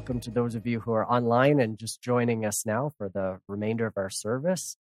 [0.00, 3.38] welcome to those of you who are online and just joining us now for the
[3.46, 4.78] remainder of our service.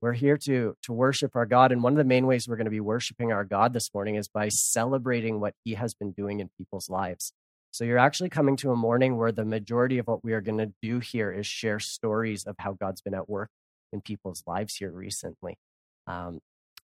[0.00, 1.70] We're here to, to worship our God.
[1.70, 4.14] And one of the main ways we're going to be worshiping our God this morning
[4.14, 7.34] is by celebrating what He has been doing in people's lives.
[7.72, 10.56] So you're actually coming to a morning where the majority of what we are going
[10.56, 13.50] to do here is share stories of how God's been at work
[13.92, 15.58] in people's lives here recently.
[16.06, 16.40] Um,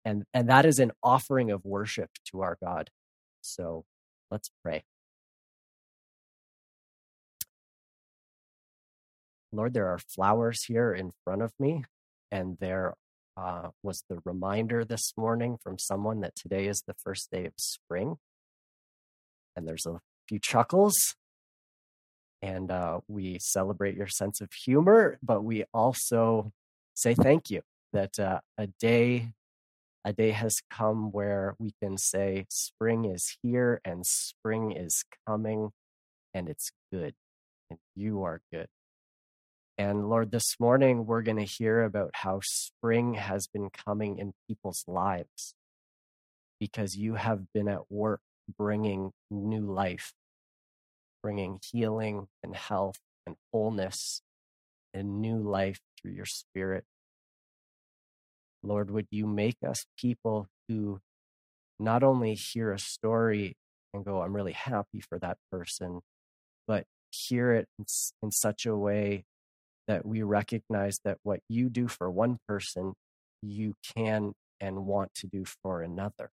[0.04, 2.90] and, and that is an offering of worship to our God.
[3.40, 3.84] So
[4.32, 4.82] let's pray.
[9.52, 11.84] Lord, there are flowers here in front of me,
[12.30, 12.94] and there
[13.36, 17.52] uh, was the reminder this morning from someone that today is the first day of
[17.56, 18.16] spring.
[19.56, 21.14] And there's a few chuckles,
[22.42, 26.52] and uh, we celebrate your sense of humor, but we also
[26.94, 27.62] say thank you
[27.92, 29.30] that uh, a day
[30.04, 35.70] a day has come where we can say spring is here and spring is coming
[36.32, 37.14] and it's good
[37.68, 38.68] and you are good
[39.78, 44.32] and Lord, this morning we're going to hear about how spring has been coming in
[44.48, 45.54] people's lives
[46.58, 48.20] because you have been at work
[48.58, 50.12] bringing new life,
[51.22, 54.20] bringing healing and health and wholeness
[54.92, 56.82] and new life through your spirit.
[58.64, 60.98] Lord, would you make us people who
[61.78, 63.56] not only hear a story
[63.94, 66.00] and go, I'm really happy for that person,
[66.66, 67.84] but hear it in,
[68.24, 69.24] in such a way
[69.88, 72.92] that we recognize that what you do for one person,
[73.42, 76.30] you can and want to do for another.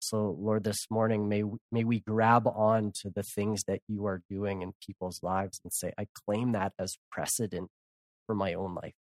[0.00, 1.42] So, Lord, this morning, may,
[1.72, 5.72] may we grab on to the things that you are doing in people's lives and
[5.72, 7.70] say, I claim that as precedent
[8.26, 8.92] for my own life.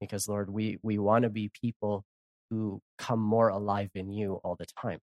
[0.00, 2.04] Because, Lord, we, we want to be people
[2.50, 4.98] who come more alive in you all the time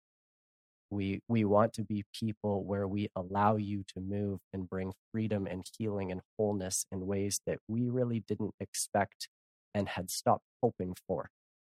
[0.91, 5.47] we we want to be people where we allow you to move and bring freedom
[5.47, 9.28] and healing and wholeness in ways that we really didn't expect
[9.75, 11.31] and had stopped hoping for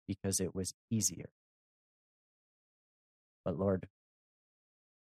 [0.09, 1.31] because it was easier.
[3.45, 3.89] But lord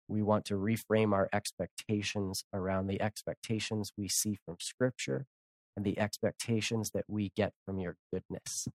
[0.07, 5.25] we want to reframe our expectations around the expectations we see from scripture
[5.75, 8.67] and the expectations that we get from your goodness.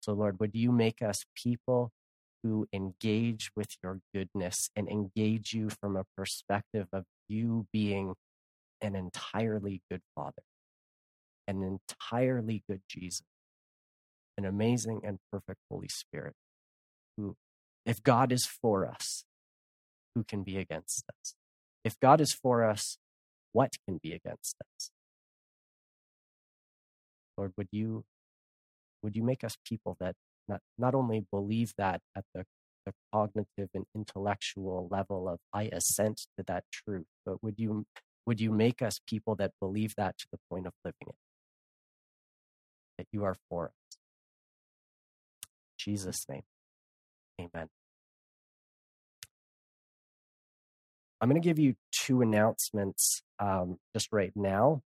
[0.00, 1.92] So lord would you make us people
[2.44, 8.14] who engage with your goodness and engage you from a perspective of you being
[8.82, 10.42] an entirely good Father,
[11.48, 13.24] an entirely good Jesus,
[14.36, 16.34] an amazing and perfect Holy Spirit,
[17.16, 17.34] who,
[17.86, 19.24] if God is for us,
[20.14, 21.34] who can be against us?
[21.82, 22.98] If God is for us,
[23.52, 24.90] what can be against us?
[27.38, 28.04] Lord, would you
[29.02, 30.14] would you make us people that
[30.48, 32.44] not, not only believe that at the,
[32.86, 37.86] the cognitive and intellectual level of I assent to that truth, but would you
[38.26, 41.14] would you make us people that believe that to the point of living it?
[42.98, 43.98] That you are for us.
[45.46, 46.42] In Jesus' name.
[47.38, 47.68] Amen.
[51.20, 54.82] I'm going to give you two announcements um, just right now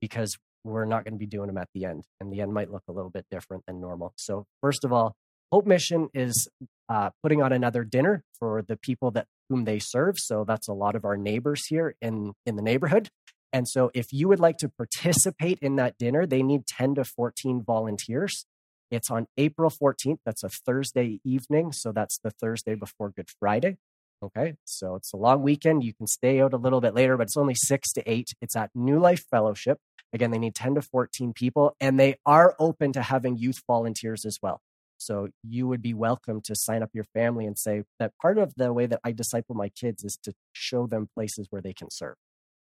[0.00, 2.70] because we're not going to be doing them at the end, and the end might
[2.70, 4.12] look a little bit different than normal.
[4.16, 5.14] So, first of all,
[5.52, 6.48] Hope Mission is
[6.88, 10.16] uh, putting on another dinner for the people that whom they serve.
[10.18, 13.08] So that's a lot of our neighbors here in in the neighborhood.
[13.52, 17.04] And so, if you would like to participate in that dinner, they need 10 to
[17.04, 18.44] 14 volunteers.
[18.90, 20.18] It's on April 14th.
[20.24, 21.72] That's a Thursday evening.
[21.72, 23.76] So that's the Thursday before Good Friday.
[24.22, 24.54] Okay.
[24.64, 25.84] So it's a long weekend.
[25.84, 28.28] You can stay out a little bit later, but it's only six to eight.
[28.40, 29.78] It's at New Life Fellowship.
[30.12, 34.24] Again, they need 10 to 14 people, and they are open to having youth volunteers
[34.24, 34.60] as well.
[34.98, 38.54] So you would be welcome to sign up your family and say that part of
[38.56, 41.88] the way that I disciple my kids is to show them places where they can
[41.90, 42.16] serve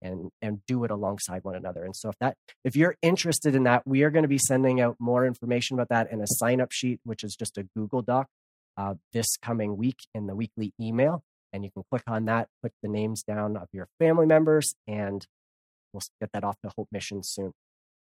[0.03, 1.85] and and do it alongside one another.
[1.85, 4.81] And so if that if you're interested in that, we are going to be sending
[4.81, 8.03] out more information about that in a sign up sheet, which is just a Google
[8.03, 8.29] Doc,
[8.77, 11.23] uh, this coming week in the weekly email.
[11.53, 15.27] And you can click on that, put the names down of your family members, and
[15.93, 17.53] We'll get that off the Hope Mission soon.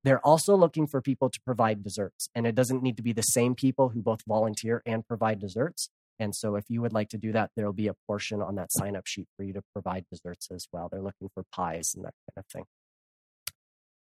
[0.03, 3.21] They're also looking for people to provide desserts, and it doesn't need to be the
[3.21, 5.89] same people who both volunteer and provide desserts.
[6.17, 8.71] And so, if you would like to do that, there'll be a portion on that
[8.71, 10.89] sign up sheet for you to provide desserts as well.
[10.89, 12.65] They're looking for pies and that kind of thing.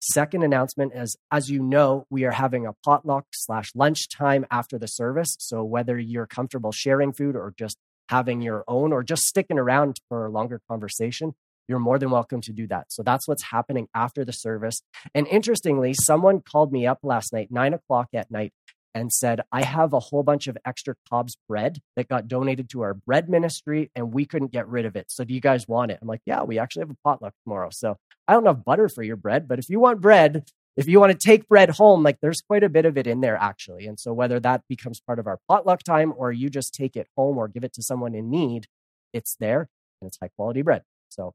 [0.01, 4.87] Second announcement is as you know, we are having a potluck slash lunchtime after the
[4.87, 5.37] service.
[5.41, 10.01] So, whether you're comfortable sharing food or just having your own or just sticking around
[10.09, 11.35] for a longer conversation,
[11.69, 12.87] you're more than welcome to do that.
[12.93, 14.83] So that's what's happening after the service.
[15.15, 18.53] And interestingly, someone called me up last night, nine o'clock at night,
[18.97, 22.81] and said, I have a whole bunch of extra Cobs bread that got donated to
[22.81, 25.07] our bread ministry and we couldn't get rid of it.
[25.11, 25.99] So do you guys want it?
[26.01, 27.69] I'm like, yeah, we actually have a potluck tomorrow.
[27.71, 30.99] So I don't have butter for your bread, but if you want bread, if you
[30.99, 33.87] want to take bread home, like there's quite a bit of it in there actually.
[33.87, 37.07] And so whether that becomes part of our potluck time or you just take it
[37.19, 38.67] home or give it to someone in need,
[39.13, 39.69] it's there
[40.01, 40.83] and it's high quality bread.
[41.11, 41.35] So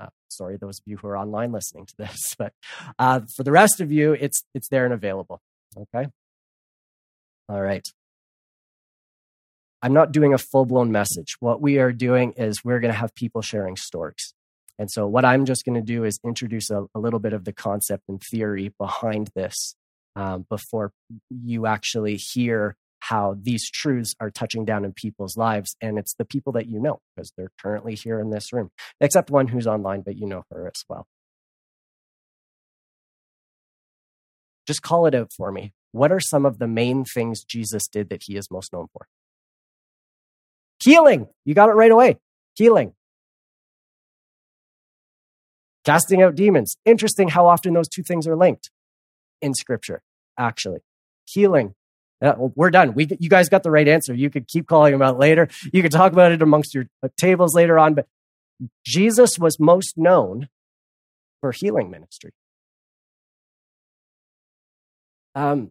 [0.00, 2.52] uh, sorry, those of you who are online listening to this, but
[2.98, 5.40] uh, for the rest of you, it's it's there and available.
[5.76, 6.08] Okay.
[7.48, 7.86] All right.
[9.82, 11.36] I'm not doing a full blown message.
[11.40, 14.32] What we are doing is we're going to have people sharing stories.
[14.78, 17.44] And so, what I'm just going to do is introduce a, a, little bit of
[17.44, 19.76] the concept and theory behind this
[20.16, 20.92] um, before
[21.30, 22.76] you actually hear
[23.08, 25.76] how these truths are touching down in people's lives.
[25.80, 29.30] And it's the people that you know because they're currently here in this room, except
[29.30, 31.06] one who's online, but you know her as well.
[34.66, 35.74] Just call it out for me.
[35.92, 39.06] What are some of the main things Jesus did that he is most known for?
[40.82, 41.28] Healing.
[41.44, 42.16] You got it right away.
[42.54, 42.94] Healing.
[45.84, 46.76] Casting out demons.
[46.86, 48.70] Interesting how often those two things are linked
[49.42, 50.02] in scripture,
[50.38, 50.80] actually.
[51.26, 51.74] Healing.
[52.24, 52.94] Uh, we're done.
[52.94, 54.14] We, you guys got the right answer.
[54.14, 55.48] You could keep calling them out later.
[55.72, 58.06] You could talk about it amongst your uh, tables later on, but
[58.86, 60.48] Jesus was most known
[61.40, 62.30] for healing ministry.
[65.34, 65.70] Um,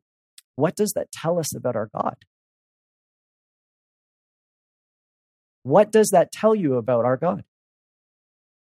[0.56, 2.18] what does that tell us about our God?
[5.64, 7.46] What does that tell you about our God?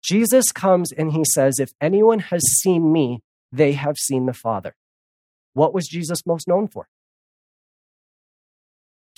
[0.04, 3.22] Jesus comes and he says, If anyone has seen me,
[3.52, 4.76] they have seen the Father.
[5.54, 6.88] What was Jesus most known for?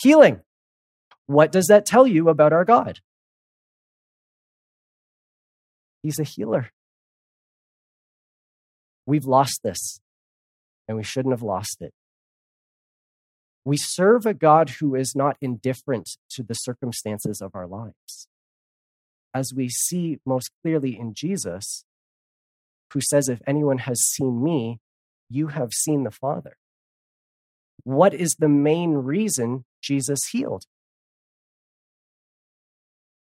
[0.02, 0.42] Healing.
[1.28, 3.00] What does that tell you about our God?
[6.02, 6.72] He's a healer.
[9.06, 10.00] We've lost this,
[10.88, 11.94] and we shouldn't have lost it.
[13.64, 18.28] We serve a God who is not indifferent to the circumstances of our lives.
[19.34, 21.86] As we see most clearly in Jesus,
[22.94, 24.80] who says, If anyone has seen me,
[25.30, 26.58] you have seen the Father.
[27.84, 30.66] What is the main reason Jesus healed?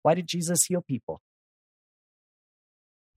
[0.03, 1.21] Why did Jesus heal people?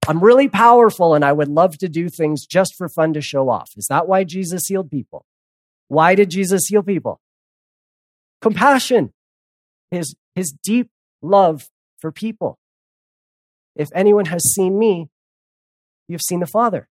[0.07, 3.49] I'm really powerful and I would love to do things just for fun to show
[3.49, 3.71] off.
[3.75, 5.25] Is that why Jesus healed people?
[5.87, 7.19] Why did Jesus heal people?
[8.41, 9.13] Compassion,
[9.89, 10.89] his, his deep
[11.21, 12.59] love for people.
[13.75, 15.09] If anyone has seen me,
[16.07, 16.87] you've seen the Father.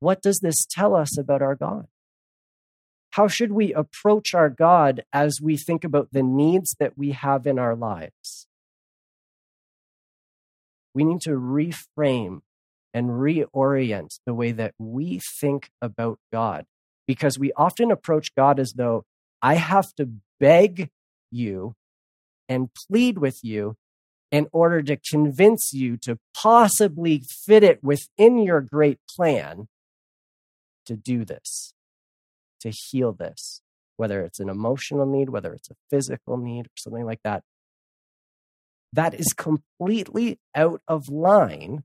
[0.00, 1.86] What does this tell us about our God?
[3.12, 7.46] How should we approach our God as we think about the needs that we have
[7.46, 8.46] in our lives?
[10.94, 12.40] We need to reframe
[12.94, 16.64] and reorient the way that we think about God
[17.06, 19.04] because we often approach God as though
[19.40, 20.08] I have to
[20.40, 20.90] beg
[21.30, 21.74] you
[22.48, 23.76] and plead with you
[24.30, 29.68] in order to convince you to possibly fit it within your great plan
[30.86, 31.72] to do this,
[32.60, 33.62] to heal this,
[33.96, 37.42] whether it's an emotional need, whether it's a physical need, or something like that.
[38.92, 41.84] That is completely out of line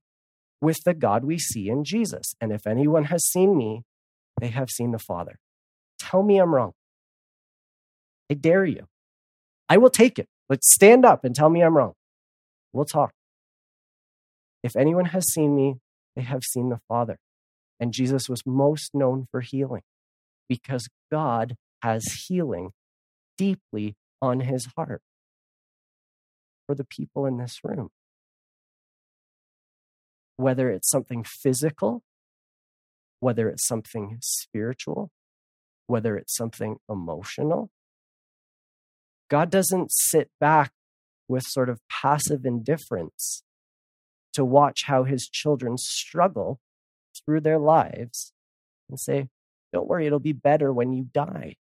[0.61, 2.33] with the God we see in Jesus.
[2.39, 3.83] And if anyone has seen me,
[4.39, 5.37] they have seen the Father.
[5.99, 6.73] Tell me I'm wrong.
[8.31, 8.87] I dare you.
[9.67, 10.27] I will take it.
[10.49, 11.93] Let's stand up and tell me I'm wrong.
[12.71, 13.11] We'll talk.
[14.63, 15.75] If anyone has seen me,
[16.15, 17.17] they have seen the Father.
[17.79, 19.81] And Jesus was most known for healing
[20.61, 22.71] because God has healing
[23.37, 25.01] deeply on his heart
[26.65, 27.89] for the people in this room.
[30.37, 32.03] Whether it's something physical
[33.23, 35.09] whether it's something spiritual,
[35.87, 37.69] whether it's something emotional.
[39.29, 40.71] God doesn't sit back
[41.29, 43.43] with sort of passive indifference
[44.33, 46.59] to watch how his children struggle
[47.25, 48.33] through their lives
[48.89, 49.29] and say,
[49.73, 51.55] Don't worry, it'll be better when you die.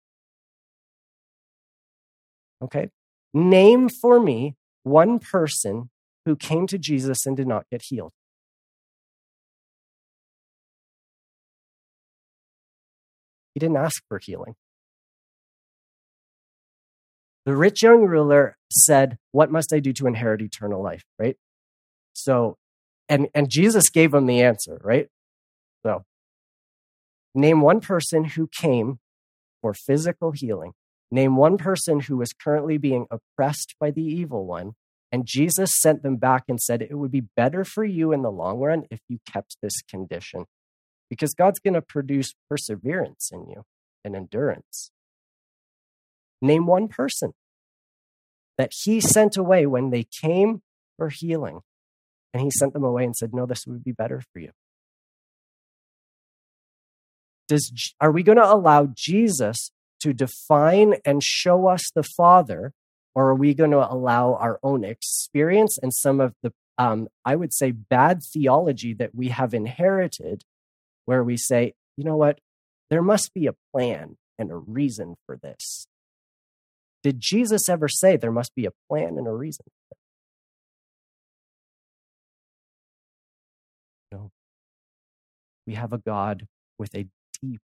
[2.62, 2.90] Okay?
[3.34, 5.90] Name for me one person
[6.26, 8.12] who came to Jesus and did not get healed.
[13.54, 14.54] He didn't ask for healing.
[17.44, 21.02] The rich young ruler said, What must I do to inherit eternal life?
[21.18, 21.36] Right?
[22.12, 22.56] So,
[23.08, 25.08] and, and Jesus gave him the answer, right?
[25.84, 26.04] So,
[27.34, 28.98] name one person who came
[29.60, 30.72] for physical healing.
[31.10, 34.72] Name one person who is currently being oppressed by the evil one.
[35.10, 38.30] And Jesus sent them back and said, It would be better for you in the
[38.30, 40.46] long run if you kept this condition
[41.10, 43.64] because God's going to produce perseverance in you.
[44.04, 44.90] and endurance.
[46.40, 47.34] Name one person
[48.58, 50.62] that he sent away when they came
[50.96, 51.60] for healing.
[52.34, 54.50] And he sent them away and said, No, this would be better for you.
[57.52, 62.72] Does, are we going to allow Jesus to define and show us the Father,
[63.14, 67.36] or are we going to allow our own experience and some of the, um, I
[67.36, 70.44] would say, bad theology that we have inherited,
[71.04, 72.38] where we say, you know what,
[72.88, 75.86] there must be a plan and a reason for this?
[77.02, 79.66] Did Jesus ever say there must be a plan and a reason?
[84.10, 84.30] No.
[85.66, 86.46] We have a God
[86.78, 87.08] with a
[87.42, 87.60] deep,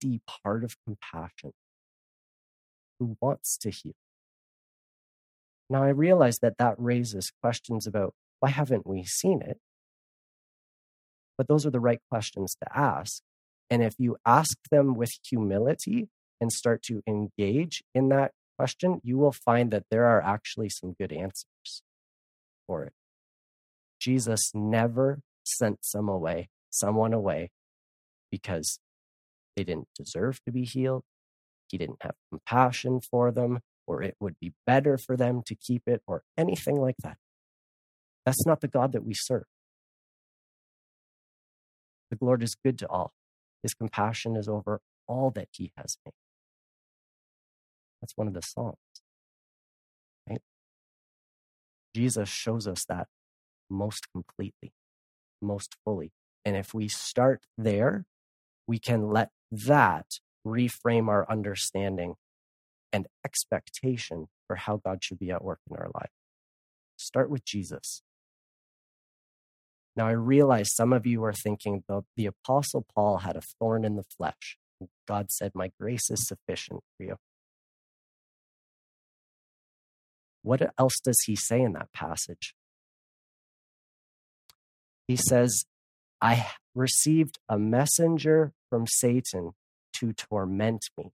[0.00, 1.52] deep heart of compassion
[2.98, 3.94] who wants to heal.
[5.70, 9.58] Now, I realize that that raises questions about why haven't we seen it?
[11.36, 13.22] But those are the right questions to ask.
[13.70, 16.08] And if you ask them with humility
[16.40, 20.94] and start to engage in that question, you will find that there are actually some
[20.98, 21.82] good answers
[22.66, 22.92] for it.
[24.00, 27.50] Jesus never sent some away, someone away
[28.30, 28.78] because
[29.58, 31.02] they didn't deserve to be healed.
[31.66, 35.82] He didn't have compassion for them, or it would be better for them to keep
[35.88, 37.16] it, or anything like that.
[38.24, 39.46] That's not the God that we serve.
[42.12, 43.12] The Lord is good to all.
[43.64, 46.12] His compassion is over all that he has made.
[48.00, 48.76] That's one of the Psalms.
[50.30, 50.40] Right?
[51.96, 53.08] Jesus shows us that
[53.68, 54.72] most completely,
[55.42, 56.12] most fully.
[56.44, 58.04] And if we start there,
[58.68, 60.06] we can let that
[60.46, 62.14] reframe our understanding
[62.92, 66.10] and expectation for how God should be at work in our life.
[66.96, 68.02] Start with Jesus.
[69.94, 73.84] Now, I realize some of you are thinking the, the Apostle Paul had a thorn
[73.84, 74.56] in the flesh.
[75.06, 77.16] God said, My grace is sufficient for you.
[80.42, 82.54] What else does he say in that passage?
[85.08, 85.64] He says,
[86.20, 86.46] I
[86.78, 89.50] received a messenger from Satan
[89.94, 91.10] to torment me.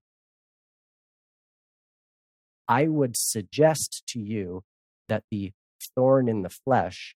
[2.67, 4.63] I would suggest to you
[5.09, 5.51] that the
[5.95, 7.15] thorn in the flesh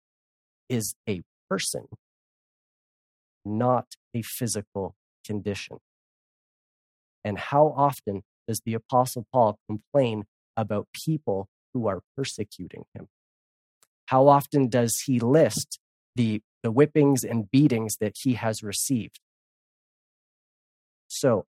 [0.68, 1.88] is a person,
[3.46, 5.78] not a physical condition.
[7.24, 10.26] And how often does the Apostle Paul complain
[10.58, 13.08] about people who are persecuting him?
[14.08, 15.80] How often does he list
[16.20, 19.22] the, the whippings and beatings that he has received?
[21.08, 21.46] So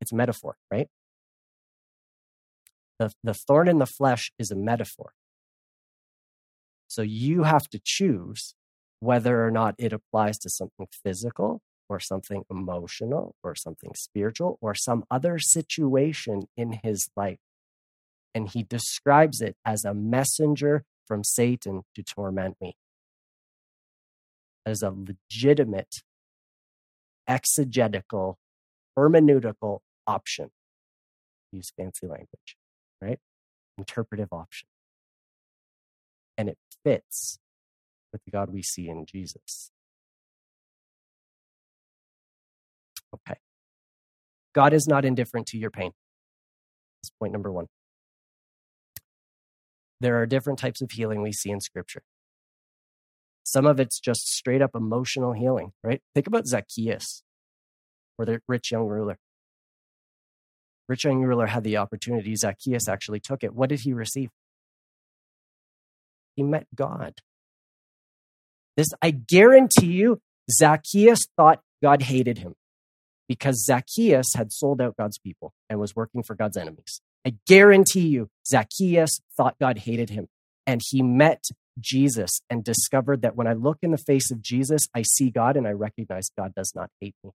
[0.00, 0.88] it's metaphor, right?
[2.98, 5.12] The, the thorn in the flesh is a metaphor.
[6.88, 8.54] So you have to choose
[8.98, 14.74] whether or not it applies to something physical or something emotional or something spiritual or
[14.74, 17.38] some other situation in his life.
[18.36, 22.76] And he describes it as a messenger from Satan to torment me.
[24.66, 26.02] As a legitimate,
[27.26, 28.36] exegetical,
[28.94, 30.50] hermeneutical option.
[31.50, 32.58] Use fancy language,
[33.00, 33.18] right?
[33.78, 34.68] Interpretive option.
[36.36, 37.38] And it fits
[38.12, 39.70] with the God we see in Jesus.
[43.14, 43.38] Okay.
[44.54, 45.92] God is not indifferent to your pain.
[47.02, 47.68] That's point number one.
[50.00, 52.02] There are different types of healing we see in Scripture.
[53.44, 56.02] Some of it's just straight up emotional healing, right?
[56.14, 57.22] Think about Zacchaeus
[58.18, 59.18] or the rich young ruler.
[60.88, 62.34] Rich young ruler had the opportunity.
[62.34, 63.54] Zacchaeus actually took it.
[63.54, 64.30] What did he receive?
[66.34, 67.14] He met God.
[68.76, 72.54] This, I guarantee you, Zacchaeus thought God hated him
[73.28, 77.00] because Zacchaeus had sold out God's people and was working for God's enemies.
[77.26, 80.28] I guarantee you, Zacchaeus thought God hated him.
[80.64, 81.42] And he met
[81.80, 85.56] Jesus and discovered that when I look in the face of Jesus, I see God
[85.56, 87.30] and I recognize God does not hate me.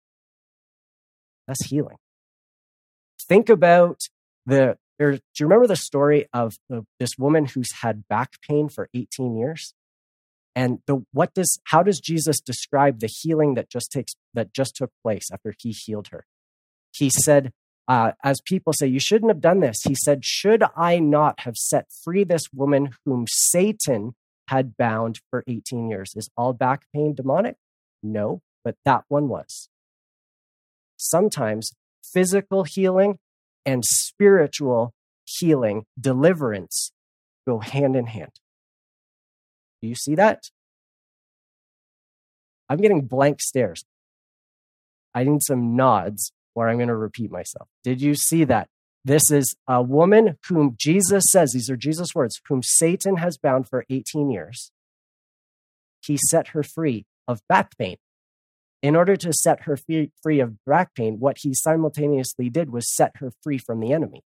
[1.48, 1.98] That's healing.
[3.28, 4.00] Think about
[4.46, 8.88] the, do you remember the story of the, this woman who's had back pain for
[8.94, 9.74] 18 years?
[10.56, 14.76] and the what does how does jesus describe the healing that just takes that just
[14.76, 16.26] took place after he healed her
[16.92, 17.52] he said
[17.92, 19.82] uh, as people say you shouldn't have done this.
[19.84, 24.16] He said should i not have set free this woman whom satan
[24.48, 26.14] had bound for 18 years?
[26.16, 27.58] Is all back pain demonic?
[28.02, 29.68] No but that one was.
[30.96, 33.20] Sometimes physical healing
[33.66, 34.94] and spiritual
[35.26, 36.94] healing deliverance
[37.46, 38.32] go hand in hand.
[39.82, 40.44] Do you see that?
[42.70, 43.84] I'm getting blank stares.
[45.14, 47.68] I need some nods or I'm going to repeat myself.
[47.84, 48.68] Did you see that?
[49.04, 53.68] This is a woman whom Jesus says, these are Jesus' words, whom Satan has bound
[53.68, 54.72] for 18 years.
[56.02, 57.98] He set her free of back pain.
[58.84, 63.14] In order to set her free of back pain, what he simultaneously did was set
[63.18, 64.22] her free from the enemy.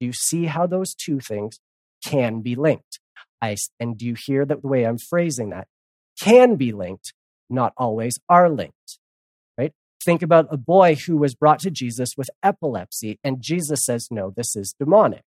[0.00, 1.58] Do you see how those two things
[2.04, 3.00] can be linked?
[3.42, 5.68] I, and do you hear that the way I'm phrasing that?
[6.20, 7.12] Can be linked,
[7.50, 8.98] not always are linked.
[10.04, 14.30] Think about a boy who was brought to Jesus with epilepsy, and Jesus says, No,
[14.30, 15.24] this is demonic.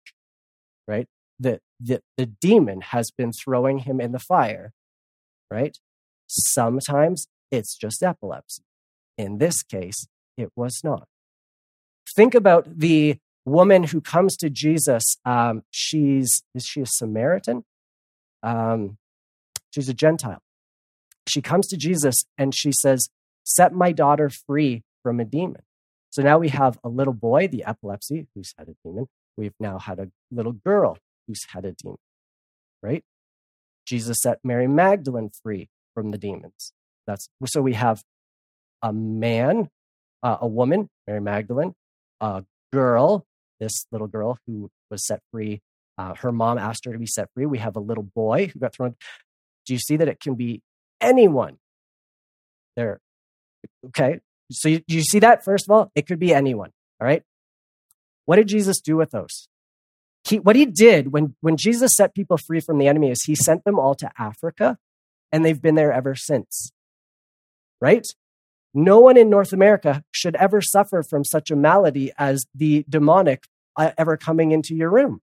[0.89, 1.07] Right?
[1.39, 4.73] The, the, the demon has been throwing him in the fire.
[5.51, 5.77] Right?
[6.27, 8.63] Sometimes it's just epilepsy.
[9.17, 10.07] In this case,
[10.37, 11.07] it was not.
[12.15, 15.17] Think about the woman who comes to Jesus.
[15.25, 17.65] Um, she's is she a Samaritan?
[18.43, 18.99] Um,
[19.71, 20.43] she's a Gentile.
[21.29, 23.09] She comes to Jesus and she says,
[23.47, 25.62] "Set my daughter free from a demon."
[26.11, 29.07] So now we have a little boy, the epilepsy, who's had a demon.
[29.37, 31.99] We've now had a little girl who's had a demon,
[32.83, 33.05] right?
[33.87, 36.73] Jesus set Mary Magdalene free from the demons.
[37.07, 38.03] That's so we have
[38.83, 39.69] a man,
[40.23, 41.75] uh, a woman, Mary Magdalene,
[42.21, 43.26] a girl,
[43.61, 45.61] this little girl who was set free.
[45.99, 47.47] Uh, her mom asked her to be set free.
[47.47, 48.97] We have a little boy who got thrown.
[49.65, 50.62] Do you see that it can be
[51.00, 51.59] anyone?
[52.76, 53.00] There.
[53.87, 54.21] Okay.
[54.51, 55.45] So you, you see that?
[55.45, 56.71] First of all, it could be anyone.
[57.01, 57.23] All right.
[58.25, 59.49] What did Jesus do with those?
[60.29, 63.37] He, what he did when, when Jesus set people free from the enemy is he
[63.37, 64.77] sent them all to Africa,
[65.31, 66.73] and they've been there ever since
[67.81, 68.07] right?
[68.75, 73.45] No one in North America should ever suffer from such a malady as the demonic
[73.76, 75.21] uh, ever coming into your room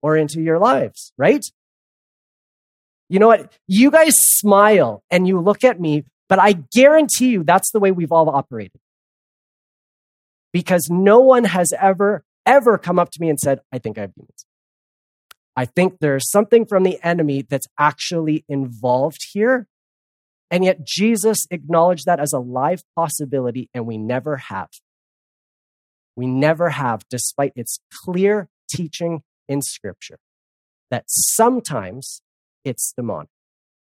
[0.00, 1.44] or into your lives, right?
[3.08, 3.52] You know what?
[3.66, 7.92] You guys smile and you look at me, but I guarantee you that's the way
[7.92, 8.80] we've all operated.
[10.50, 14.00] Because no one has ever, ever come up to me and said, I think I
[14.00, 14.46] have demons.
[15.54, 19.66] I think there's something from the enemy that's actually involved here
[20.50, 24.68] and yet Jesus acknowledged that as a live possibility, and we never have.
[26.14, 30.18] We never have, despite its clear teaching in Scripture,
[30.90, 32.20] that sometimes
[32.66, 33.30] it's demonic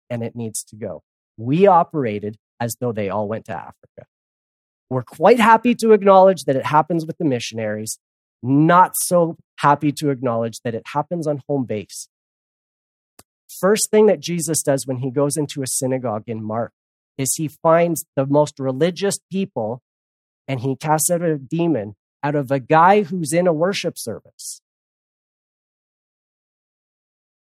[0.10, 1.04] and it needs to go.
[1.38, 4.06] We operated as though they all went to Africa.
[4.90, 8.00] We're quite happy to acknowledge that it happens with the missionaries,
[8.42, 12.08] not so happy to acknowledge that it happens on home base
[13.60, 16.74] First thing that Jesus does when he goes into a synagogue in Mark
[17.18, 19.82] is he finds the most religious people
[20.48, 24.62] and he casts out a demon out of a guy who's in a worship service.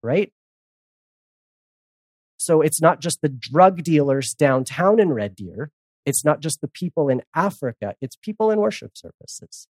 [0.03, 0.31] Right?
[2.47, 5.69] So it's not just the drug dealers downtown in Red Deer.
[6.05, 7.95] It's not just the people in Africa.
[7.99, 9.67] It's people in worship services.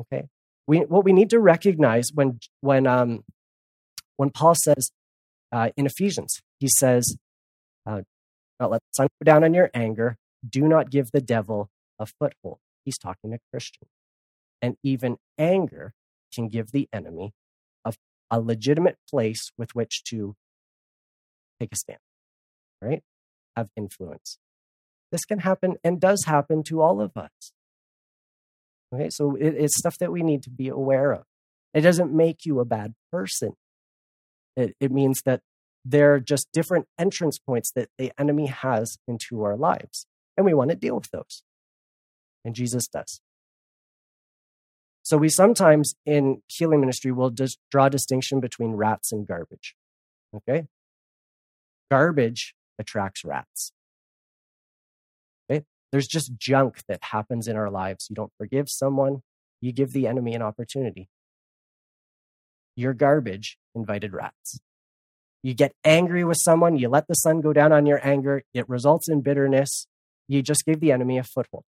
[0.00, 0.28] Okay.
[0.66, 3.24] We, what we need to recognize when, when um,
[4.16, 4.92] when Paul says
[5.52, 7.18] uh, in Ephesians, he says,
[7.84, 8.00] uh,
[8.58, 10.16] Don't let the sun go down on your anger.
[10.48, 12.60] Do not give the devil a foothold.
[12.82, 13.90] He's talking to Christians.
[14.62, 15.92] And even anger
[16.34, 17.34] can give the enemy
[17.84, 17.92] a,
[18.30, 20.34] a legitimate place with which to
[21.62, 21.98] take a stand,
[22.80, 23.02] right?
[23.56, 24.38] Have influence.
[25.10, 27.52] This can happen and does happen to all of us.
[28.94, 31.24] Okay, so it, it's stuff that we need to be aware of.
[31.72, 33.52] It doesn't make you a bad person.
[34.56, 35.40] It, it means that
[35.84, 40.06] there are just different entrance points that the enemy has into our lives.
[40.36, 41.42] And we want to deal with those.
[42.44, 43.20] And Jesus does.
[45.02, 49.74] So we sometimes in healing ministry will just draw distinction between rats and garbage.
[50.34, 50.66] Okay?
[51.92, 53.72] Garbage attracts rats.
[55.92, 58.06] There's just junk that happens in our lives.
[58.08, 59.22] You don't forgive someone,
[59.60, 61.10] you give the enemy an opportunity.
[62.74, 64.58] Your garbage invited rats.
[65.42, 68.66] You get angry with someone, you let the sun go down on your anger, it
[68.68, 69.86] results in bitterness.
[70.28, 71.64] You just gave the enemy a foothold.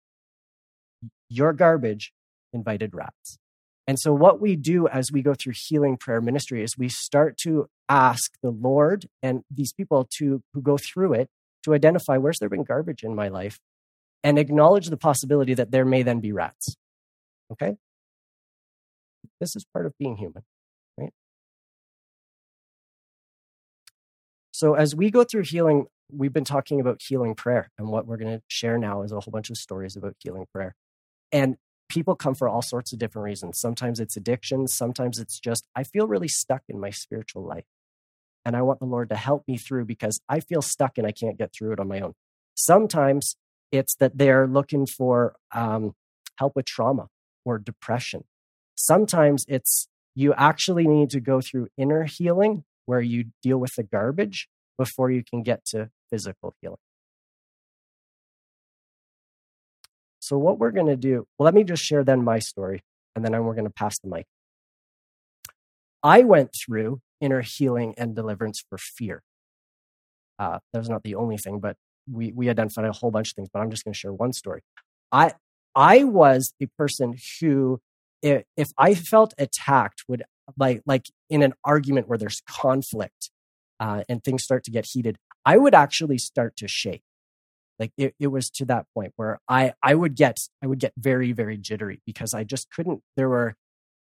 [1.30, 2.12] Your garbage
[2.52, 3.38] invited rats.
[3.86, 7.38] And so, what we do as we go through healing prayer ministry is we start
[7.38, 11.28] to ask the Lord and these people to who go through it
[11.64, 13.58] to identify where's there been garbage in my life
[14.22, 16.76] and acknowledge the possibility that there may then be rats.
[17.52, 17.76] Okay?
[19.40, 20.42] This is part of being human.
[20.96, 21.12] Right?
[24.52, 27.70] So, as we go through healing, we've been talking about healing prayer.
[27.78, 30.46] And what we're going to share now is a whole bunch of stories about healing
[30.52, 30.74] prayer.
[31.32, 31.56] And
[31.88, 33.58] people come for all sorts of different reasons.
[33.58, 37.64] Sometimes it's addiction, sometimes it's just, I feel really stuck in my spiritual life.
[38.44, 41.12] And I want the Lord to help me through because I feel stuck and I
[41.12, 42.14] can't get through it on my own.
[42.54, 43.36] Sometimes
[43.70, 45.94] it's that they're looking for um,
[46.36, 47.08] help with trauma
[47.44, 48.24] or depression.
[48.74, 53.82] Sometimes it's you actually need to go through inner healing where you deal with the
[53.82, 56.78] garbage before you can get to physical healing.
[60.18, 62.82] So, what we're going to do, well, let me just share then my story,
[63.14, 64.26] and then we're going to pass the mic.
[66.02, 69.22] I went through inner healing and deliverance for fear.
[70.38, 71.76] Uh, that was not the only thing, but
[72.10, 74.32] we, we identified a whole bunch of things, but I'm just going to share one
[74.32, 74.62] story.
[75.12, 75.32] I,
[75.74, 77.80] I was a person who,
[78.22, 78.44] if,
[78.78, 80.24] I felt attacked, would
[80.58, 83.30] like, like in an argument where there's conflict
[83.78, 87.02] uh, and things start to get heated, I would actually start to shake.
[87.78, 90.92] Like it, it was to that point where I, I would get, I would get
[90.98, 93.56] very, very jittery because I just couldn't, there were,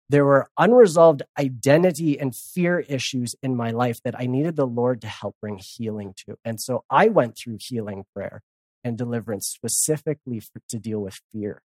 [0.08, 5.02] there were unresolved identity and fear issues in my life that I needed the Lord
[5.02, 6.38] to help bring healing to.
[6.46, 8.42] And so I went through healing prayer
[8.84, 11.64] and deliverance specifically for, to deal with fear.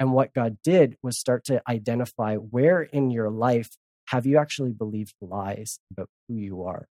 [0.00, 3.76] And what God did was start to identify where in your life
[4.08, 6.88] have you actually believed lies about who you are?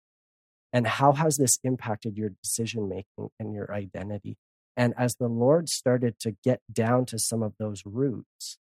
[0.72, 4.38] And how has this impacted your decision making and your identity?
[4.78, 8.58] And as the Lord started to get down to some of those roots,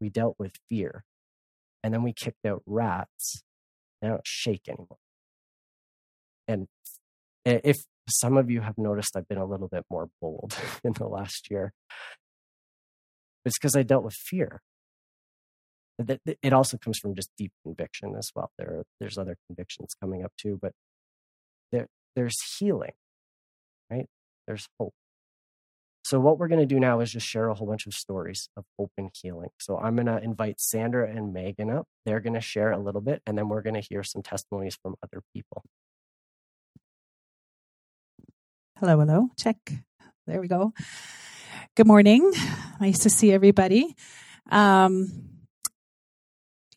[0.00, 1.04] we dealt with fear
[1.86, 3.44] and then we kicked out rats.
[4.02, 4.98] They don't shake anymore.
[6.48, 6.66] And
[7.44, 7.76] if
[8.08, 11.48] some of you have noticed, I've been a little bit more bold in the last
[11.48, 11.72] year.
[13.44, 14.62] It's because I dealt with fear.
[16.42, 18.50] It also comes from just deep conviction as well.
[18.58, 20.72] There, there's other convictions coming up too, but
[21.70, 22.94] there, there's healing,
[23.88, 24.06] right?
[24.48, 24.94] There's hope.
[26.06, 28.48] So, what we're going to do now is just share a whole bunch of stories
[28.56, 29.48] of hope and healing.
[29.58, 31.88] So, I'm going to invite Sandra and Megan up.
[32.04, 34.78] They're going to share a little bit, and then we're going to hear some testimonies
[34.80, 35.64] from other people.
[38.78, 39.30] Hello, hello.
[39.36, 39.56] Check.
[40.28, 40.72] There we go.
[41.74, 42.32] Good morning.
[42.80, 43.96] Nice to see everybody.
[44.48, 45.08] Um,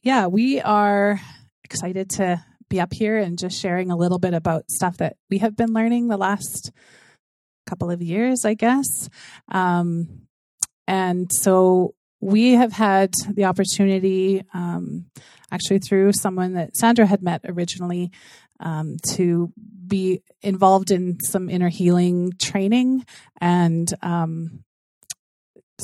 [0.02, 1.22] yeah, we are
[1.63, 5.38] excited to be up here and just sharing a little bit about stuff that we
[5.38, 6.72] have been learning the last
[7.70, 9.10] couple of years, I guess.
[9.52, 10.28] Um,
[10.88, 15.06] and so we have had the opportunity, um,
[15.52, 18.12] actually through someone that Sandra had met originally,
[18.60, 19.52] um, to
[19.88, 23.06] be involved in some inner healing training.
[23.40, 24.64] And um,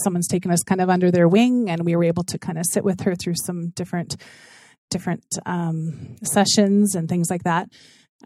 [0.04, 2.65] someone's taken us kind of under their wing, and we were able to kind of
[2.69, 4.17] sit with her through some different
[4.91, 7.67] different um, sessions and things like that.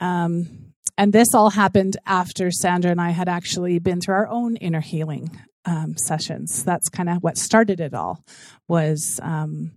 [0.02, 4.56] Um, and this all happened after Sandra and I had actually been through our own
[4.58, 5.30] inner healing
[5.65, 6.63] um, sessions.
[6.63, 8.23] That's kind of what started it all.
[8.67, 9.71] Was um,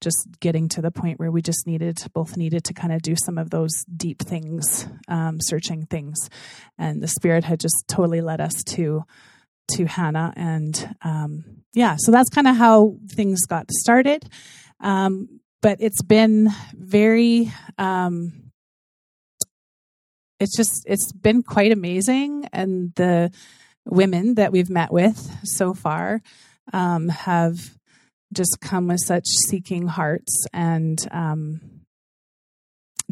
[0.00, 3.14] just getting to the point where we just needed both needed to kind of do
[3.16, 6.30] some of those deep things, um, searching things,
[6.78, 9.04] and the Spirit had just totally led us to
[9.72, 14.28] to Hannah, and um, yeah, so that's kind of how things got started.
[14.80, 18.47] Um, but it's been very um,
[20.40, 22.46] it's just it's been quite amazing.
[22.52, 23.30] And the
[23.84, 26.20] women that we've met with so far
[26.72, 27.74] um, have
[28.32, 31.60] just come with such seeking hearts and um,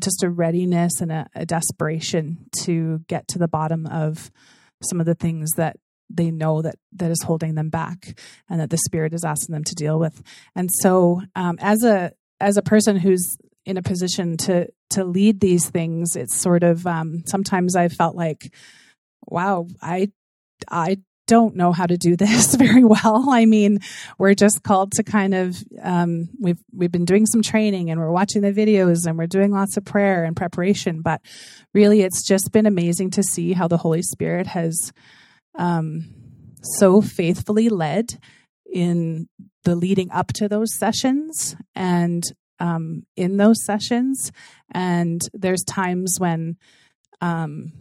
[0.01, 4.31] just a readiness and a, a, desperation to get to the bottom of
[4.83, 5.77] some of the things that
[6.11, 9.65] they know that that is holding them back and that the spirit is asking them
[9.65, 10.23] to deal with.
[10.55, 15.41] And so um, as a as a person who's in a position to to lead
[15.41, 18.55] these things, it's sort of um, sometimes I felt like,
[19.27, 20.11] wow, I
[20.71, 23.29] I don't know how to do this very well.
[23.31, 23.81] I mean,
[24.17, 28.13] we're just called to kind of um, we've we've been doing some training and we're
[28.13, 31.21] watching the videos and we're doing lots of prayer and preparation, but
[31.75, 34.93] really, it's just been amazing to see how the Holy Spirit has
[35.59, 36.15] um,
[36.63, 38.19] so faithfully led
[38.73, 39.29] in
[39.65, 42.23] the leading up to those sessions and
[42.59, 44.33] um, in those sessions.
[44.71, 46.57] And there's times when,
[47.21, 47.73] um,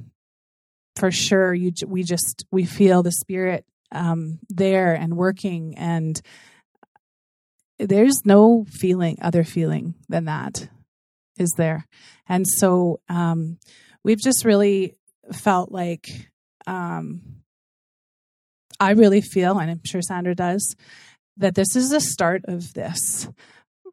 [0.95, 6.21] for sure, you we just we feel the spirit um, there and working, and
[7.79, 10.69] there's no feeling other feeling than that
[11.37, 11.85] is there.
[12.27, 13.57] And so um,
[14.03, 14.95] we've just really
[15.33, 16.29] felt like
[16.65, 17.21] um,
[18.79, 20.75] I really feel, and I'm sure Sandra does,
[21.37, 23.27] that this is the start of this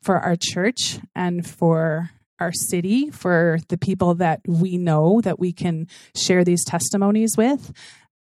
[0.02, 2.10] for our church and for
[2.40, 5.86] our city, for the people that we know that we can
[6.16, 7.72] share these testimonies with.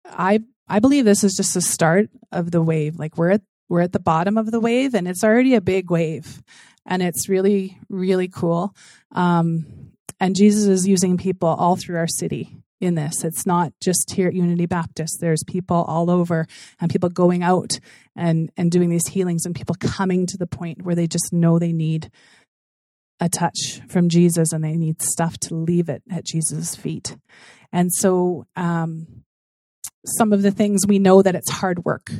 [0.05, 2.97] I I believe this is just the start of the wave.
[2.97, 5.91] Like we're at we're at the bottom of the wave and it's already a big
[5.91, 6.41] wave.
[6.85, 8.73] And it's really, really cool.
[9.11, 13.23] Um, and Jesus is using people all through our city in this.
[13.23, 15.17] It's not just here at Unity Baptist.
[15.19, 16.47] There's people all over
[16.79, 17.79] and people going out
[18.15, 21.57] and, and doing these healings and people coming to the point where they just know
[21.57, 22.11] they need
[23.19, 27.17] a touch from Jesus and they need stuff to leave it at Jesus' feet.
[27.71, 29.23] And so, um,
[30.05, 32.11] some of the things we know that it's hard work.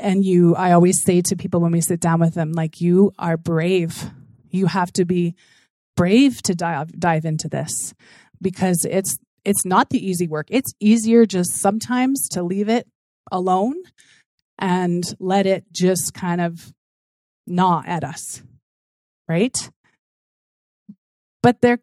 [0.00, 3.12] And you, I always say to people when we sit down with them, like, you
[3.18, 4.10] are brave.
[4.50, 5.34] You have to be
[5.96, 7.94] brave to dive, dive into this
[8.40, 10.48] because it's it's not the easy work.
[10.50, 12.86] It's easier just sometimes to leave it
[13.30, 13.76] alone
[14.58, 16.72] and let it just kind of
[17.46, 18.42] gnaw at us.
[19.28, 19.56] Right?
[21.42, 21.78] But there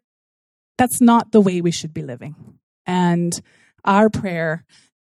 [0.78, 2.36] that's not the way we should be living.
[2.86, 3.32] And
[3.84, 4.64] our prayer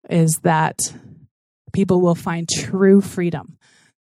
[0.10, 0.80] is that
[1.74, 3.58] people will find true freedom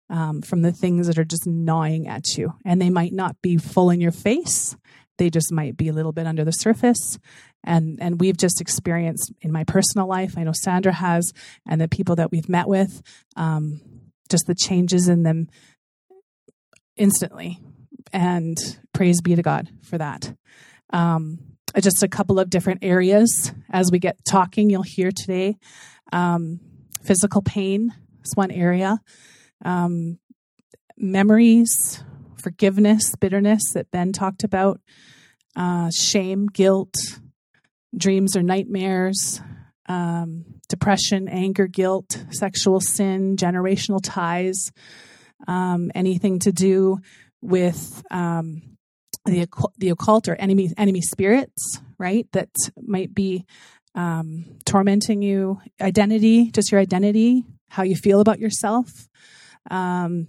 [0.10, 2.54] um, from the things that are just gnawing at you.
[2.66, 4.76] And they might not be full in your face,
[5.24, 7.18] they just might be a little bit under the surface.
[7.64, 11.32] And, and we've just experienced in my personal life, I know Sandra has,
[11.66, 13.02] and the people that we've met with,
[13.38, 13.80] um,
[14.30, 15.48] just the changes in them
[16.98, 17.58] instantly.
[18.12, 18.58] And
[18.92, 20.36] praise be to God for that.
[20.92, 21.40] Um,
[21.80, 25.56] just a couple of different areas as we get talking, you'll hear today.
[26.12, 26.60] Um,
[27.02, 27.94] physical pain
[28.26, 29.00] is one area.
[29.64, 30.20] Um,
[30.98, 32.04] memories,
[32.36, 34.82] forgiveness, bitterness that Ben talked about,
[35.56, 36.94] uh, shame, guilt,
[37.96, 39.42] dreams or nightmares,
[39.88, 44.72] um, depression, anger, guilt, sexual sin, generational ties,
[45.48, 46.98] um, anything to do
[47.42, 48.62] with um,
[49.26, 52.28] the the occult or enemy enemy spirits, right?
[52.32, 52.50] That
[52.82, 53.46] might be
[53.96, 55.60] um, tormenting you.
[55.82, 58.88] Identity, just your identity, how you feel about yourself.
[59.70, 60.28] Um,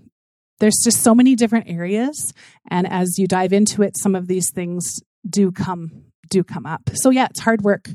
[0.60, 2.32] there's just so many different areas,
[2.70, 6.90] and as you dive into it, some of these things do come do come up.
[6.94, 7.88] So yeah, it's hard work.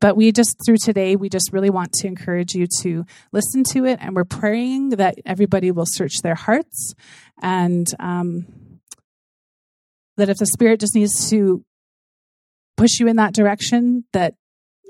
[0.00, 3.84] But we just, through today, we just really want to encourage you to listen to
[3.84, 3.98] it.
[4.00, 6.94] And we're praying that everybody will search their hearts
[7.42, 8.46] and um,
[10.16, 11.64] that if the Spirit just needs to
[12.76, 14.34] push you in that direction, that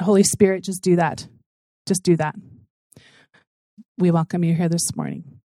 [0.03, 1.27] Holy Spirit just do that.
[1.87, 2.35] Just do that.
[3.97, 5.41] We welcome you here this morning.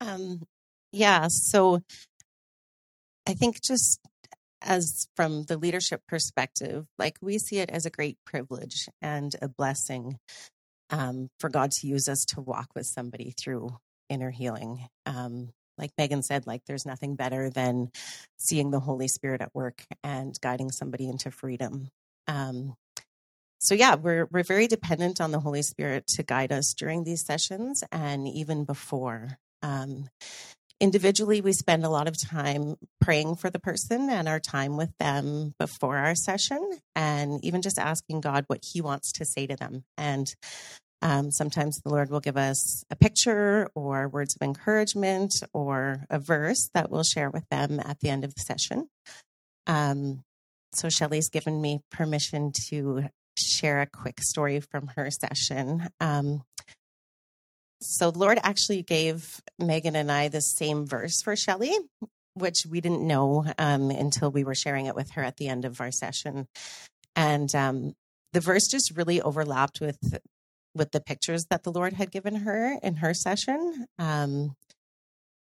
[0.00, 0.40] Um,
[0.92, 1.82] yeah, so
[3.28, 4.00] I think just
[4.62, 9.48] as from the leadership perspective, like we see it as a great privilege and a
[9.48, 10.18] blessing
[10.90, 13.76] um, for God to use us to walk with somebody through
[14.08, 14.88] inner healing.
[15.04, 17.90] Um, like Megan said, like there's nothing better than
[18.38, 21.88] seeing the Holy Spirit at work and guiding somebody into freedom.
[22.26, 22.74] Um,
[23.60, 27.24] so yeah, we're we're very dependent on the Holy Spirit to guide us during these
[27.24, 29.38] sessions and even before.
[29.62, 30.08] Um,
[30.80, 34.96] individually, we spend a lot of time praying for the person and our time with
[34.98, 36.60] them before our session,
[36.94, 39.84] and even just asking God what He wants to say to them.
[39.96, 40.32] And
[41.00, 46.18] um, sometimes the Lord will give us a picture or words of encouragement or a
[46.18, 48.88] verse that we'll share with them at the end of the session.
[49.66, 50.24] Um,
[50.72, 53.04] so Shelly's given me permission to
[53.36, 55.88] share a quick story from her session.
[56.00, 56.42] Um,
[57.80, 61.72] so the Lord actually gave Megan and I the same verse for Shelly,
[62.34, 65.64] which we didn't know um, until we were sharing it with her at the end
[65.64, 66.48] of our session.
[67.14, 67.94] And um,
[68.32, 70.20] the verse just really overlapped with
[70.74, 73.86] with the pictures that the Lord had given her in her session.
[73.98, 74.54] Um,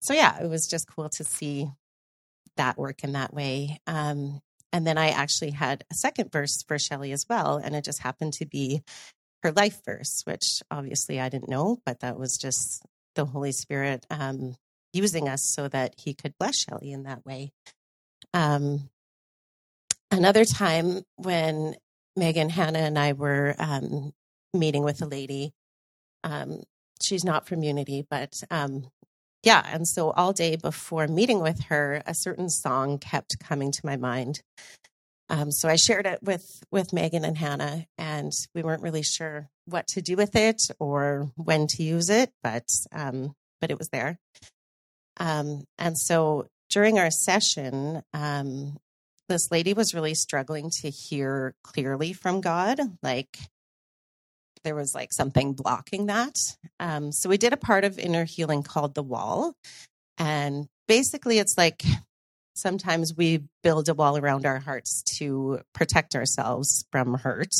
[0.02, 1.70] so yeah, it was just cool to see
[2.56, 3.80] that work in that way.
[3.86, 4.40] Um,
[4.72, 8.00] and then I actually had a second verse for Shelly as well, and it just
[8.00, 8.82] happened to be
[9.44, 14.06] her life verse, which obviously I didn't know, but that was just the Holy Spirit
[14.10, 14.56] um,
[14.94, 17.52] using us so that He could bless Shelly in that way.
[18.34, 18.90] Um,
[20.12, 21.76] another time when
[22.16, 24.14] Megan, Hannah, and I were um,
[24.54, 25.54] meeting with a lady.
[26.24, 26.64] Um,
[27.02, 28.88] she's not from Unity, but um,
[29.44, 29.64] yeah.
[29.66, 33.96] And so all day before meeting with her, a certain song kept coming to my
[33.96, 34.42] mind.
[35.30, 39.50] Um, so I shared it with with Megan and Hannah, and we weren't really sure
[39.66, 43.90] what to do with it or when to use it, but um, but it was
[43.90, 44.18] there.
[45.18, 48.78] Um, and so during our session, um,
[49.28, 53.38] this lady was really struggling to hear clearly from God, like
[54.64, 56.36] there was like something blocking that.
[56.80, 59.54] Um, so we did a part of inner healing called the wall.
[60.18, 61.84] And basically, it's like
[62.60, 67.54] sometimes we build a wall around our hearts to protect ourselves from hurt.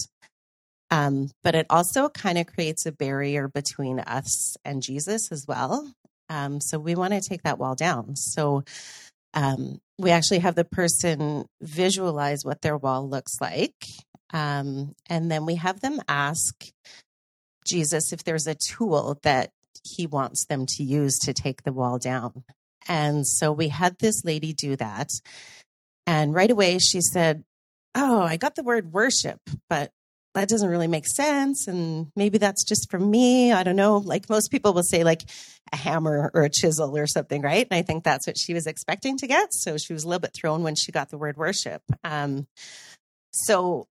[0.92, 5.92] Um, but it also kind of creates a barrier between us and Jesus as well.
[6.30, 8.16] Um, so we want to take that wall down.
[8.16, 8.64] So
[9.34, 13.76] um, we actually have the person visualize what their wall looks like.
[14.32, 16.56] Um, and then we have them ask
[17.66, 19.52] Jesus if there's a tool that
[19.84, 22.44] he wants them to use to take the wall down.
[22.88, 25.10] And so we had this lady do that.
[26.08, 27.44] And right away she said,
[27.96, 29.40] Oh, I got the word worship,
[29.70, 29.92] but
[30.36, 31.68] that doesn't really make sense.
[31.68, 33.52] And maybe that's just for me.
[33.52, 33.98] I don't know.
[33.98, 35.24] Like most people will say, like
[35.74, 37.68] a hammer or a chisel or something, right?
[37.70, 39.54] And I think that's what she was expecting to get.
[39.54, 41.82] So she was a little bit thrown when she got the word worship.
[42.04, 42.48] Um,
[43.32, 43.88] so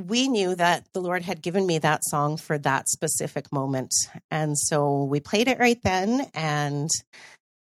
[0.00, 3.92] we knew that the Lord had given me that song for that specific moment.
[4.30, 6.88] And so we played it right then and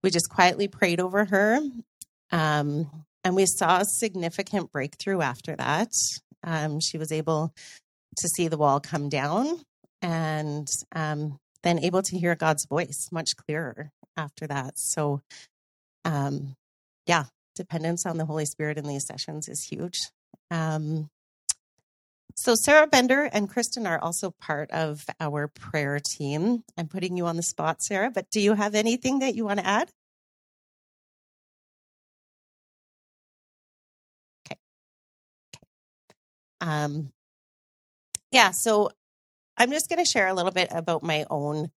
[0.02, 1.60] we just quietly prayed over her.
[2.30, 5.92] Um, and we saw a significant breakthrough after that.
[6.42, 7.52] Um, she was able
[8.16, 9.60] to see the wall come down
[10.00, 14.72] and um, then able to hear God's voice much clearer after that.
[14.76, 15.22] So,
[16.04, 16.56] um,
[17.06, 19.98] yeah, dependence on the Holy Spirit in these sessions is huge.
[20.50, 21.08] Um,
[22.36, 26.64] so, Sarah Bender and Kristen are also part of our prayer team.
[26.78, 29.60] I'm putting you on the spot, Sarah, but do you have anything that you want
[29.60, 29.90] to add?
[34.46, 34.58] Okay.
[36.60, 36.70] okay.
[36.70, 37.12] Um,
[38.32, 38.90] yeah, so
[39.58, 41.70] I'm just going to share a little bit about my own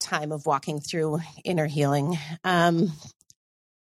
[0.00, 2.18] time of walking through inner healing.
[2.44, 2.92] Um,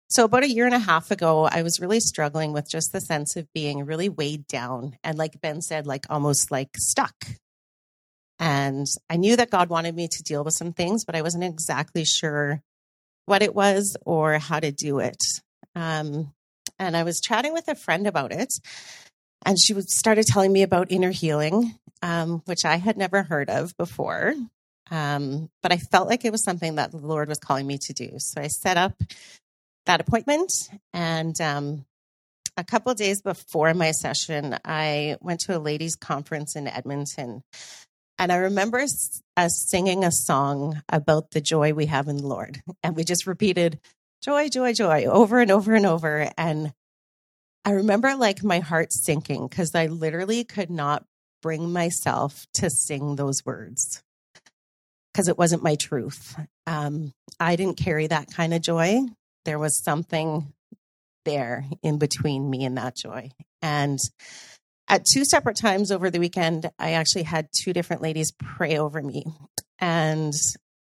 [0.08, 3.00] so, about a year and a half ago, I was really struggling with just the
[3.00, 7.26] sense of being really weighed down and, like Ben said, like almost like stuck.
[8.38, 11.44] And I knew that God wanted me to deal with some things, but I wasn't
[11.44, 12.62] exactly sure
[13.24, 15.22] what it was or how to do it.
[15.74, 16.32] Um,
[16.78, 18.52] and I was chatting with a friend about it,
[19.44, 23.76] and she started telling me about inner healing, um, which I had never heard of
[23.76, 24.34] before.
[24.90, 27.92] Um, but I felt like it was something that the Lord was calling me to
[27.92, 28.12] do.
[28.18, 28.94] So I set up
[29.86, 30.52] that appointment.
[30.92, 31.84] And um,
[32.56, 37.42] a couple days before my session, I went to a ladies' conference in Edmonton.
[38.18, 42.62] And I remember us singing a song about the joy we have in the Lord.
[42.82, 43.78] And we just repeated,
[44.22, 46.30] joy, joy, joy, over and over and over.
[46.38, 46.72] And
[47.64, 51.04] I remember like my heart sinking because I literally could not
[51.42, 54.02] bring myself to sing those words
[55.12, 56.38] because it wasn't my truth.
[56.66, 59.00] Um, I didn't carry that kind of joy
[59.46, 60.52] there was something
[61.24, 63.30] there in between me and that joy.
[63.62, 63.98] And
[64.88, 69.00] at two separate times over the weekend, I actually had two different ladies pray over
[69.02, 69.24] me.
[69.78, 70.34] And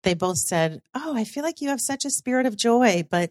[0.04, 3.30] they both said, Oh, I feel like you have such a spirit of joy, but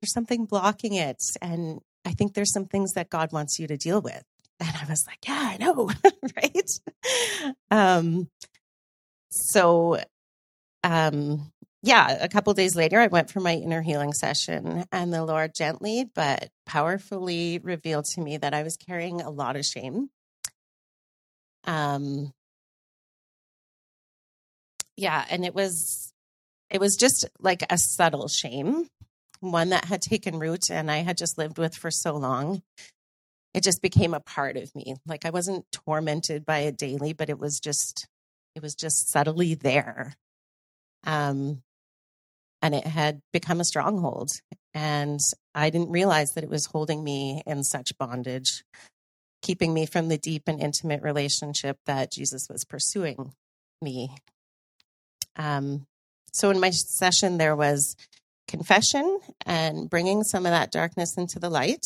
[0.00, 1.22] there's something blocking it.
[1.40, 4.22] And I think there's some things that God wants you to deal with.
[4.60, 5.90] And I was like, Yeah, I know,
[6.36, 6.70] right?
[7.70, 8.28] Um,
[9.30, 9.98] so
[10.84, 11.50] um,
[11.84, 15.54] yeah, a couple days later, I went for my inner healing session, and the Lord
[15.54, 20.08] gently but powerfully revealed to me that I was carrying a lot of shame.
[21.64, 22.32] Um,
[24.96, 26.12] yeah, and it was
[26.70, 28.88] it was just like a subtle shame,
[29.40, 32.62] one that had taken root and I had just lived with for so long.
[33.52, 34.96] It just became a part of me.
[35.06, 38.08] Like I wasn't tormented by it daily, but it was just
[38.54, 40.14] it was just subtly there.
[41.04, 41.62] Um,
[42.64, 44.30] and it had become a stronghold.
[44.72, 45.20] And
[45.54, 48.64] I didn't realize that it was holding me in such bondage,
[49.42, 53.34] keeping me from the deep and intimate relationship that Jesus was pursuing
[53.82, 54.16] me.
[55.36, 55.84] Um,
[56.32, 57.96] so in my session, there was
[58.48, 61.84] confession and bringing some of that darkness into the light.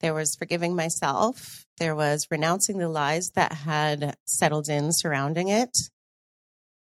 [0.00, 1.64] There was forgiving myself.
[1.78, 5.70] There was renouncing the lies that had settled in surrounding it.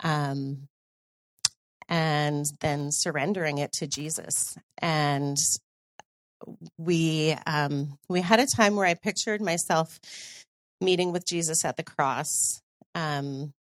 [0.02, 0.70] Um,
[1.94, 4.58] and then surrendering it to Jesus.
[4.80, 5.38] And
[6.76, 10.00] we um, we had a time where I pictured myself
[10.82, 12.64] meeting with Jesus at the cross
[12.96, 13.54] um,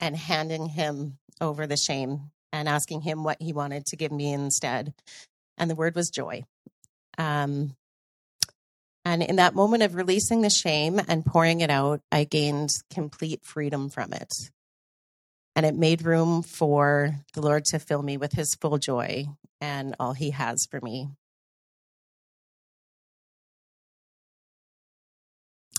[0.00, 4.34] and handing him over the shame and asking him what he wanted to give me
[4.34, 4.92] instead.
[5.56, 6.44] And the word was joy.
[7.16, 7.74] Um,
[9.06, 13.46] and in that moment of releasing the shame and pouring it out, I gained complete
[13.46, 14.50] freedom from it
[15.58, 19.26] and it made room for the Lord to fill me with his full joy
[19.60, 21.08] and all he has for me.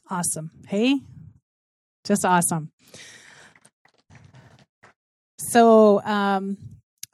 [0.10, 0.52] Awesome.
[0.68, 1.00] Hey,
[2.04, 2.74] just awesome.
[5.38, 6.58] So, um,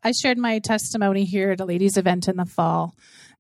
[0.04, 2.96] I shared my testimony here at a ladies' event in the fall.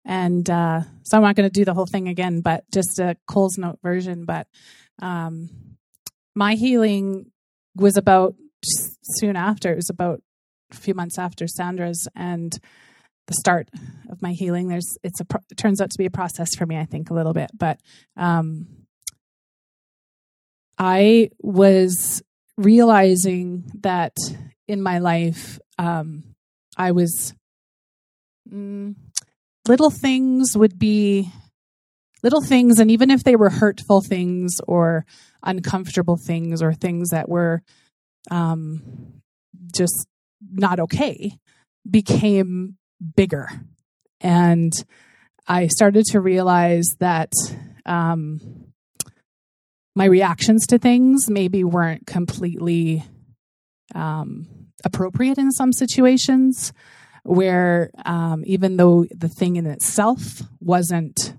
[0.05, 3.17] And uh, so I'm not going to do the whole thing again, but just a
[3.27, 4.25] Coles Note version.
[4.25, 4.45] But
[5.01, 5.49] um,
[6.35, 7.31] my healing
[7.75, 8.35] was about
[9.19, 9.71] soon after.
[9.71, 10.21] It was about
[10.71, 12.57] a few months after Sandra's, and
[13.27, 13.69] the start
[14.09, 14.67] of my healing.
[14.67, 16.77] There's it's a it turns out to be a process for me.
[16.77, 17.79] I think a little bit, but
[18.15, 18.67] um,
[20.77, 22.21] I was
[22.57, 24.15] realizing that
[24.67, 26.23] in my life, um,
[26.77, 27.33] I was
[28.51, 28.95] mm,
[29.67, 31.31] little things would be
[32.23, 35.05] little things, and even if they were hurtful things or
[35.43, 37.61] uncomfortable things or things that were
[38.31, 39.21] um,
[39.73, 40.07] just
[40.51, 41.37] not okay,
[41.89, 42.77] became
[43.15, 43.49] bigger.
[44.21, 44.73] And
[45.47, 47.31] I started to realize that
[47.85, 48.39] um,
[49.95, 53.03] my reactions to things maybe weren't completely
[53.93, 54.47] um,
[54.83, 56.73] appropriate in some situations,
[57.23, 61.35] where um, even though the thing in itself wasn't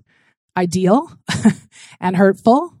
[0.55, 1.11] ideal
[1.99, 2.76] and hurtful,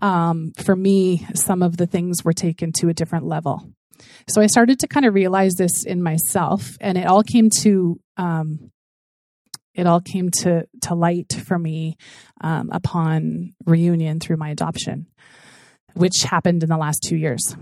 [0.00, 3.70] um, for me, some of the things were taken to a different level.
[4.28, 8.00] So I started to kind of realize this in myself, and it all came to
[8.16, 8.70] um,
[9.74, 11.96] it all came to to light for me
[12.40, 15.06] um, upon reunion through my adoption,
[15.94, 17.56] which happened in the last two years.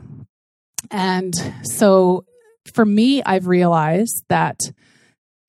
[0.91, 2.24] And so,
[2.74, 4.61] for me, I've realized that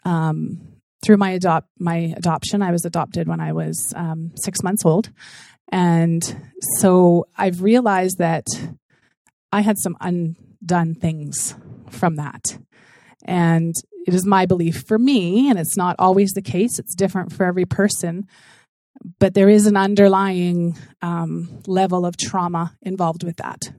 [0.05, 0.73] um,
[1.03, 5.09] through my adopt my adoption, I was adopted when I was um, six months old,
[5.72, 8.45] and so I've realized that
[9.51, 11.55] I had some undone things
[11.89, 12.57] from that.
[13.26, 13.74] And
[14.05, 17.45] it is my belief for me, and it's not always the case, it's different for
[17.45, 18.28] every person,
[19.20, 23.72] but there is an underlying um, level of trauma involved with that.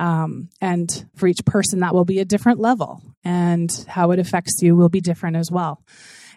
[0.00, 4.62] Um, and for each person, that will be a different level, and how it affects
[4.62, 5.82] you will be different as well.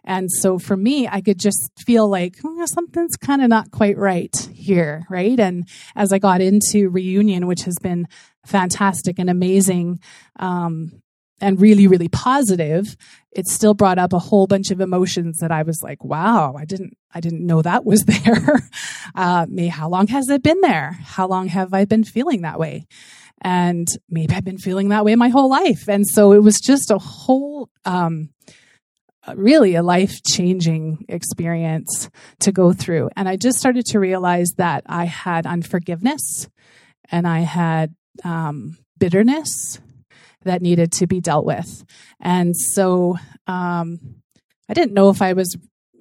[0.05, 3.97] And so for me, I could just feel like oh, something's kind of not quite
[3.97, 5.39] right here, right?
[5.39, 8.07] And as I got into reunion, which has been
[8.45, 9.99] fantastic and amazing,
[10.39, 11.01] um,
[11.41, 12.95] and really, really positive,
[13.31, 16.65] it still brought up a whole bunch of emotions that I was like, wow, I
[16.65, 18.69] didn't, I didn't know that was there.
[19.15, 20.97] uh, me, how long has it been there?
[21.03, 22.87] How long have I been feeling that way?
[23.41, 25.89] And maybe I've been feeling that way my whole life.
[25.89, 28.29] And so it was just a whole, um,
[29.35, 32.09] really a life changing experience
[32.41, 33.09] to go through.
[33.15, 36.47] And I just started to realize that I had unforgiveness
[37.09, 39.79] and I had um, bitterness
[40.43, 41.83] that needed to be dealt with.
[42.19, 43.17] And so
[43.47, 43.99] um,
[44.69, 45.55] I didn't know if I was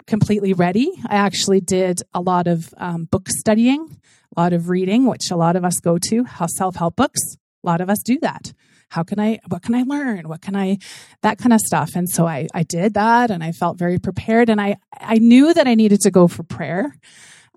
[0.06, 0.92] completely ready.
[1.06, 3.96] I actually did a lot of um, book studying,
[4.36, 7.20] a lot of reading, which a lot of us go to, self help books.
[7.62, 8.52] A lot of us do that
[8.88, 10.28] how can I, what can I learn?
[10.28, 10.78] What can I,
[11.22, 11.96] that kind of stuff.
[11.96, 15.52] And so I, I did that and I felt very prepared and I, I knew
[15.54, 16.94] that I needed to go for prayer.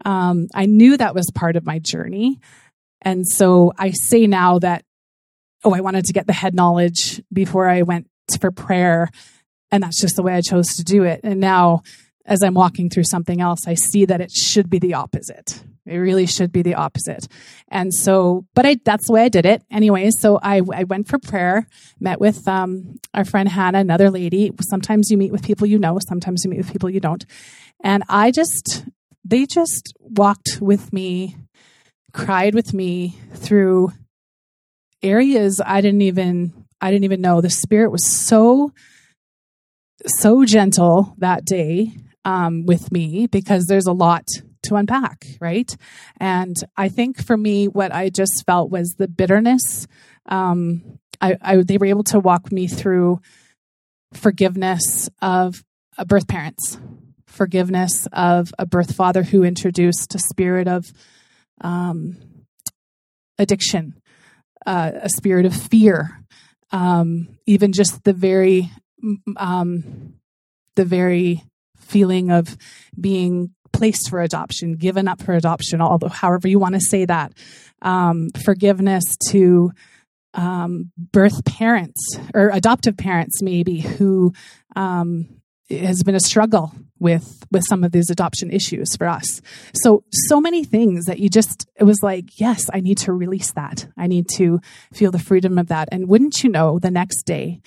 [0.06, 2.40] Um, I knew that was part of my journey.
[3.02, 4.84] And so I say now that,
[5.64, 8.08] oh, I wanted to get the head knowledge before I went
[8.40, 9.10] for prayer.
[9.72, 11.22] And that's just the way I chose to do it.
[11.24, 11.82] And now,
[12.26, 15.64] as I'm walking through something else, I see that it should be the opposite.
[15.88, 17.28] It really should be the opposite.
[17.70, 19.64] And so, but I, that's the way I did it.
[19.72, 21.68] Anyway, so I, I went for prayer,
[22.00, 24.52] met with um, our friend Hannah, another lady.
[24.70, 27.26] Sometimes you meet with people you know, sometimes you meet with people you don't.
[27.84, 28.86] And I just,
[29.24, 31.36] they just walked with me,
[32.14, 33.92] cried with me through
[35.04, 37.42] areas I didn't even, I didn't even know.
[37.42, 38.72] The spirit was so,
[40.06, 41.92] so gentle that day
[42.26, 44.26] um, with me because there's a lot
[44.68, 45.76] to unpack, right?
[46.20, 49.88] And I think for me, what I just felt was the bitterness.
[50.26, 53.20] Um, I, I, they were able to walk me through
[54.14, 55.64] forgiveness of
[56.06, 56.78] birth parents,
[57.26, 60.92] forgiveness of a birth father who introduced a spirit of
[61.62, 62.18] um,
[63.40, 63.96] addiction,
[64.66, 66.24] uh, a spirit of fear,
[66.72, 68.72] um, even just the very,
[69.38, 70.16] um,
[70.76, 71.44] the very
[71.78, 72.58] feeling of
[73.00, 77.34] being placed for adoption, given up for adoption, although however you want to say that,
[77.82, 79.72] um, forgiveness to
[80.34, 84.34] um, birth parents or adoptive parents, maybe who
[84.76, 85.28] um,
[85.70, 89.42] has been a struggle with with some of these adoption issues for us.
[89.74, 93.52] So so many things that you just it was like, yes, I need to release
[93.52, 93.88] that.
[93.96, 94.60] I need to
[94.94, 95.90] feel the freedom of that.
[95.92, 97.62] And wouldn't you know, the next day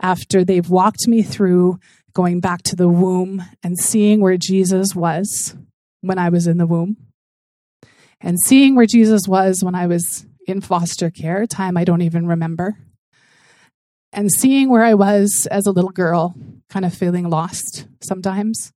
[0.00, 1.78] after they've walked me through
[2.12, 5.56] going back to the womb and seeing where Jesus was
[6.00, 6.96] when I was in the womb,
[8.20, 12.26] and seeing where Jesus was when I was in foster care, time I don't even
[12.26, 12.76] remember,
[14.12, 16.34] and seeing where I was as a little girl,
[16.68, 18.72] kind of feeling lost sometimes.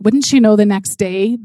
[0.00, 1.38] Wouldn't you know the next day,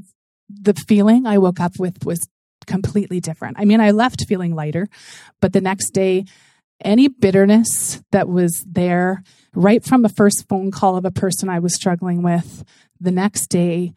[0.50, 2.20] the feeling I woke up with was
[2.66, 3.58] completely different.
[3.60, 4.88] I mean, I left feeling lighter,
[5.42, 6.26] but the next day,
[6.84, 9.24] any bitterness that was there
[9.58, 12.64] right from the first phone call of a person I was struggling with,
[13.02, 13.94] the next day,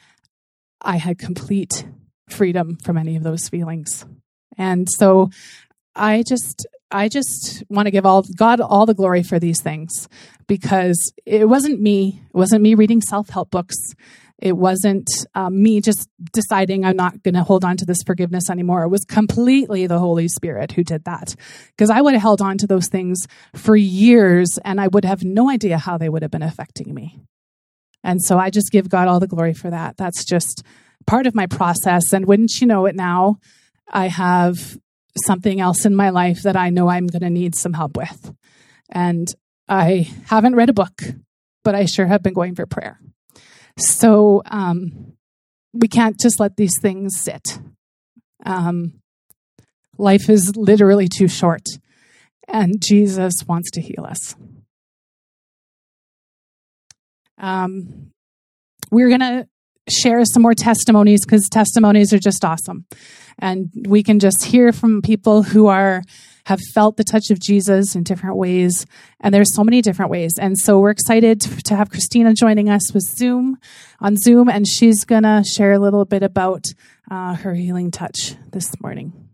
[0.81, 1.87] I had complete
[2.31, 4.07] freedom from any of those feelings.
[4.57, 5.31] And so
[5.95, 10.09] I just I just want to give all God all the glory for these things
[10.49, 12.23] because it wasn't me.
[12.35, 13.77] It wasn't me reading self-help books.
[14.41, 18.49] It wasn't um, me just deciding I'm not going to hold on to this forgiveness
[18.49, 18.85] anymore.
[18.85, 21.37] It was completely the Holy Spirit who did that.
[21.77, 25.23] Because I would have held on to those things for years and I would have
[25.23, 27.21] no idea how they would have been affecting me.
[28.03, 29.99] And so I just give God all the glory for that.
[29.99, 30.63] That's just
[31.07, 32.13] part of my process.
[32.13, 33.37] And wouldn't you know it now,
[33.89, 34.79] I have
[35.27, 38.33] something else in my life that I know I'm going to need some help with.
[38.91, 39.29] And
[39.69, 41.03] I haven't read a book,
[41.63, 42.99] but I sure have been going for prayer.
[43.77, 45.15] So um,
[45.73, 47.61] we can't just let these things sit.
[48.45, 49.01] Um,
[49.99, 51.67] life is literally too short,
[52.49, 54.35] and Jesus wants to heal us.
[57.39, 58.13] Um,
[58.91, 59.49] we're going to
[59.89, 62.87] share some more testimonies because testimonies are just awesome.
[63.39, 66.03] And we can just hear from people who are
[66.45, 68.87] have felt the touch of Jesus in different ways.
[69.21, 70.33] And there's so many different ways.
[70.39, 73.59] And so we're excited to have Christina joining us with Zoom
[74.01, 76.67] on Zoom, and she's gonna share a little bit about
[77.11, 79.31] uh, her healing touch this morning.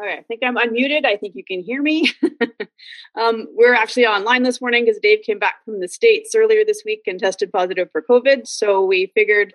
[0.00, 1.06] Okay, I think I'm unmuted.
[1.06, 2.10] I think you can hear me.
[3.14, 6.82] um, we're actually online this morning because Dave came back from the States earlier this
[6.84, 8.48] week and tested positive for COVID.
[8.48, 9.54] So we figured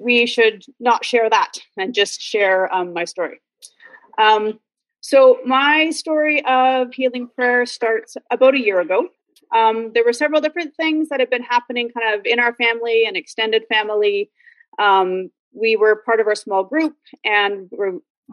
[0.00, 3.40] we should not share that and just share um, my story.
[4.18, 4.58] Um,
[5.04, 9.08] so my story of healing prayer starts about a year ago.
[9.54, 13.04] Um, there were several different things that had been happening kind of in our family
[13.06, 14.30] and extended family.
[14.78, 17.70] Um, we were part of our small group and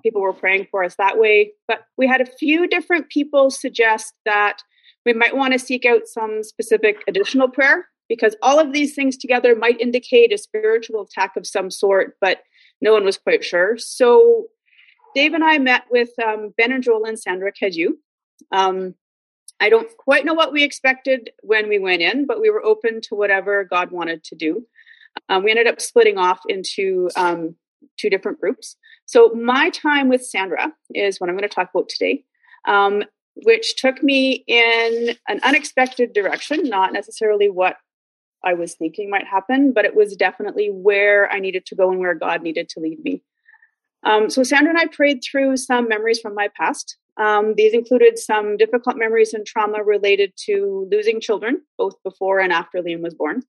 [0.01, 1.51] people were praying for us that way.
[1.67, 4.63] But we had a few different people suggest that
[5.05, 9.17] we might want to seek out some specific additional prayer because all of these things
[9.17, 12.43] together might indicate a spiritual attack of some sort, but
[12.79, 13.77] no one was quite sure.
[13.77, 14.45] So
[15.13, 17.89] Dave and I met with um, Ben and Joel and Sandra Keju.
[18.51, 18.95] Um,
[19.59, 23.01] I don't quite know what we expected when we went in, but we were open
[23.01, 24.65] to whatever God wanted to do.
[25.29, 27.55] Um, we ended up splitting off into um,
[27.99, 28.75] two different groups.
[29.05, 32.23] So my time with Sandra is what I'm going to talk about today,
[32.67, 33.03] um,
[33.35, 37.75] which took me in an unexpected direction, not necessarily what
[38.43, 41.99] I was thinking might happen, but it was definitely where I needed to go and
[41.99, 43.23] where God needed to lead me.
[44.03, 46.97] Um, so Sandra and I prayed through some memories from my past.
[47.17, 52.51] Um, these included some difficult memories and trauma related to losing children, both before and
[52.51, 53.43] after Liam was born.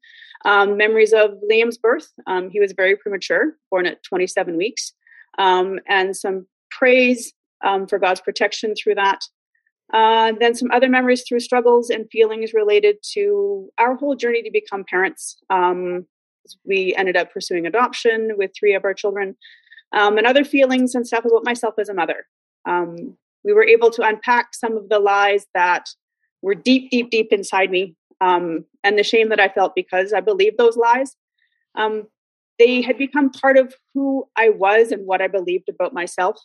[0.45, 2.09] Um, memories of Liam's birth.
[2.27, 4.93] Um, he was very premature, born at 27 weeks,
[5.39, 7.33] um, and some praise
[7.65, 9.21] um, for God's protection through that.
[9.95, 14.51] Uh, then some other memories through struggles and feelings related to our whole journey to
[14.51, 15.37] become parents.
[16.65, 19.37] We ended up pursuing adoption with three of our children,
[19.93, 22.27] and other feelings and stuff about myself as a mother.
[22.67, 25.87] Um, we were able to unpack some of the lies that
[26.43, 30.21] were deep, deep, deep inside me um, and the shame that I felt because I
[30.21, 31.17] believed those lies.
[31.75, 32.09] Um,
[32.59, 36.39] they had become part of who I was and what I believed about myself.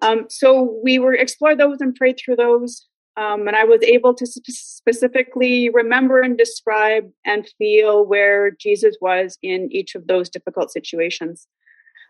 [0.00, 2.86] Um, so we were explored those and prayed through those.
[3.16, 8.96] Um, and I was able to sp- specifically remember and describe and feel where Jesus
[9.00, 11.46] was in each of those difficult situations.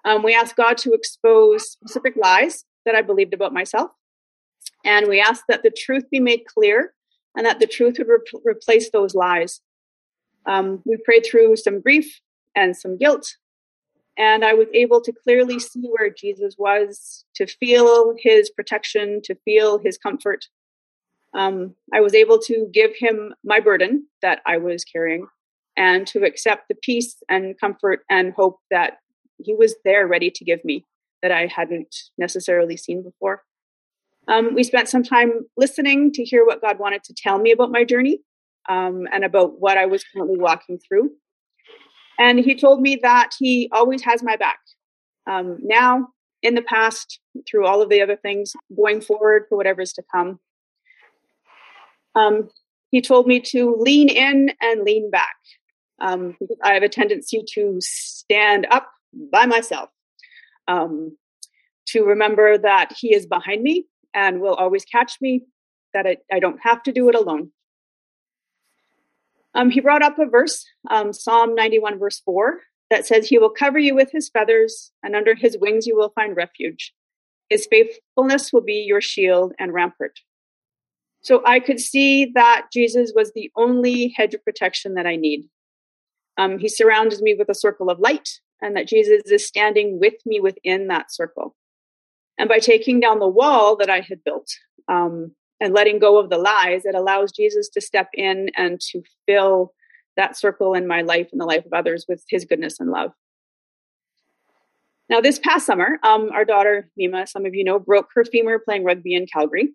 [0.05, 3.91] Um, we asked God to expose specific lies that I believed about myself.
[4.85, 6.95] And we asked that the truth be made clear
[7.37, 9.61] and that the truth would re- replace those lies.
[10.47, 12.21] Um, we prayed through some grief
[12.55, 13.37] and some guilt.
[14.19, 19.35] And I was able to clearly see where Jesus was, to feel his protection, to
[19.45, 20.47] feel his comfort.
[21.35, 25.29] Um, I was able to give him my burden that I was carrying
[25.79, 28.99] and to accept the peace and comfort and hope that
[29.45, 30.85] he was there ready to give me
[31.23, 33.43] that I hadn't necessarily seen before.
[34.29, 37.73] Um, we spent some time listening to hear what God wanted to tell me about
[37.73, 38.21] my journey
[38.69, 41.11] um, and about what I was currently walking through.
[42.19, 44.59] And He told me that He always has my back.
[45.27, 46.09] Um, now,
[46.43, 50.41] in the past, through all of the other things, going forward for whatever's to come.
[52.15, 52.49] Um,
[52.91, 55.37] he told me to lean in and lean back.
[56.01, 58.91] Um, I have a tendency to stand up
[59.31, 59.91] by myself
[60.69, 61.17] um,
[61.89, 65.43] to remember that He is behind me and will always catch me,
[65.95, 67.51] that I, I don't have to do it alone.
[69.55, 72.61] Um, he brought up a verse, um, Psalm 91, verse 4,
[72.91, 76.13] that says, He will cover you with His feathers, and under His wings you will
[76.15, 76.93] find refuge.
[77.51, 80.21] His faithfulness will be your shield and rampart.
[81.23, 85.45] So I could see that Jesus was the only hedge of protection that I need.
[86.37, 90.15] Um, he surrounds me with a circle of light, and that Jesus is standing with
[90.25, 91.55] me within that circle.
[92.39, 94.49] And by taking down the wall that I had built
[94.89, 99.03] um, and letting go of the lies, it allows Jesus to step in and to
[99.27, 99.75] fill
[100.17, 103.13] that circle in my life and the life of others with his goodness and love.
[105.09, 108.59] Now, this past summer, um, our daughter Mima, some of you know, broke her femur
[108.59, 109.71] playing rugby in Calgary.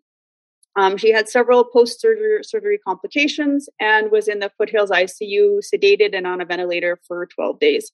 [0.76, 6.28] Um, she had several post surgery complications and was in the Foothills ICU, sedated and
[6.28, 7.92] on a ventilator for 12 days.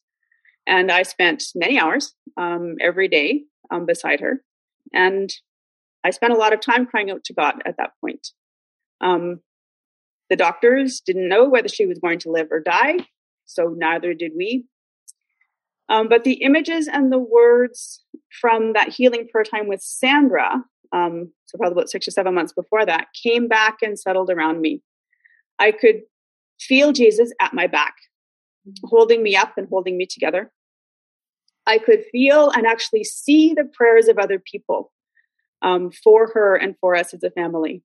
[0.66, 4.44] And I spent many hours um, every day um, beside her.
[4.94, 5.34] And
[6.04, 8.30] I spent a lot of time crying out to God at that point.
[9.02, 9.42] Um,
[10.30, 12.98] the doctors didn't know whether she was going to live or die,
[13.46, 14.66] so neither did we.
[15.90, 18.04] Um, but the images and the words
[18.42, 22.54] from that healing prayer time with Sandra, um, so probably about six or seven months
[22.54, 24.82] before that, came back and settled around me.
[25.60, 26.02] I could
[26.60, 27.96] feel Jesus at my back,
[28.84, 30.52] holding me up and holding me together.
[31.66, 34.92] I could feel and actually see the prayers of other people
[35.62, 37.84] um, for her and for us as a family.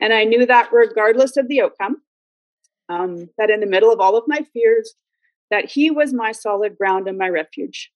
[0.00, 1.98] And I knew that regardless of the outcome,
[2.88, 4.94] um, that in the middle of all of my fears,
[5.50, 7.90] that He was my solid ground and my refuge.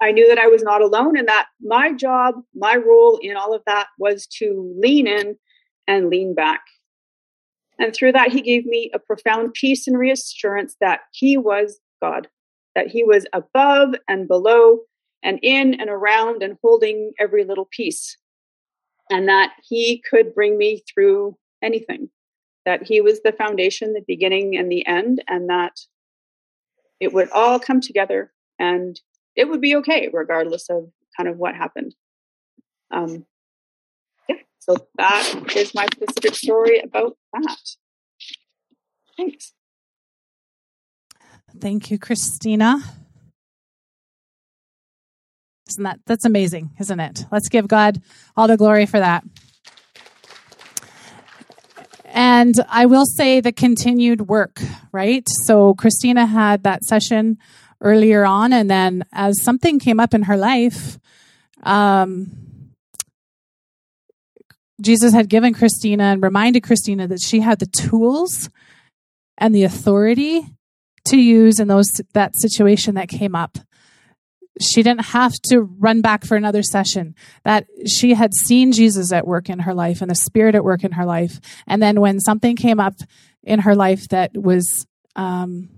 [0.00, 3.52] I knew that I was not alone and that my job, my role in all
[3.52, 5.36] of that was to lean in
[5.88, 6.60] and lean back.
[7.78, 12.28] And through that, He gave me a profound peace and reassurance that He was God,
[12.74, 14.80] that He was above and below
[15.22, 18.16] and in and around and holding every little piece.
[19.10, 22.10] And that he could bring me through anything
[22.66, 25.72] that he was the foundation the beginning and the end and that
[27.00, 29.00] it would all come together and
[29.36, 31.94] it would be okay regardless of kind of what happened.
[32.90, 33.24] Um
[34.68, 37.58] so that is my specific story about that
[39.16, 39.52] thanks
[41.60, 42.82] thank you christina
[45.68, 47.24] isn't that that's amazing, isn't it?
[47.30, 48.00] Let's give God
[48.36, 49.24] all the glory for that.
[52.06, 54.60] And I will say the continued work,
[54.92, 55.24] right?
[55.44, 57.38] So Christina had that session
[57.80, 60.98] earlier on, and then as something came up in her life,
[61.62, 62.47] um,
[64.80, 68.48] Jesus had given Christina and reminded Christina that she had the tools
[69.36, 70.46] and the authority
[71.06, 73.58] to use in those that situation that came up.
[74.60, 77.14] She didn't have to run back for another session.
[77.44, 80.84] That she had seen jesus at work in her life and the spirit at work
[80.84, 81.40] in her life.
[81.66, 82.94] And then when something came up
[83.44, 85.68] in her life that was um,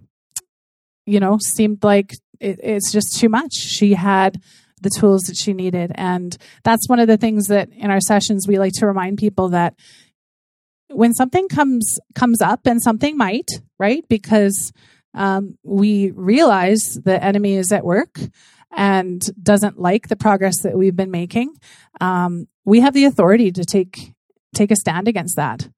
[1.06, 3.52] you know seemed like it, it's just too much.
[3.52, 4.40] She had
[4.80, 8.46] the tools that she needed and that's one of the things that in our sessions
[8.46, 9.74] we like to remind people that
[10.88, 14.72] when something comes comes up and something might right because
[15.14, 18.18] um, we realize the enemy is at work
[18.70, 21.54] and doesn't like the progress that we've been making,
[22.00, 24.14] um, we have the authority to take
[24.54, 25.68] take a stand against that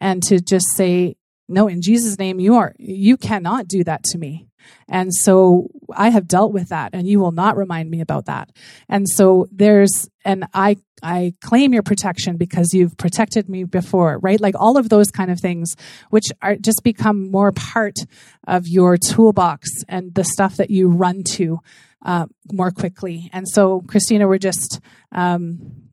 [0.00, 1.16] and to just say,
[1.48, 4.47] no, in Jesus' name, you are you cannot do that to me.
[4.88, 8.50] And so I have dealt with that and you will not remind me about that.
[8.88, 14.40] And so there's and I I claim your protection because you've protected me before, right?
[14.40, 15.76] Like all of those kind of things
[16.10, 17.96] which are just become more part
[18.46, 21.60] of your toolbox and the stuff that you run to
[22.04, 23.30] uh, more quickly.
[23.32, 24.80] And so, Christina, we're just
[25.12, 25.88] um,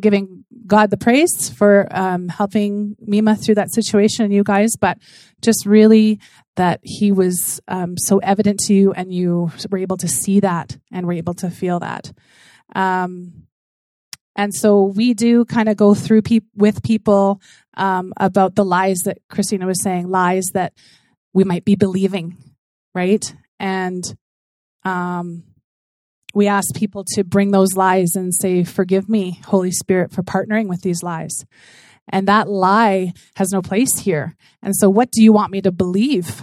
[0.00, 4.98] giving God the praise for um, helping Mima through that situation and you guys, but
[5.42, 6.20] just really
[6.56, 10.76] that He was um, so evident to you and you were able to see that
[10.92, 12.12] and were able to feel that.
[12.74, 13.46] Um,
[14.36, 17.40] and so we do kind of go through pe- with people
[17.76, 20.72] um, about the lies that Christina was saying, lies that
[21.32, 22.36] we might be believing,
[22.94, 23.34] right?
[23.58, 24.02] And
[24.84, 25.44] um,
[26.34, 30.68] we ask people to bring those lies and say, Forgive me, Holy Spirit, for partnering
[30.68, 31.44] with these lies.
[32.08, 34.36] And that lie has no place here.
[34.62, 36.42] And so, what do you want me to believe,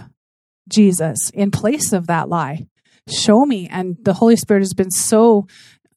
[0.68, 2.66] Jesus, in place of that lie?
[3.08, 3.68] Show me.
[3.70, 5.46] And the Holy Spirit has been so,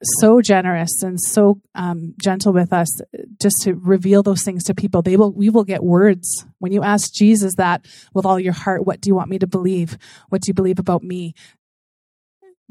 [0.01, 3.01] so generous and so um, gentle with us
[3.41, 5.01] just to reveal those things to people.
[5.01, 6.45] They will, we will get words.
[6.59, 9.47] When you ask Jesus that with all your heart, what do you want me to
[9.47, 9.97] believe?
[10.29, 11.33] What do you believe about me?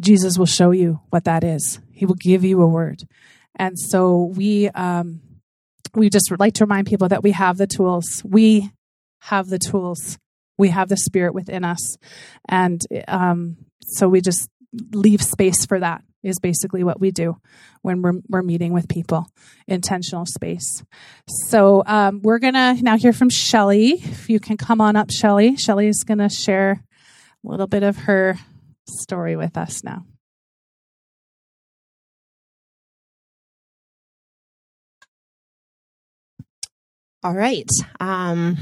[0.00, 1.78] Jesus will show you what that is.
[1.92, 3.02] He will give you a word.
[3.56, 5.20] And so we um,
[5.94, 8.22] we just like to remind people that we have the tools.
[8.24, 8.70] We
[9.20, 10.18] have the tools.
[10.56, 11.96] We have the Spirit within us,
[12.48, 14.48] and um, so we just
[14.92, 17.36] leave space for that is basically what we do
[17.82, 19.26] when we're, we're meeting with people
[19.66, 20.84] intentional space
[21.48, 25.56] so um, we're gonna now hear from shelly if you can come on up shelly
[25.56, 26.84] shelly is gonna share
[27.44, 28.38] a little bit of her
[28.90, 30.04] story with us now
[37.22, 37.68] all right
[38.00, 38.56] um,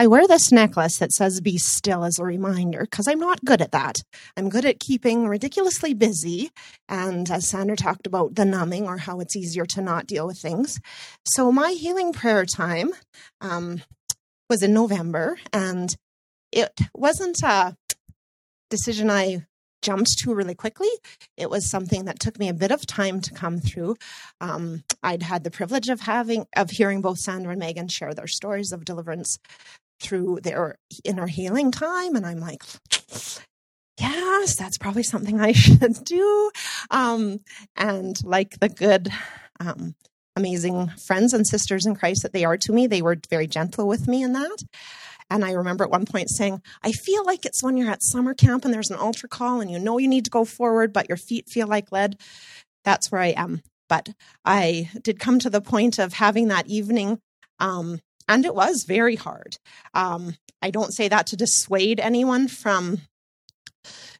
[0.00, 3.60] I wear this necklace that says be still as a reminder because I'm not good
[3.60, 3.96] at that.
[4.34, 6.48] I'm good at keeping ridiculously busy.
[6.88, 10.38] And as Sandra talked about, the numbing or how it's easier to not deal with
[10.38, 10.80] things.
[11.26, 12.92] So my healing prayer time
[13.42, 13.82] um,
[14.48, 15.94] was in November, and
[16.50, 17.76] it wasn't a
[18.70, 19.46] decision I
[19.82, 20.88] jumped to really quickly.
[21.36, 23.96] It was something that took me a bit of time to come through.
[24.40, 28.26] Um, I'd had the privilege of having of hearing both Sandra and Megan share their
[28.26, 29.38] stories of deliverance
[30.00, 32.16] through their inner healing time.
[32.16, 32.62] And I'm like,
[33.98, 36.50] yes, that's probably something I should do.
[36.90, 37.40] Um,
[37.76, 39.10] and like the good,
[39.60, 39.94] um,
[40.36, 43.86] amazing friends and sisters in Christ that they are to me, they were very gentle
[43.86, 44.62] with me in that.
[45.30, 48.34] And I remember at one point saying, I feel like it's when you're at summer
[48.34, 51.08] camp and there's an altar call and you know you need to go forward, but
[51.08, 52.18] your feet feel like lead.
[52.84, 53.62] That's where I am.
[53.88, 54.10] But
[54.44, 57.20] I did come to the point of having that evening
[57.60, 59.56] um, and it was very hard.
[59.92, 62.98] Um, I don't say that to dissuade anyone from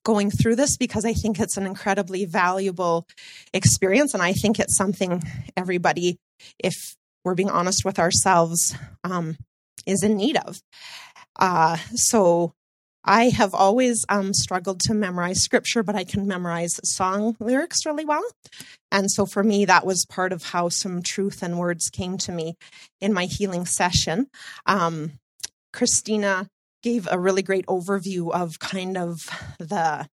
[0.04, 3.06] going through this because I think it's an incredibly valuable
[3.52, 4.14] experience.
[4.14, 5.22] And I think it's something
[5.56, 6.18] everybody,
[6.58, 9.36] if we're being honest with ourselves, um,
[9.90, 10.60] is in need of.
[11.38, 12.52] Uh, so
[13.04, 18.04] I have always um, struggled to memorize scripture, but I can memorize song lyrics really
[18.04, 18.24] well.
[18.92, 22.32] And so for me, that was part of how some truth and words came to
[22.32, 22.56] me
[23.00, 24.26] in my healing session.
[24.66, 25.12] Um,
[25.72, 26.48] Christina
[26.82, 29.28] gave a really great overview of kind of
[29.58, 30.08] the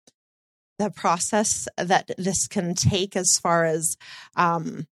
[0.79, 3.97] the process that this can take as far as
[4.35, 4.87] um,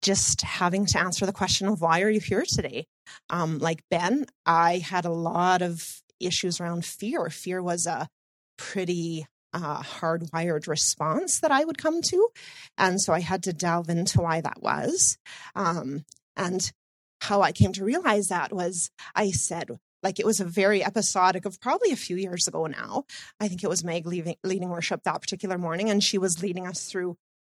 [0.00, 2.86] just having to answer the question of why are you here today
[3.30, 7.28] um, like ben i had a lot of issues around fear.
[7.30, 8.08] Fear was a
[8.56, 12.28] pretty uh, hardwired response that I would come to.
[12.76, 15.18] And so I had to delve into why that was.
[15.54, 16.04] Um,
[16.36, 16.72] and
[17.20, 19.70] how I came to realize that was I said,
[20.02, 23.04] like it was a very episodic of probably a few years ago now.
[23.40, 26.66] I think it was Meg leaving, leading worship that particular morning, and she was leading
[26.66, 27.16] us through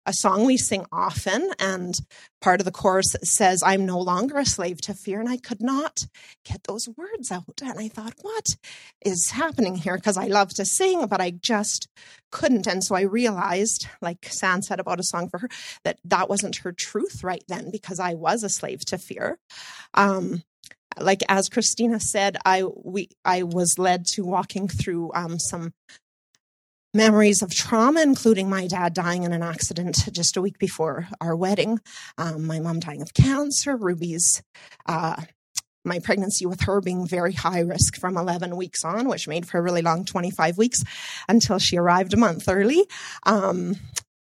[0.06, 1.94] a song we sing often, and
[2.42, 5.18] part of the chorus says, I'm no longer a slave to fear.
[5.20, 6.06] And I could not
[6.44, 7.60] get those words out.
[7.62, 8.56] And I thought, what
[9.04, 9.96] is happening here?
[9.96, 11.88] Because I love to sing, but I just
[12.30, 12.66] couldn't.
[12.66, 15.48] And so I realized, like San said about a song for her,
[15.84, 19.38] that that wasn't her truth right then because I was a slave to fear.
[19.94, 20.42] Um,
[20.98, 25.72] like as Christina said, I we I was led to walking through um, some
[26.94, 31.36] memories of trauma, including my dad dying in an accident just a week before our
[31.36, 31.80] wedding,
[32.16, 34.42] um, my mom dying of cancer, Ruby's.
[34.86, 35.20] Uh,
[35.84, 39.58] my pregnancy with her being very high risk from 11 weeks on, which made for
[39.58, 40.82] a really long 25 weeks
[41.28, 42.86] until she arrived a month early.
[43.24, 43.76] Um,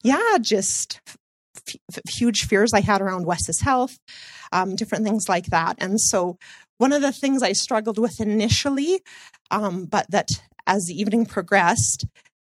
[0.02, 1.00] yeah, just
[1.68, 3.98] f- huge fears I had around Wes's health,
[4.50, 5.76] um, different things like that.
[5.78, 6.38] And so,
[6.78, 9.00] one of the things I struggled with initially,
[9.52, 10.30] um, but that
[10.66, 12.04] as the evening progressed,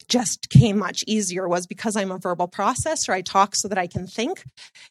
[0.09, 3.09] just came much easier was because I'm a verbal processor.
[3.13, 4.43] I talk so that I can think.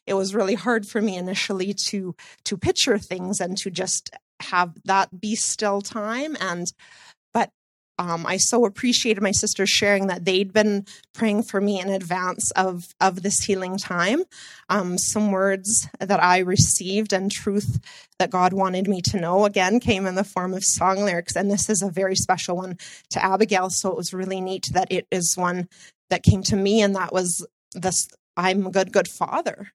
[0.07, 2.15] It was really hard for me initially to
[2.45, 4.11] to picture things and to just
[4.41, 6.65] have that be still time and
[7.99, 12.49] um, I so appreciated my sisters sharing that they'd been praying for me in advance
[12.51, 14.23] of of this healing time.
[14.69, 17.79] Um, some words that I received and truth
[18.17, 21.51] that God wanted me to know again came in the form of song lyrics, and
[21.51, 22.77] this is a very special one
[23.11, 23.69] to Abigail.
[23.69, 25.67] So it was really neat that it is one
[26.09, 29.71] that came to me, and that was this: "I'm a good, good father,"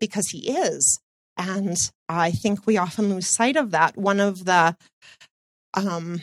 [0.00, 0.98] because He is.
[1.36, 1.76] And
[2.08, 3.98] I think we often lose sight of that.
[3.98, 4.74] One of the
[5.76, 6.22] um,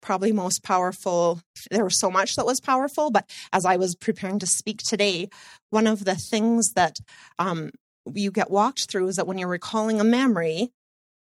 [0.00, 1.40] probably most powerful.
[1.70, 5.28] There was so much that was powerful, but as I was preparing to speak today,
[5.70, 6.98] one of the things that
[7.38, 7.70] um,
[8.14, 10.70] you get walked through is that when you're recalling a memory,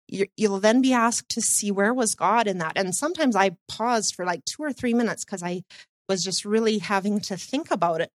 [0.08, 2.74] you, will then be asked to see where was God in that.
[2.76, 5.64] And sometimes I paused for like two or three minutes because I
[6.08, 8.12] was just really having to think about it.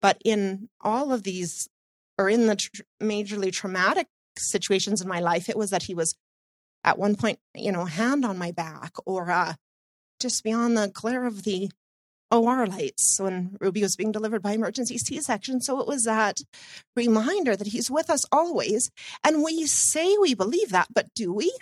[0.00, 1.68] But in all of these,
[2.18, 4.06] or in the tr- majorly traumatic
[4.38, 6.14] situations in my life, it was that he was
[6.84, 9.54] at one point, you know, hand on my back or uh,
[10.20, 11.70] just beyond the glare of the
[12.30, 15.60] OR lights when Ruby was being delivered by emergency C section.
[15.60, 16.40] So it was that
[16.96, 18.90] reminder that he's with us always.
[19.22, 21.54] And we say we believe that, but do we?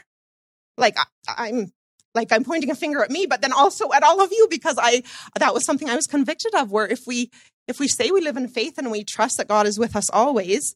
[0.77, 0.97] Like,
[1.29, 1.73] I, I'm
[2.14, 4.77] like I'm pointing a finger at me, but then also at all of you because
[4.81, 5.03] I
[5.39, 6.71] that was something I was convicted of.
[6.71, 7.31] Where if we
[7.68, 10.11] if we say we live in faith and we trust that God is with us
[10.11, 10.75] always,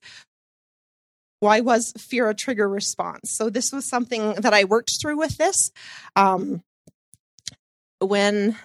[1.45, 3.31] why was fear a trigger response?
[3.31, 5.71] So this was something that I worked through with this.
[6.17, 6.63] Um,
[7.99, 8.57] when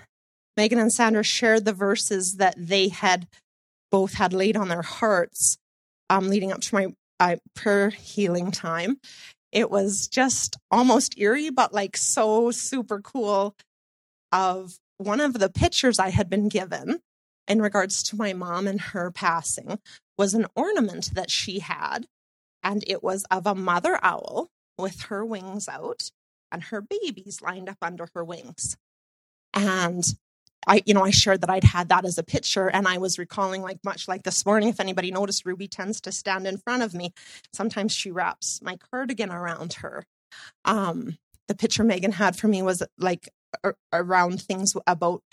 [0.56, 3.28] Megan and Sandra shared the verses that they had
[3.92, 5.58] both had laid on their hearts
[6.10, 6.88] um, leading up to my
[7.20, 8.98] uh, prayer healing time,
[9.52, 13.58] it was just almost eerie, but like so super cool.
[14.32, 17.02] Of one of the pictures I had been given
[17.46, 19.80] in regards to my mom and her passing
[20.18, 22.06] was an ornament that she had,
[22.64, 26.10] and it was of a mother owl with her wings out
[26.52, 28.78] and her babies lined up under her wings.
[29.54, 30.04] And
[30.68, 33.18] I, you know, I shared that I'd had that as a picture, and I was
[33.18, 34.70] recalling, like much like this morning.
[34.70, 37.14] If anybody noticed, Ruby tends to stand in front of me.
[37.54, 40.04] Sometimes she wraps my cardigan around her.
[40.66, 43.30] Um, the picture Megan had for me was like
[43.92, 45.24] around things about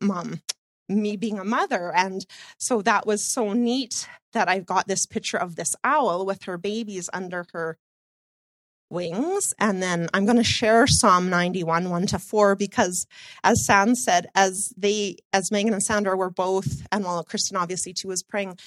[0.00, 0.40] mom,
[0.88, 2.26] me being a mother, and
[2.58, 6.58] so that was so neat that I've got this picture of this owl with her
[6.58, 7.78] babies under her
[8.90, 9.54] wings.
[9.58, 13.06] And then I'm going to share Psalm 91, 1 to 4, because
[13.42, 17.92] as Sam said, as they, as Megan and Sandra were both, and well, Kristen obviously
[17.92, 18.58] too was praying,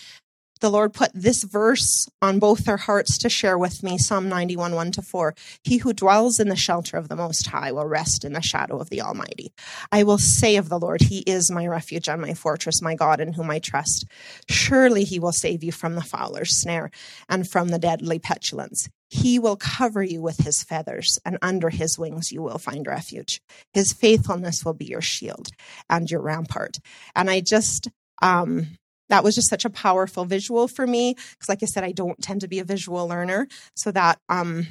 [0.59, 4.75] the Lord put this verse on both their hearts to share with me Psalm 91,
[4.75, 5.35] 1 to 4.
[5.63, 8.79] He who dwells in the shelter of the Most High will rest in the shadow
[8.79, 9.53] of the Almighty.
[9.91, 13.19] I will say of the Lord, He is my refuge and my fortress, my God
[13.19, 14.05] in whom I trust.
[14.49, 16.91] Surely He will save you from the fowler's snare
[17.29, 18.89] and from the deadly petulance.
[19.09, 23.41] He will cover you with his feathers, and under his wings you will find refuge.
[23.73, 25.47] His faithfulness will be your shield
[25.89, 26.77] and your rampart.
[27.15, 27.87] And I just,
[28.21, 28.77] um,
[29.09, 32.21] that was just such a powerful visual for me because like i said i don't
[32.21, 33.47] tend to be a visual learner.
[33.75, 34.67] So that um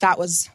[0.00, 0.50] that was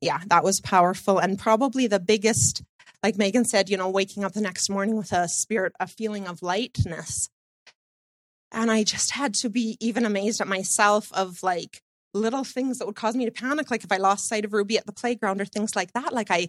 [0.00, 1.18] yeah that was powerful.
[1.18, 2.62] And probably the biggest
[3.02, 6.26] like megan said you know waking up the next morning with a spirit a feeling
[6.26, 7.28] of lightness.
[8.52, 11.80] And i just had to be even amazed at myself of like
[12.12, 13.70] little things that would cause me to panic.
[13.70, 16.30] Like if i lost sight of ruby at the playground or things like that like
[16.30, 16.48] i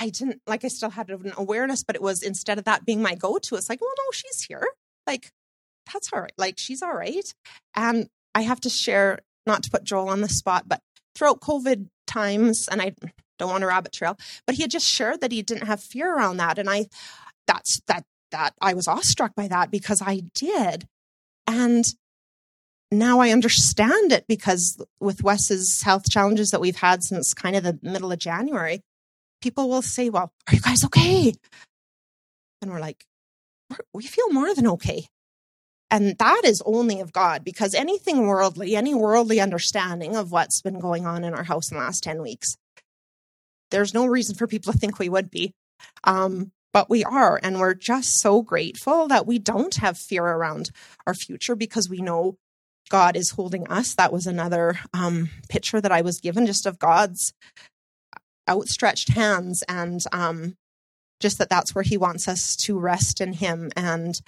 [0.00, 3.02] I didn't like I still had an awareness, but it was instead of that being
[3.02, 4.66] my go-to, it's like, well, no, she's here.
[5.06, 5.30] Like,
[5.92, 6.32] that's all right.
[6.38, 7.32] Like, she's all right.
[7.76, 10.80] And I have to share, not to put Joel on the spot, but
[11.14, 12.94] throughout COVID times, and I
[13.38, 16.14] don't want to rabbit trail, but he had just shared that he didn't have fear
[16.14, 16.58] around that.
[16.58, 16.86] And I
[17.46, 20.86] that's that that I was awestruck by that because I did.
[21.46, 21.84] And
[22.90, 27.64] now I understand it because with Wes's health challenges that we've had since kind of
[27.64, 28.82] the middle of January,
[29.40, 31.34] people will say, Well, are you guys okay?
[32.62, 33.04] And we're like,
[33.92, 35.06] We feel more than okay.
[35.90, 40.78] And that is only of God because anything worldly, any worldly understanding of what's been
[40.78, 42.54] going on in our house in the last 10 weeks,
[43.72, 45.52] there's no reason for people to think we would be.
[46.04, 47.40] Um, but we are.
[47.42, 50.70] And we're just so grateful that we don't have fear around
[51.06, 52.36] our future because we know
[52.88, 53.94] God is holding us.
[53.94, 57.32] That was another um, picture that I was given just of God's
[58.48, 60.56] outstretched hands and um,
[61.20, 63.70] just that that's where he wants us to rest in him.
[63.76, 64.20] And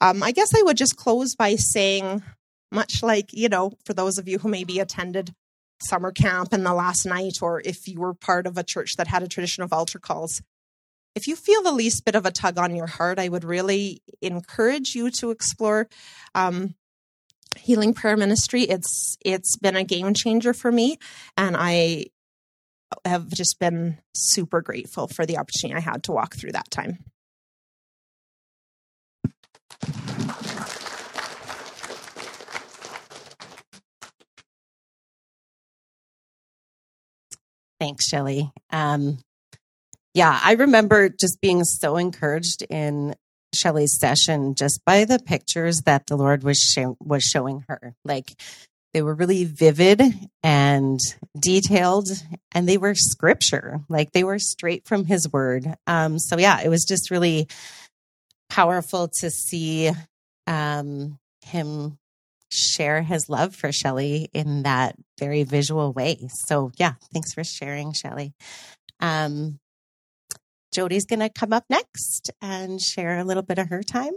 [0.00, 2.22] um, i guess i would just close by saying
[2.70, 5.32] much like you know for those of you who maybe attended
[5.82, 9.08] summer camp in the last night or if you were part of a church that
[9.08, 10.42] had a tradition of altar calls
[11.14, 14.02] if you feel the least bit of a tug on your heart i would really
[14.22, 15.88] encourage you to explore
[16.34, 16.74] um,
[17.56, 18.62] healing prayer ministry.
[18.62, 20.98] It's it's been a game changer for me
[21.36, 22.06] and i
[23.04, 26.98] have just been super grateful for the opportunity I had to walk through that time.
[37.80, 38.50] Thanks, Shelly.
[38.70, 39.18] Um,
[40.14, 43.14] yeah, I remember just being so encouraged in
[43.54, 47.94] Shelly's session just by the pictures that the Lord was was showing her.
[48.04, 48.34] Like
[48.94, 50.00] they were really vivid
[50.42, 51.00] and
[51.38, 52.08] detailed,
[52.52, 55.74] and they were scripture, like they were straight from His Word.
[55.86, 57.48] Um, so yeah, it was just really
[58.48, 59.90] powerful to see
[60.46, 61.98] um, him
[62.50, 66.28] share his love for Shelly in that very visual way.
[66.28, 68.32] So yeah, thanks for sharing, Shelly.
[69.00, 69.58] Um,
[70.72, 74.12] Jody's going to come up next and share a little bit of her time.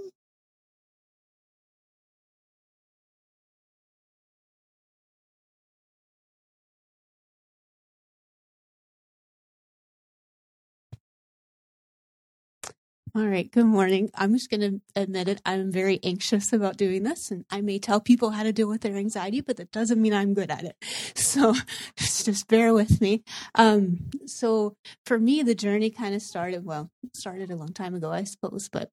[13.18, 14.11] All right, good morning.
[14.13, 15.41] I'm just going to admit it.
[15.43, 18.82] I'm very anxious about doing this, and I may tell people how to deal with
[18.82, 20.76] their anxiety, but that doesn't mean I'm good at it.
[21.15, 21.55] So
[21.97, 23.24] just, bear with me.
[23.55, 28.11] Um, so for me, the journey kind of started, well, started a long time ago,
[28.11, 28.91] I suppose, but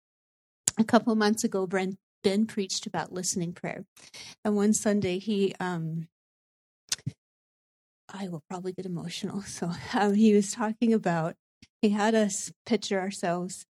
[0.79, 3.85] a couple months ago, Brent Ben preached about listening prayer.
[4.43, 6.09] And one Sunday, he, um,
[8.09, 9.43] I will probably get emotional.
[9.47, 11.35] So um, he was talking about,
[11.83, 13.67] he had us picture ourselves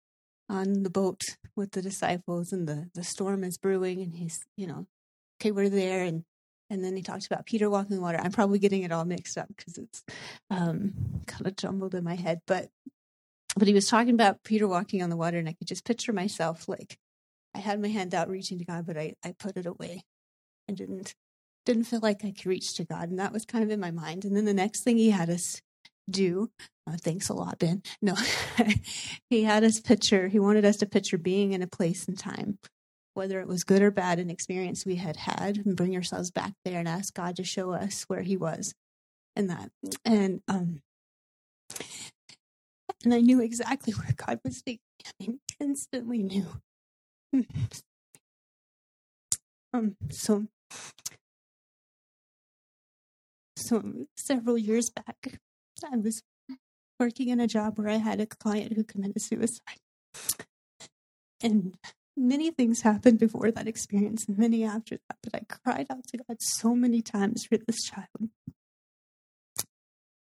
[0.51, 1.23] on the boat
[1.55, 4.87] with the disciples and the, the storm is brewing and he's, you know,
[5.41, 6.03] okay, we're there.
[6.03, 6.25] And,
[6.69, 8.19] and then he talks about Peter walking the water.
[8.21, 10.03] I'm probably getting it all mixed up because it's
[10.51, 12.41] um, kind of jumbled in my head.
[12.47, 12.69] But,
[13.57, 16.13] but he was talking about Peter walking on the water and I could just picture
[16.13, 16.99] myself like,
[17.55, 20.05] I had my hand out reaching to God, but I, I put it away.
[20.69, 21.15] I didn't
[21.67, 23.11] didn't feel like I could reach to God.
[23.11, 24.25] And that was kind of in my mind.
[24.25, 25.61] And then the next thing he had us
[26.09, 26.51] do.
[26.87, 27.83] Uh, thanks a lot, Ben.
[28.03, 28.15] No,
[29.31, 32.59] he had us picture, he wanted us to picture being in a place and time,
[33.15, 36.53] whether it was good or bad, an experience we had had, and bring ourselves back
[36.65, 38.75] there and ask God to show us where he was
[39.37, 39.71] in that.
[40.05, 40.83] And, um,
[43.05, 44.81] and I knew exactly where God was taking
[45.21, 45.39] me.
[45.61, 46.47] I instantly knew.
[49.73, 50.47] um, so,
[53.57, 55.39] so several years back,
[55.85, 56.23] I was
[56.99, 59.81] working in a job where I had a client who committed suicide.
[61.43, 61.77] And
[62.17, 66.19] many things happened before that experience and many after that, but I cried out to
[66.19, 68.31] God so many times for this child.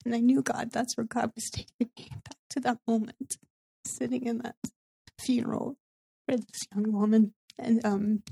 [0.04, 3.36] And I knew God, that's where God was taking me back to that moment,
[3.86, 4.56] sitting in that
[5.20, 5.76] funeral
[6.26, 7.34] for this young woman.
[7.58, 8.22] And um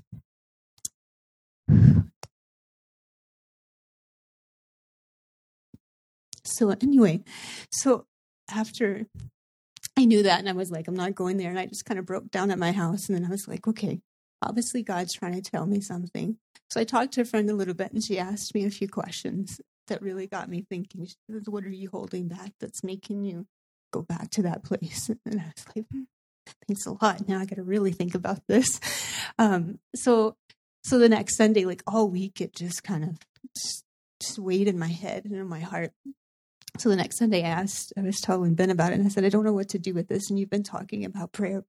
[6.50, 7.22] so anyway,
[7.70, 8.06] so
[8.50, 9.06] after
[9.96, 11.50] I knew that and I was like, I'm not going there.
[11.50, 13.08] And I just kind of broke down at my house.
[13.08, 14.00] And then I was like, okay,
[14.42, 16.38] obviously God's trying to tell me something.
[16.70, 18.88] So I talked to a friend a little bit and she asked me a few
[18.88, 23.46] questions that really got me thinking, says, what are you holding back that's making you
[23.92, 25.10] go back to that place?
[25.26, 26.02] And I was like, hmm,
[26.66, 27.28] thanks a lot.
[27.28, 28.80] Now I got to really think about this.
[29.38, 30.36] Um, so,
[30.84, 33.18] so the next Sunday, like all week, it just kind of
[33.56, 33.84] just,
[34.20, 35.92] just weighed in my head and in my heart.
[36.78, 39.24] So the next Sunday, I asked, I was telling Ben about it, and I said,
[39.24, 40.30] I don't know what to do with this.
[40.30, 41.64] And you've been talking about prayer,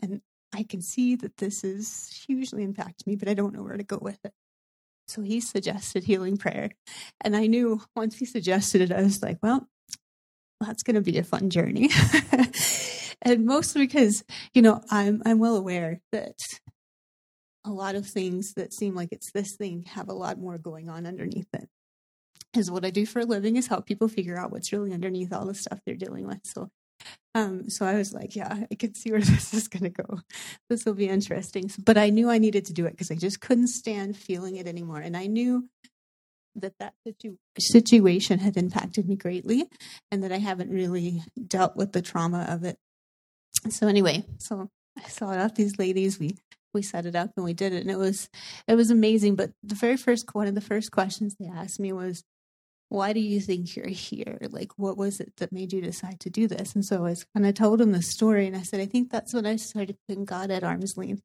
[0.00, 0.20] and
[0.52, 3.84] I can see that this has hugely impacted me, but I don't know where to
[3.84, 4.32] go with it.
[5.08, 6.70] So he suggested healing prayer.
[7.20, 9.66] And I knew once he suggested it, I was like, well,
[10.60, 11.90] that's going to be a fun journey.
[13.22, 14.24] and mostly because,
[14.54, 16.36] you know, I'm, I'm well aware that
[17.64, 20.88] a lot of things that seem like it's this thing have a lot more going
[20.88, 21.68] on underneath it
[22.54, 25.32] is what I do for a living is help people figure out what's really underneath
[25.32, 26.40] all the stuff they're dealing with.
[26.44, 26.68] So
[27.34, 30.20] um, so I was like, yeah, I can see where this is going to go.
[30.68, 31.70] This will be interesting.
[31.82, 34.66] But I knew I needed to do it because I just couldn't stand feeling it
[34.66, 35.00] anymore.
[35.00, 35.68] And I knew
[36.54, 39.66] that that situ- situation had impacted me greatly
[40.10, 42.76] and that I haven't really dealt with the trauma of it.
[43.70, 46.18] So anyway, so I sought out these ladies.
[46.18, 46.36] We
[46.74, 48.28] we set it up and we did it and it was
[48.66, 49.36] it was amazing.
[49.36, 52.24] But the very first one of the first questions they asked me was,
[52.92, 54.38] why do you think you're here?
[54.50, 56.74] Like, what was it that made you decide to do this?
[56.74, 59.32] And so I kind of told him the story, and I said, I think that's
[59.32, 61.22] when I started putting God at arm's length.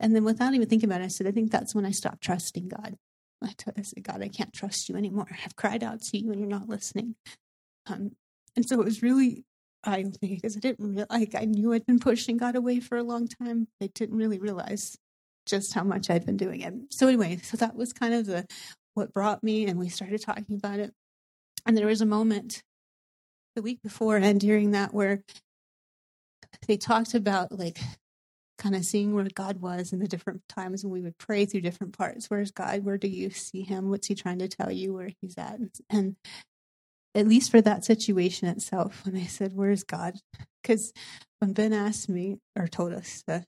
[0.00, 2.22] And then without even thinking about it, I said, I think that's when I stopped
[2.22, 2.96] trusting God.
[3.40, 5.28] I, told, I said, God, I can't trust you anymore.
[5.44, 7.14] I've cried out to you and you're not listening.
[7.86, 8.12] Um,
[8.56, 9.44] and so it was really
[9.84, 12.98] eye opening because I didn't real, like I knew I'd been pushing God away for
[12.98, 13.68] a long time.
[13.80, 14.96] I didn't really realize
[15.46, 16.74] just how much I'd been doing it.
[16.90, 18.44] So anyway, so that was kind of the
[18.96, 20.92] what brought me and we started talking about it
[21.64, 22.62] and there was a moment
[23.54, 25.22] the week before and during that where
[26.66, 27.78] they talked about like
[28.58, 31.60] kind of seeing where God was in the different times when we would pray through
[31.60, 32.30] different parts.
[32.30, 32.84] Where's God?
[32.84, 33.90] Where do you see him?
[33.90, 35.58] What's he trying to tell you where he's at?
[35.90, 36.16] And
[37.14, 40.14] at least for that situation itself, when I said, Where's God?
[40.62, 40.92] Because
[41.38, 43.44] when Ben asked me or told us to,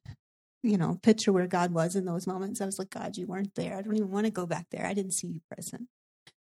[0.63, 3.55] you know, picture where God was in those moments, I was like, God, you weren't
[3.55, 3.77] there.
[3.77, 4.87] I don't even want to go back there.
[4.87, 5.87] I didn't see you present.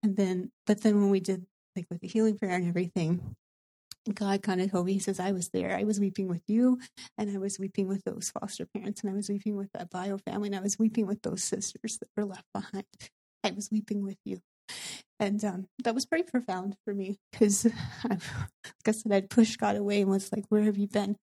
[0.03, 1.45] And then, but then when we did
[1.75, 3.35] like with the healing prayer and everything,
[4.11, 5.77] God kind of told me, He says, I was there.
[5.77, 6.79] I was weeping with you,
[7.17, 10.17] and I was weeping with those foster parents, and I was weeping with that bio
[10.17, 12.85] family, and I was weeping with those sisters that were left behind.
[13.43, 14.39] I was weeping with you.
[15.19, 17.65] And um, that was pretty profound for me because,
[18.09, 18.21] like
[18.87, 21.17] I said, I'd pushed God away and was like, Where have you been?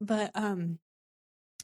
[0.00, 0.80] But, um,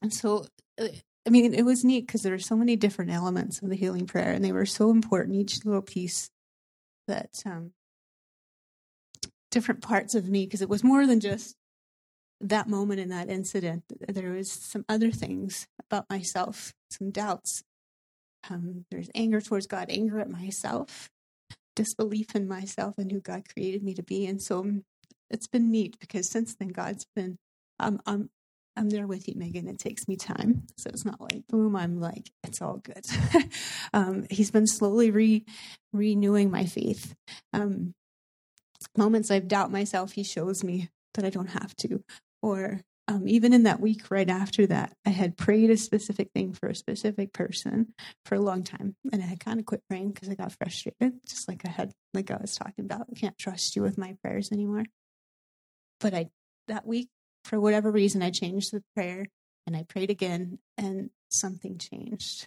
[0.02, 0.46] and so,
[0.80, 0.88] uh,
[1.26, 4.06] I mean, it was neat because there were so many different elements of the healing
[4.06, 6.30] prayer, and they were so important, each little piece
[7.06, 7.72] that um,
[9.50, 11.56] different parts of me because it was more than just
[12.40, 17.62] that moment in that incident, there was some other things about myself, some doubts.
[18.48, 21.10] Um, there's anger towards God, anger at myself,
[21.74, 24.26] disbelief in myself and who God created me to be.
[24.26, 24.84] And so um,
[25.30, 27.38] it's been neat because since then, God's been,
[27.80, 28.30] um, I'm,
[28.78, 29.66] I'm there with you, Megan.
[29.66, 30.62] It takes me time.
[30.76, 33.04] So it's not like, boom, I'm like, it's all good.
[33.92, 35.44] um, he's been slowly re,
[35.92, 37.14] renewing my faith.
[37.52, 37.94] Um,
[38.96, 42.04] moments I've doubt myself, he shows me that I don't have to.
[42.40, 46.52] Or um, even in that week right after that, I had prayed a specific thing
[46.52, 47.94] for a specific person
[48.26, 51.14] for a long time, and I had kind of quit praying because I got frustrated,
[51.26, 53.06] just like I had, like I was talking about.
[53.10, 54.84] I can't trust you with my prayers anymore.
[56.00, 56.28] But I
[56.68, 57.08] that week,
[57.48, 59.26] for whatever reason, I changed the prayer
[59.66, 62.46] and I prayed again, and something changed.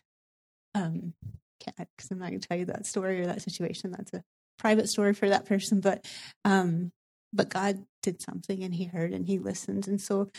[0.74, 1.14] Um,
[1.60, 3.92] because I'm not going to tell you that story or that situation.
[3.92, 4.24] That's a
[4.58, 6.08] private story for that person, but
[6.46, 6.92] um,
[7.34, 9.88] but God did something and he heard and he listened.
[9.88, 10.32] And so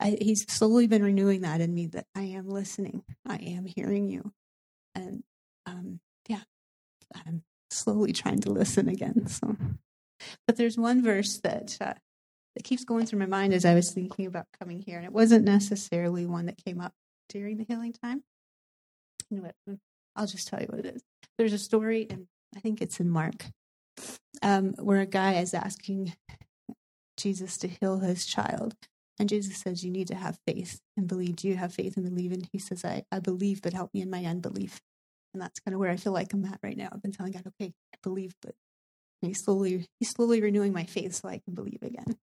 [0.00, 4.08] I, he's slowly been renewing that in me that I am listening, I am hearing
[4.08, 4.32] you.
[4.94, 5.22] And
[5.66, 6.42] um, yeah,
[7.14, 9.26] I'm slowly trying to listen again.
[9.26, 9.56] So,
[10.46, 11.94] but there's one verse that uh,
[12.54, 15.12] that keeps going through my mind as I was thinking about coming here, and it
[15.12, 16.92] wasn't necessarily one that came up
[17.28, 18.22] during the healing time.
[19.28, 19.54] What?
[20.16, 21.02] I'll just tell you what it is.
[21.38, 22.26] There's a story, and
[22.56, 23.46] I think it's in Mark,
[24.42, 26.14] um, where a guy is asking
[27.16, 28.74] Jesus to heal his child.
[29.18, 31.36] And Jesus says, You need to have faith and believe.
[31.36, 32.32] Do you have faith and believe?
[32.32, 34.80] And he says, I, I believe, but help me in my unbelief.
[35.32, 36.88] And that's kind of where I feel like I'm at right now.
[36.92, 38.54] I've been telling God, okay, I believe, but
[39.20, 42.16] he's slowly he's slowly renewing my faith so I can believe again.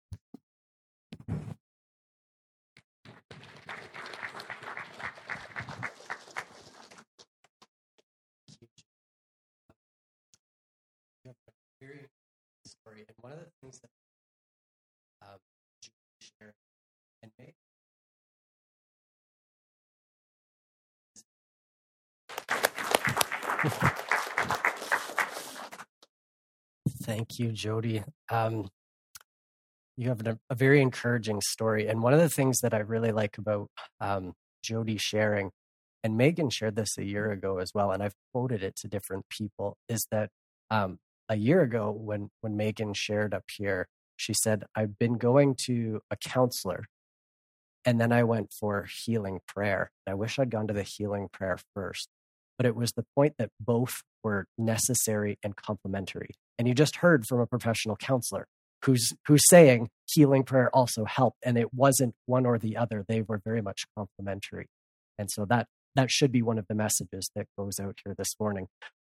[12.66, 13.90] Story, and one of the things that
[15.22, 15.38] um,
[16.20, 16.54] share
[17.24, 17.56] and make
[27.04, 28.04] Thank you, Jody.
[28.30, 28.70] Um,
[29.98, 31.88] you have a, very encouraging story.
[31.88, 33.70] And one of the things that I really like about
[34.00, 34.34] um,
[34.64, 35.52] Jody sharing,
[36.04, 39.26] and Megan shared this a year ago as well, and I've quoted it to different
[39.30, 40.30] people, is that
[40.70, 45.56] um, a year ago when when Megan shared up here, she said, I've been going
[45.66, 46.86] to a counselor
[47.86, 49.92] and then I went for healing prayer.
[50.08, 52.10] I wish I'd gone to the healing prayer first,
[52.58, 56.36] but it was the point that both were necessary and complementary.
[56.60, 58.46] And you just heard from a professional counselor
[58.86, 63.06] who's who's saying healing prayer also helped and it wasn't one or the other.
[63.08, 64.68] They were very much complementary.
[65.18, 68.36] And so that that should be one of the messages that goes out here this
[68.40, 68.68] morning.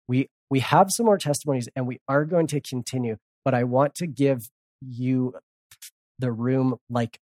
[0.08, 3.94] We we have some more testimonies and we are going to continue but i want
[3.96, 4.40] to give
[4.80, 5.34] you
[6.18, 7.18] the room like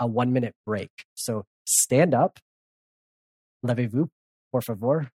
[0.00, 0.90] a one minute break.
[1.14, 2.38] So stand up.
[3.64, 4.08] Levez-vous
[4.50, 5.10] por favor.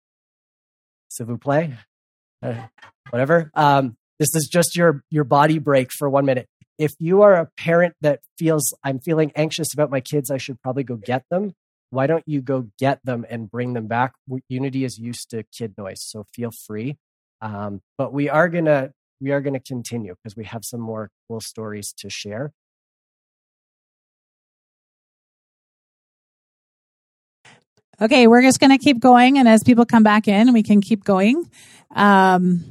[1.10, 1.78] S'il vous plaît.
[2.42, 2.68] Uh,
[3.12, 3.52] whatever.
[3.54, 6.48] Um, this is just your your body break for one minute
[6.78, 10.62] if you are a parent that feels i'm feeling anxious about my kids i should
[10.62, 11.52] probably go get them
[11.90, 14.14] why don't you go get them and bring them back
[14.48, 16.96] unity is used to kid noise so feel free
[17.42, 21.42] um, but we are gonna we are gonna continue because we have some more cool
[21.42, 22.54] stories to share.
[28.00, 30.82] Okay, we're just going to keep going, and as people come back in, we can
[30.82, 31.48] keep going.
[31.92, 32.64] Um,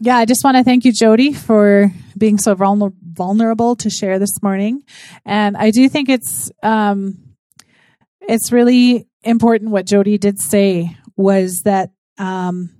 [0.00, 4.42] yeah, I just want to thank you, Jody, for being so vulnerable to share this
[4.42, 4.82] morning,
[5.24, 7.34] and I do think it's um,
[8.20, 12.70] it's really important what Jody did say was that um,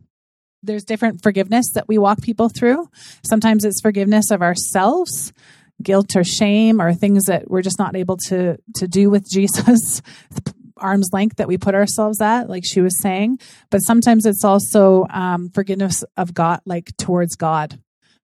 [0.62, 2.88] there's different forgiveness that we walk people through.
[3.24, 5.32] Sometimes it's forgiveness of ourselves,
[5.82, 10.02] guilt or shame, or things that we're just not able to to do with Jesus.
[10.82, 13.38] Arm's length that we put ourselves at, like she was saying.
[13.70, 17.80] But sometimes it's also um, forgiveness of God, like towards God,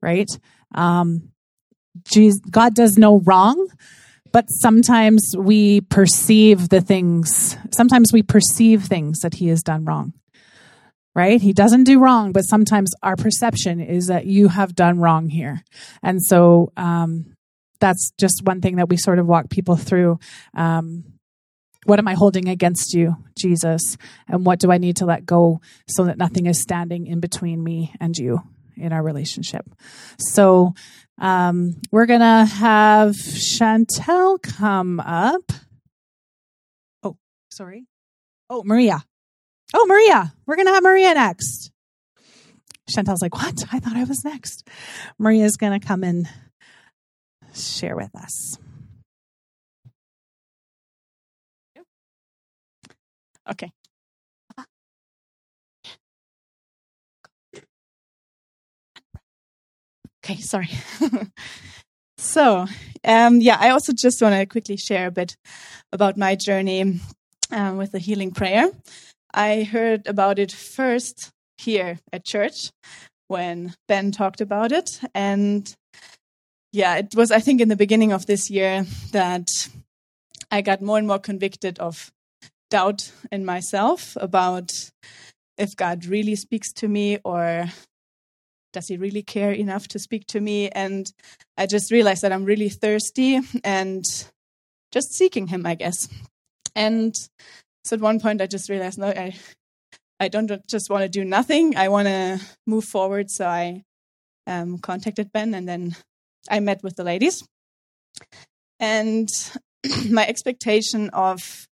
[0.01, 0.30] right?
[0.73, 1.30] Um,
[2.03, 3.67] Jesus, God does no wrong,
[4.31, 10.13] but sometimes we perceive the things, sometimes we perceive things that He has done wrong
[11.15, 11.41] right?
[11.41, 15.63] He doesn't do wrong, but sometimes our perception is that you have done wrong here.
[16.01, 17.35] And so um,
[17.80, 20.19] that's just one thing that we sort of walk people through.
[20.53, 21.03] Um,
[21.89, 23.97] what am I holding against you, Jesus?
[24.27, 27.63] And what do I need to let go so that nothing is standing in between
[27.63, 28.43] me and you
[28.77, 29.65] in our relationship?
[30.19, 30.75] So
[31.17, 35.51] um, we're going to have Chantel come up.
[37.01, 37.17] Oh,
[37.49, 37.87] sorry.
[38.51, 39.03] Oh, Maria.
[39.73, 40.31] Oh, Maria.
[40.45, 41.71] We're going to have Maria next.
[42.87, 43.63] Chantel's like, What?
[43.71, 44.67] I thought I was next.
[45.17, 46.27] Maria's going to come and
[47.55, 48.59] share with us.
[53.49, 53.71] Okay.
[60.23, 60.69] Okay, sorry.
[62.17, 62.67] so,
[63.03, 65.35] um, yeah, I also just want to quickly share a bit
[65.91, 66.99] about my journey
[67.51, 68.69] um, with the healing prayer.
[69.34, 72.71] I heard about it first here at church
[73.27, 74.99] when Ben talked about it.
[75.15, 75.73] And
[76.71, 79.49] yeah, it was, I think, in the beginning of this year that
[80.51, 82.11] I got more and more convicted of
[82.69, 84.71] doubt in myself about
[85.57, 87.65] if God really speaks to me or
[88.71, 90.69] does he really care enough to speak to me?
[90.69, 91.11] And
[91.57, 94.05] I just realized that I'm really thirsty and
[94.91, 96.07] just seeking him, I guess.
[96.75, 97.15] And
[97.83, 99.35] so at one point I just realized, no, I,
[100.19, 101.75] I don't just want to do nothing.
[101.75, 103.31] I want to move forward.
[103.31, 103.83] So I
[104.47, 105.95] um, contacted Ben and then
[106.49, 107.43] I met with the ladies.
[108.79, 109.29] And
[110.09, 111.67] my expectation of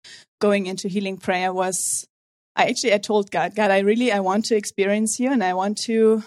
[0.44, 2.06] going into healing prayer was
[2.54, 5.54] I actually I told God, God, I really I want to experience you and I
[5.54, 6.22] want to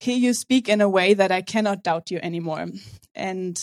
[0.00, 2.66] hear you speak in a way that I cannot doubt you anymore.
[3.14, 3.56] And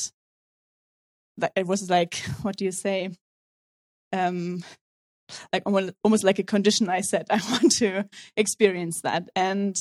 [1.38, 3.10] that it was like, what do you say?
[4.14, 4.64] Um,
[5.52, 8.08] like almost like a condition I said, I want to
[8.38, 9.30] experience that.
[9.36, 9.76] And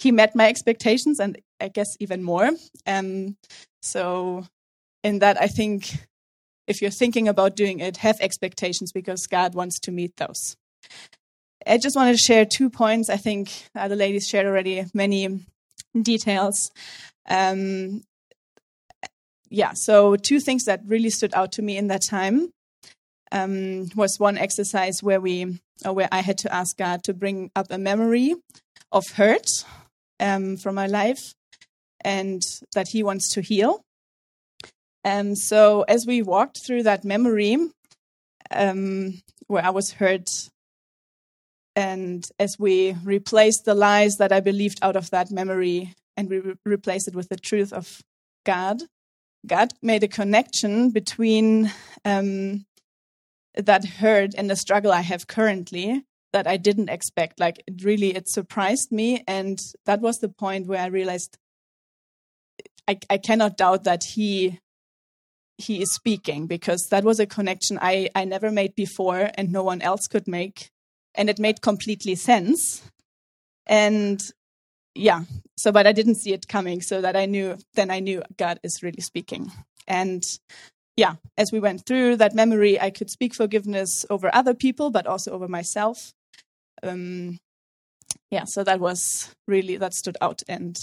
[0.00, 2.50] he met my expectations and I guess even more.
[2.88, 3.36] Um,
[3.82, 4.44] so
[5.04, 6.08] in that, I think
[6.72, 10.56] if you're thinking about doing it, have expectations because God wants to meet those.
[11.66, 13.10] I just wanted to share two points.
[13.10, 15.46] I think uh, the ladies shared already many
[16.00, 16.70] details.
[17.28, 18.02] Um,
[19.50, 22.52] yeah, so two things that really stood out to me in that time
[23.30, 27.50] um, was one exercise where we, or where I had to ask God to bring
[27.54, 28.34] up a memory
[28.90, 29.46] of hurt
[30.18, 31.34] um, from my life,
[32.00, 32.40] and
[32.74, 33.84] that He wants to heal.
[35.04, 37.56] And um, so as we walked through that memory,
[38.50, 40.28] um, where I was hurt
[41.74, 46.38] and as we replaced the lies that I believed out of that memory and we
[46.38, 48.02] re- replace it with the truth of
[48.44, 48.82] God,
[49.46, 51.72] God made a connection between
[52.04, 52.66] um,
[53.54, 57.40] that hurt and the struggle I have currently that I didn't expect.
[57.40, 61.38] Like it really, it surprised me, and that was the point where I realized
[62.88, 64.58] I, I cannot doubt that He
[65.62, 69.62] He is speaking because that was a connection I I never made before, and no
[69.62, 70.72] one else could make
[71.14, 72.82] and it made completely sense.
[73.66, 74.20] And
[74.94, 75.24] yeah,
[75.56, 78.58] so but I didn't see it coming, so that I knew then I knew God
[78.62, 79.52] is really speaking.
[79.86, 80.22] And
[80.96, 85.06] yeah, as we went through that memory, I could speak forgiveness over other people, but
[85.06, 86.12] also over myself.
[86.82, 87.38] Um,
[88.30, 90.76] yeah, so that was really that stood out and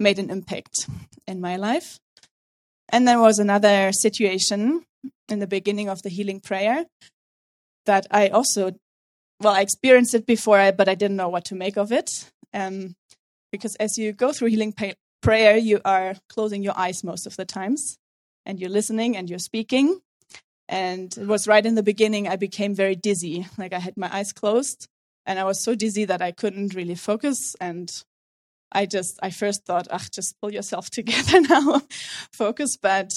[0.00, 0.86] made an impact
[1.26, 1.98] in my life.
[2.92, 4.84] And there was another situation
[5.28, 6.84] in the beginning of the healing prayer
[7.86, 8.72] that I also
[9.42, 12.30] well, I experienced it before, but I didn't know what to make of it.
[12.54, 12.94] Um,
[13.50, 14.74] because as you go through healing
[15.20, 17.98] prayer, you are closing your eyes most of the times,
[18.46, 20.00] and you're listening and you're speaking.
[20.68, 23.46] And it was right in the beginning, I became very dizzy.
[23.58, 24.86] Like I had my eyes closed,
[25.26, 27.56] and I was so dizzy that I couldn't really focus.
[27.60, 27.90] And
[28.72, 31.82] I just, I first thought, ah, just pull yourself together now,
[32.32, 32.76] focus.
[32.76, 33.12] But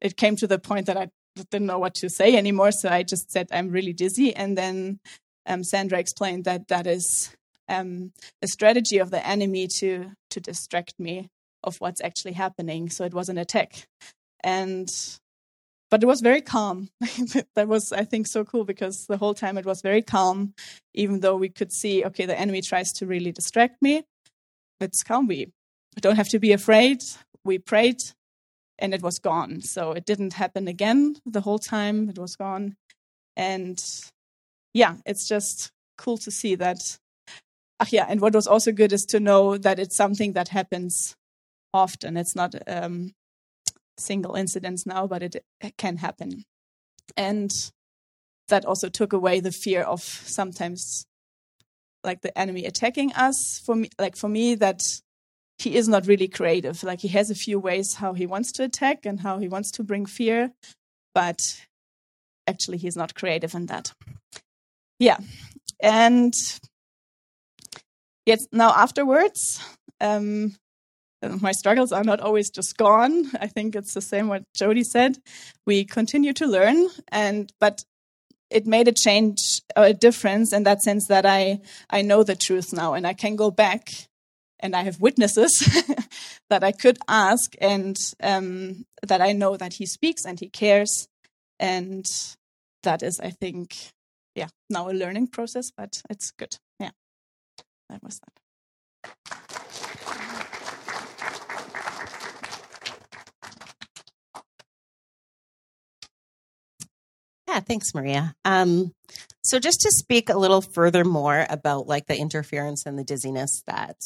[0.00, 1.08] it came to the point that I
[1.50, 2.72] didn't know what to say anymore.
[2.72, 4.34] So I just said, I'm really dizzy.
[4.34, 5.00] And then
[5.46, 7.34] um, Sandra explained that that is
[7.68, 8.12] um,
[8.42, 11.28] a strategy of the enemy to to distract me
[11.64, 12.90] of what's actually happening.
[12.90, 13.86] So it was an attack,
[14.42, 14.88] and
[15.90, 16.88] but it was very calm.
[17.54, 20.54] that was, I think, so cool because the whole time it was very calm,
[20.94, 24.02] even though we could see, okay, the enemy tries to really distract me.
[24.80, 25.26] It's calm.
[25.26, 25.52] We
[26.00, 27.02] don't have to be afraid.
[27.44, 28.02] We prayed,
[28.78, 29.62] and it was gone.
[29.62, 32.08] So it didn't happen again the whole time.
[32.08, 32.76] It was gone,
[33.36, 33.82] and
[34.74, 36.98] yeah, it's just cool to see that.
[37.80, 41.14] Ach, yeah, and what was also good is to know that it's something that happens
[41.74, 42.16] often.
[42.16, 43.12] It's not um,
[43.98, 46.44] single incidents now, but it, it can happen.
[47.16, 47.52] And
[48.48, 51.06] that also took away the fear of sometimes
[52.06, 54.80] like the enemy attacking us for me like for me that
[55.58, 56.82] he is not really creative.
[56.82, 59.70] Like he has a few ways how he wants to attack and how he wants
[59.72, 60.52] to bring fear
[61.14, 61.60] but
[62.46, 63.92] actually he's not creative in that.
[64.98, 65.18] Yeah.
[65.82, 66.32] And
[68.24, 69.60] yes now afterwards
[70.00, 70.54] um,
[71.40, 73.30] my struggles are not always just gone.
[73.40, 75.18] I think it's the same what jody said.
[75.66, 77.84] We continue to learn and but
[78.56, 79.38] it made a change
[79.76, 81.60] a difference in that sense that i
[81.90, 83.82] i know the truth now and i can go back
[84.60, 85.52] and i have witnesses
[86.50, 91.08] that i could ask and um, that i know that he speaks and he cares
[91.60, 92.06] and
[92.82, 93.92] that is i think
[94.36, 96.58] yeah, now a learning process, but it's good.
[96.78, 96.90] Yeah,
[97.88, 99.55] that was that.
[107.48, 108.34] Yeah, thanks, Maria.
[108.44, 108.92] Um,
[109.42, 113.62] so just to speak a little further more about like the interference and the dizziness
[113.66, 113.96] that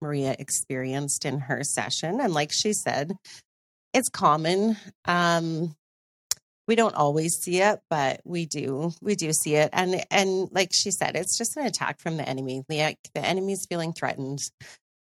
[0.00, 3.12] Maria experienced in her session, and like she said,
[3.92, 4.76] it's common.
[5.04, 5.74] Um,
[6.68, 8.92] we don't always see it, but we do.
[9.02, 12.28] We do see it, and and like she said, it's just an attack from the
[12.28, 12.62] enemy.
[12.68, 14.38] The the enemy's feeling threatened,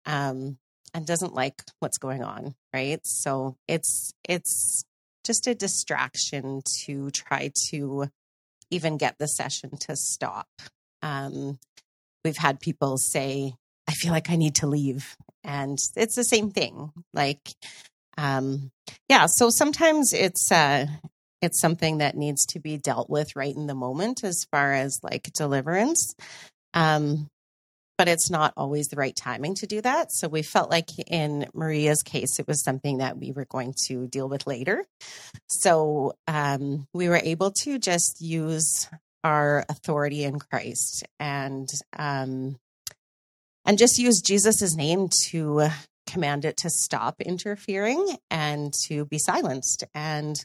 [0.06, 0.57] um,
[0.94, 2.56] and doesn't like what's going on.
[2.73, 3.06] Right.
[3.06, 4.86] So it's it's
[5.26, 8.10] just a distraction to try to
[8.69, 10.48] even get the session to stop.
[11.02, 11.60] Um,
[12.23, 13.53] we've had people say,
[13.88, 15.15] I feel like I need to leave.
[15.43, 16.91] And it's the same thing.
[17.14, 17.53] Like,
[18.18, 18.72] um,
[19.10, 20.85] yeah, so sometimes it's, uh,
[21.41, 24.99] it's something that needs to be dealt with right in the moment as far as
[25.03, 26.14] like deliverance.
[26.73, 27.27] Um,
[28.02, 30.11] but it's not always the right timing to do that.
[30.11, 34.07] So we felt like in Maria's case, it was something that we were going to
[34.07, 34.86] deal with later.
[35.45, 38.90] So um, we were able to just use
[39.23, 42.57] our authority in Christ and um,
[43.65, 45.68] and just use Jesus's name to
[46.07, 49.84] command it to stop interfering and to be silenced.
[49.94, 50.36] And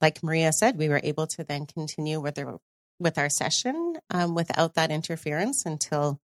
[0.00, 2.58] like Maria said, we were able to then continue with our
[2.98, 6.18] with our session um, without that interference until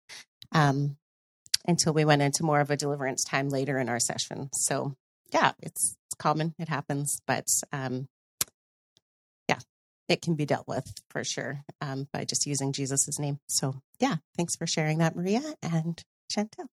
[0.52, 0.96] um,
[1.66, 4.50] until we went into more of a deliverance time later in our session.
[4.52, 4.94] So
[5.32, 8.08] yeah, it's, it's common, it happens, but um,
[9.48, 9.58] yeah,
[10.08, 13.38] it can be dealt with for sure um, by just using Jesus's name.
[13.48, 16.02] So yeah, thanks for sharing that, Maria and
[16.32, 16.66] Chantel.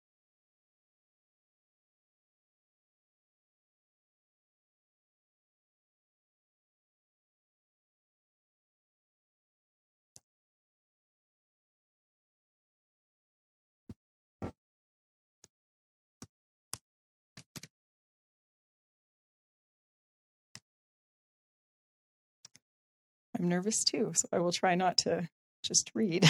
[23.37, 25.27] I'm nervous too, so I will try not to
[25.63, 26.25] just read.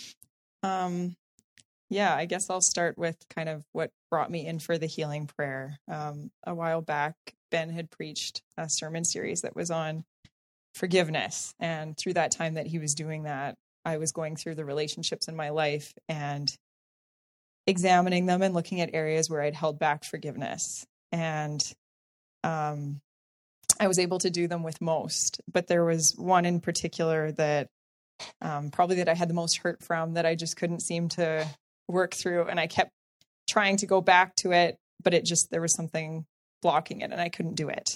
[0.62, 1.16] um,
[1.90, 5.26] yeah, I guess I'll start with kind of what brought me in for the healing
[5.26, 5.78] prayer.
[5.88, 7.14] Um, a while back,
[7.50, 10.04] Ben had preached a sermon series that was on
[10.74, 11.54] forgiveness.
[11.60, 15.28] And through that time that he was doing that, I was going through the relationships
[15.28, 16.54] in my life and
[17.66, 20.86] examining them and looking at areas where I'd held back forgiveness.
[21.10, 21.62] And
[22.42, 23.00] um,
[23.80, 27.68] I was able to do them with most, but there was one in particular that
[28.40, 31.46] um, probably that I had the most hurt from that I just couldn't seem to
[31.88, 32.90] work through, and I kept
[33.48, 36.24] trying to go back to it, but it just there was something
[36.60, 37.90] blocking it, and I couldn't do it.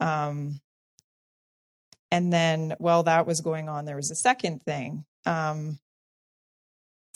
[0.00, 0.60] Um,
[2.10, 5.04] and then while that was going on, there was a second thing.
[5.26, 5.78] Um,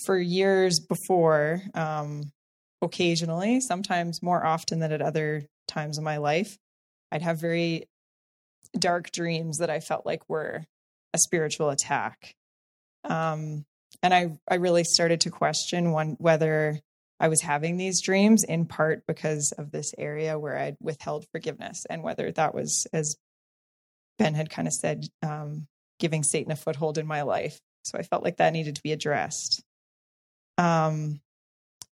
[0.04, 2.32] for years before, um,
[2.82, 6.56] occasionally, sometimes more often than at other times in my life,
[7.12, 7.88] I'd have very
[8.78, 10.64] dark dreams that I felt like were
[11.12, 12.34] a spiritual attack.
[13.04, 13.64] Um,
[14.02, 16.80] and I, I really started to question one, whether
[17.18, 21.84] I was having these dreams in part because of this area where I'd withheld forgiveness
[21.90, 23.16] and whether that was, as
[24.18, 25.66] Ben had kind of said, um,
[25.98, 27.60] giving Satan a foothold in my life.
[27.84, 29.62] So I felt like that needed to be addressed.
[30.56, 31.20] Um,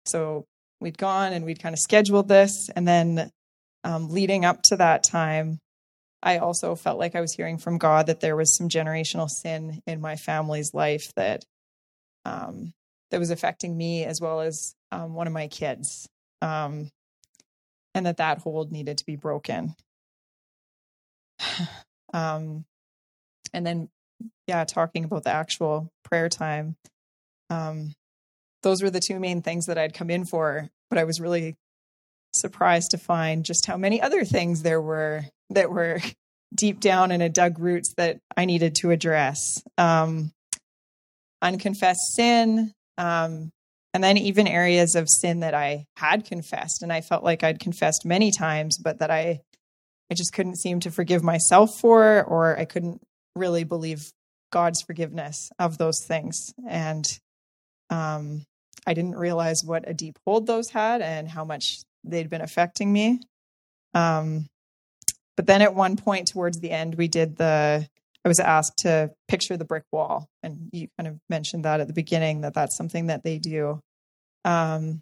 [0.05, 0.45] so
[0.79, 2.69] we'd gone and we'd kind of scheduled this.
[2.75, 3.31] And then
[3.85, 5.59] um, leading up to that time,
[6.21, 9.81] I also felt like I was hearing from God that there was some generational sin
[9.85, 11.45] in my family's life that
[12.25, 12.73] um,
[13.11, 16.09] that was affecting me as well as um, one of my kids,
[16.41, 16.89] um,
[17.93, 19.75] and that that hold needed to be broken.
[22.13, 22.63] Um,
[23.53, 23.89] and then,
[24.47, 26.77] yeah, talking about the actual prayer time.
[27.49, 27.93] Um,
[28.63, 31.57] those were the two main things that I'd come in for, but I was really
[32.39, 35.99] surprised to find just how many other things there were that were
[36.55, 39.61] deep down and it dug roots that I needed to address.
[39.77, 40.31] Um,
[41.41, 43.51] unconfessed sin, um,
[43.93, 47.59] and then even areas of sin that I had confessed, and I felt like I'd
[47.59, 49.41] confessed many times, but that I,
[50.11, 53.01] I just couldn't seem to forgive myself for, or I couldn't
[53.35, 54.11] really believe
[54.51, 57.05] God's forgiveness of those things, and
[57.89, 58.43] um,
[58.85, 61.79] I didn't realize what a deep hold those had and how much
[62.09, 63.21] they'd been affecting me.
[63.93, 64.47] Um,
[65.35, 67.87] but then at one point towards the end, we did the,
[68.23, 70.27] I was asked to picture the brick wall.
[70.43, 73.81] And you kind of mentioned that at the beginning that that's something that they do.
[74.43, 75.01] Um,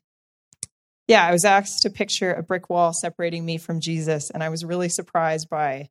[1.07, 4.29] yeah, I was asked to picture a brick wall separating me from Jesus.
[4.29, 5.89] And I was really surprised by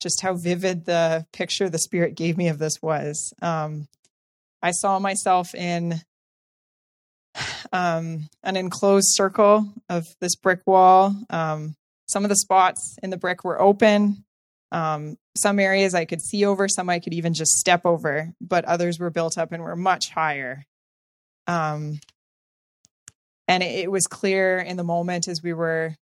[0.00, 3.32] just how vivid the picture the Spirit gave me of this was.
[3.40, 3.86] Um,
[4.62, 6.00] I saw myself in
[7.72, 11.14] um, an enclosed circle of this brick wall.
[11.30, 11.74] Um,
[12.06, 14.24] some of the spots in the brick were open.
[14.72, 18.64] Um, some areas I could see over, some I could even just step over, but
[18.64, 20.64] others were built up and were much higher.
[21.46, 22.00] Um,
[23.48, 25.94] and it, it was clear in the moment as we were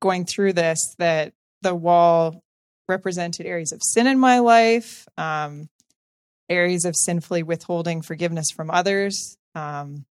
[0.00, 1.32] going through this that
[1.62, 2.42] the wall
[2.88, 5.68] represented areas of sin in my life, um,
[6.48, 10.04] areas of sinfully withholding forgiveness from others, um,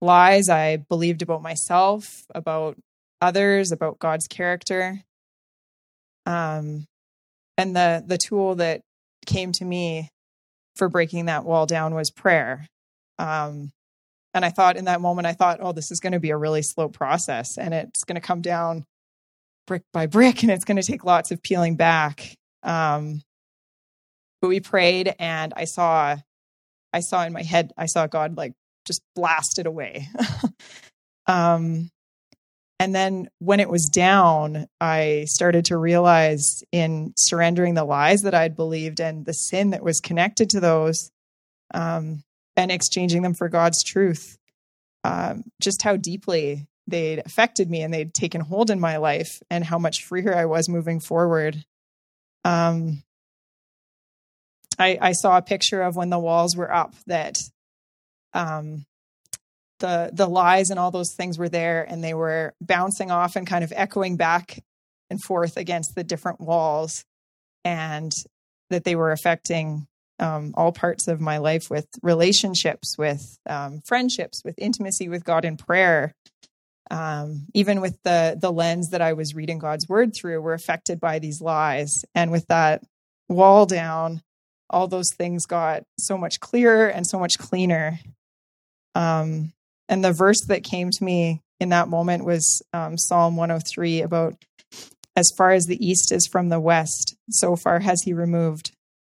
[0.00, 2.76] lies I believed about myself, about
[3.20, 5.00] others, about God's character.
[6.26, 6.86] Um,
[7.56, 8.82] and the the tool that
[9.26, 10.10] came to me
[10.76, 12.68] for breaking that wall down was prayer.
[13.18, 13.72] Um,
[14.34, 16.36] and I thought in that moment, I thought, oh, this is going to be a
[16.36, 18.84] really slow process, and it's going to come down
[19.66, 22.36] brick by brick, and it's going to take lots of peeling back.
[22.62, 23.22] Um,
[24.42, 26.16] but we prayed, and I saw,
[26.92, 28.52] I saw in my head, I saw God like
[28.86, 30.08] just blasted away.
[31.26, 31.90] um,
[32.78, 38.34] and then when it was down, I started to realize in surrendering the lies that
[38.34, 41.10] I'd believed and the sin that was connected to those,
[41.72, 42.22] um,
[42.56, 44.38] and exchanging them for God's truth,
[45.04, 49.64] um, just how deeply they'd affected me and they'd taken hold in my life and
[49.64, 51.64] how much freer I was moving forward.
[52.44, 53.02] Um,
[54.78, 57.38] I, I saw a picture of when the walls were up that
[58.36, 58.84] um,
[59.80, 63.46] the the lies and all those things were there and they were bouncing off and
[63.46, 64.62] kind of echoing back
[65.10, 67.04] and forth against the different walls
[67.64, 68.12] and
[68.70, 69.86] that they were affecting
[70.18, 75.44] um, all parts of my life with relationships with um, friendships with intimacy with god
[75.44, 76.14] in prayer.
[76.88, 81.00] Um, even with the the lens that i was reading god's word through were affected
[81.00, 82.84] by these lies and with that
[83.28, 84.22] wall down
[84.70, 87.98] all those things got so much clearer and so much cleaner
[88.96, 89.52] um,
[89.90, 94.34] and the verse that came to me in that moment was um, Psalm 103 about
[95.14, 98.72] as far as the east is from the west, so far has he removed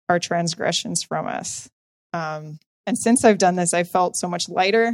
[0.07, 1.67] our transgressions from us.
[2.13, 4.93] Um, and since I've done this, I felt so much lighter.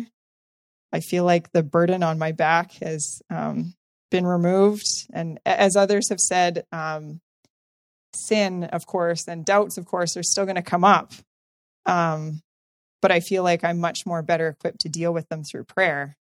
[0.93, 3.73] I feel like the burden on my back has um,
[4.09, 4.85] been removed.
[5.13, 7.19] And as others have said, um,
[8.13, 11.11] sin, of course, and doubts, of course, are still going to come up.
[11.85, 12.41] Um,
[13.01, 16.15] but I feel like I'm much more better equipped to deal with them through prayer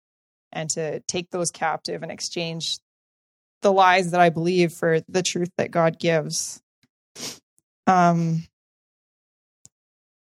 [0.52, 2.78] and to take those captive and exchange
[3.62, 6.62] the lies that I believe for the truth that God gives.
[7.86, 8.44] Um,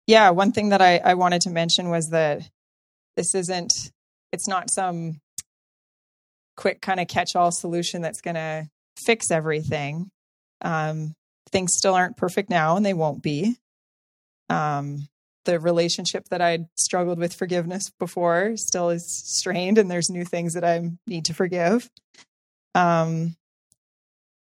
[0.06, 2.42] yeah, one thing that I, I wanted to mention was that
[3.16, 3.92] this isn't,
[4.32, 5.20] it's not some
[6.56, 10.10] quick kind of catch all solution that's going to fix everything.
[10.62, 11.14] Um,
[11.52, 13.56] things still aren't perfect now and they won't be.
[14.48, 15.08] Um,
[15.44, 20.54] the relationship that I'd struggled with forgiveness before still is strained, and there's new things
[20.54, 21.88] that I need to forgive.
[22.74, 23.36] Um,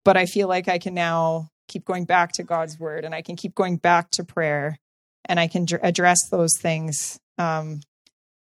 [0.03, 3.21] but I feel like I can now keep going back to God's word, and I
[3.21, 4.77] can keep going back to prayer,
[5.25, 7.81] and I can dr- address those things um,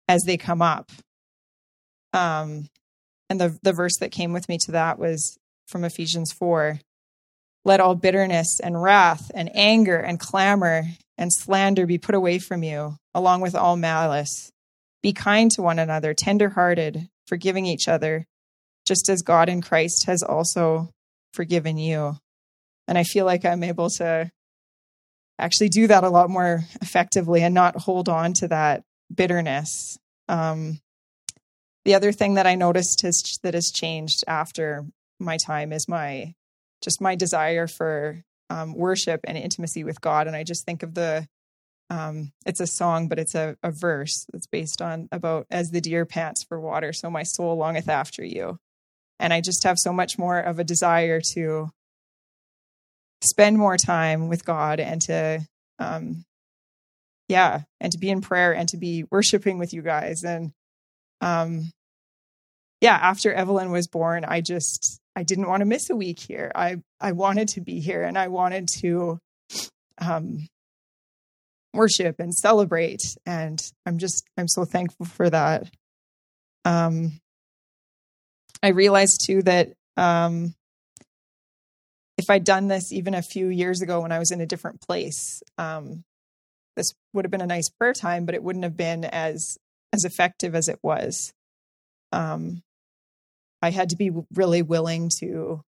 [0.07, 0.91] as they come up.
[2.13, 2.69] Um,
[3.29, 6.79] and the the verse that came with me to that was from Ephesians four.
[7.65, 10.83] Let all bitterness and wrath and anger and clamor
[11.17, 14.51] and slander be put away from you, along with all malice.
[15.01, 18.25] Be kind to one another, tender-hearted, forgiving each other,
[18.85, 20.89] just as God in Christ has also
[21.33, 22.17] forgiven you.
[22.87, 24.31] And I feel like I'm able to
[25.39, 28.83] actually do that a lot more effectively and not hold on to that
[29.13, 29.97] bitterness.
[30.29, 30.79] Um,
[31.85, 34.85] the other thing that I noticed has, that has changed after
[35.19, 36.33] my time is my
[36.81, 40.27] just my desire for um, worship and intimacy with God.
[40.27, 41.27] And I just think of the,
[41.89, 45.81] um, it's a song, but it's a, a verse that's based on about as the
[45.81, 48.57] deer pants for water, so my soul longeth after you.
[49.19, 51.69] And I just have so much more of a desire to
[53.23, 55.47] spend more time with God and to,
[55.79, 56.25] um,
[57.29, 60.23] yeah, and to be in prayer and to be worshiping with you guys.
[60.23, 60.51] And,
[61.21, 61.71] um,
[62.81, 66.51] yeah, after Evelyn was born, I just I didn't want to miss a week here.
[66.55, 69.19] I I wanted to be here and I wanted to
[69.99, 70.47] um,
[71.73, 75.69] worship and celebrate, and I'm just I'm so thankful for that.
[76.65, 77.19] Um,
[78.61, 80.55] I realized too that um,
[82.17, 84.81] if I'd done this even a few years ago when I was in a different
[84.81, 86.03] place, um,
[86.75, 89.57] this would have been a nice prayer time, but it wouldn't have been as
[89.91, 91.33] as effective as it was.
[92.11, 92.63] Um,
[93.63, 95.61] I had to be really willing to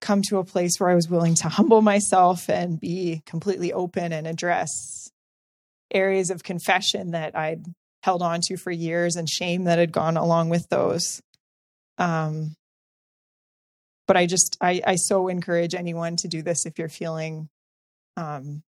[0.00, 4.12] come to a place where I was willing to humble myself and be completely open
[4.12, 5.10] and address
[5.92, 7.64] areas of confession that I'd
[8.04, 11.20] held on to for years and shame that had gone along with those.
[11.98, 12.54] Um,
[14.06, 17.48] but I just, I, I so encourage anyone to do this if you're feeling
[18.16, 18.62] um,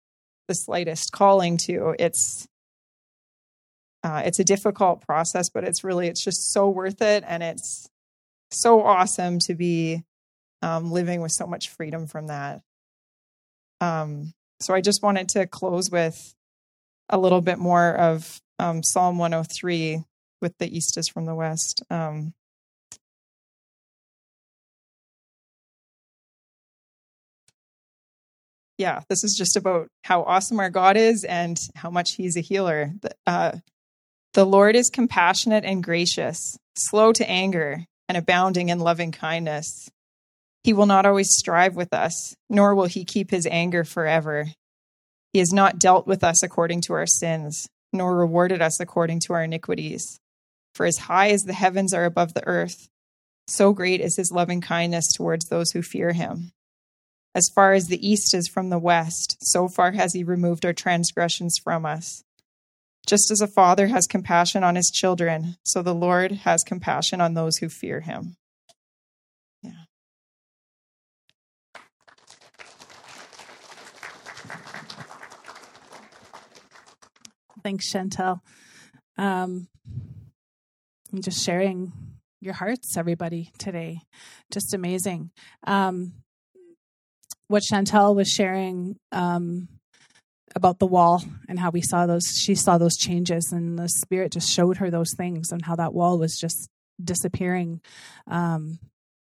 [0.47, 1.93] the slightest calling to.
[1.99, 2.47] It's,
[4.01, 7.25] uh, it's a difficult process, but it's really, it's just so worth it.
[7.27, 7.88] And it's
[8.51, 10.03] so awesome to be
[10.61, 12.61] um, living with so much freedom from that.
[13.81, 16.33] Um, so I just wanted to close with
[17.09, 20.03] a little bit more of um, Psalm 103
[20.41, 21.83] with the East is from the West.
[21.89, 22.33] Um,
[28.77, 32.41] yeah, this is just about how awesome our God is and how much He's a
[32.41, 32.91] healer.
[33.25, 33.57] Uh,
[34.33, 39.89] the Lord is compassionate and gracious, slow to anger, and abounding in loving kindness.
[40.63, 44.47] He will not always strive with us, nor will He keep His anger forever.
[45.31, 49.33] He has not dealt with us according to our sins, nor rewarded us according to
[49.33, 50.19] our iniquities.
[50.73, 52.89] For as high as the heavens are above the earth,
[53.47, 56.51] so great is his loving kindness towards those who fear him.
[57.35, 60.73] As far as the east is from the west, so far has he removed our
[60.73, 62.23] transgressions from us.
[63.07, 67.33] Just as a father has compassion on his children, so the Lord has compassion on
[67.33, 68.35] those who fear him.
[69.63, 69.71] Yeah.
[77.63, 78.41] Thanks, Chantel.
[79.17, 79.67] Um,
[81.11, 81.91] I'm just sharing
[82.39, 84.01] your hearts, everybody, today.
[84.51, 85.31] Just amazing.
[85.65, 86.13] Um,
[87.47, 89.67] what Chantel was sharing um,
[90.55, 94.31] about the wall and how we saw those, she saw those changes, and the Spirit
[94.31, 96.69] just showed her those things and how that wall was just
[97.03, 97.81] disappearing
[98.27, 98.79] um,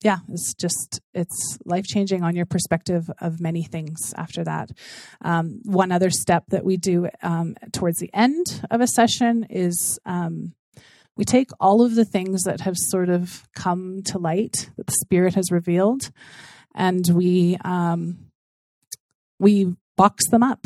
[0.01, 4.71] yeah, it's just it's life changing on your perspective of many things after that.
[5.21, 9.99] Um, one other step that we do um, towards the end of a session is
[10.05, 10.53] um,
[11.15, 14.97] we take all of the things that have sort of come to light that the
[15.01, 16.09] Spirit has revealed,
[16.73, 18.17] and we um,
[19.39, 20.65] we box them up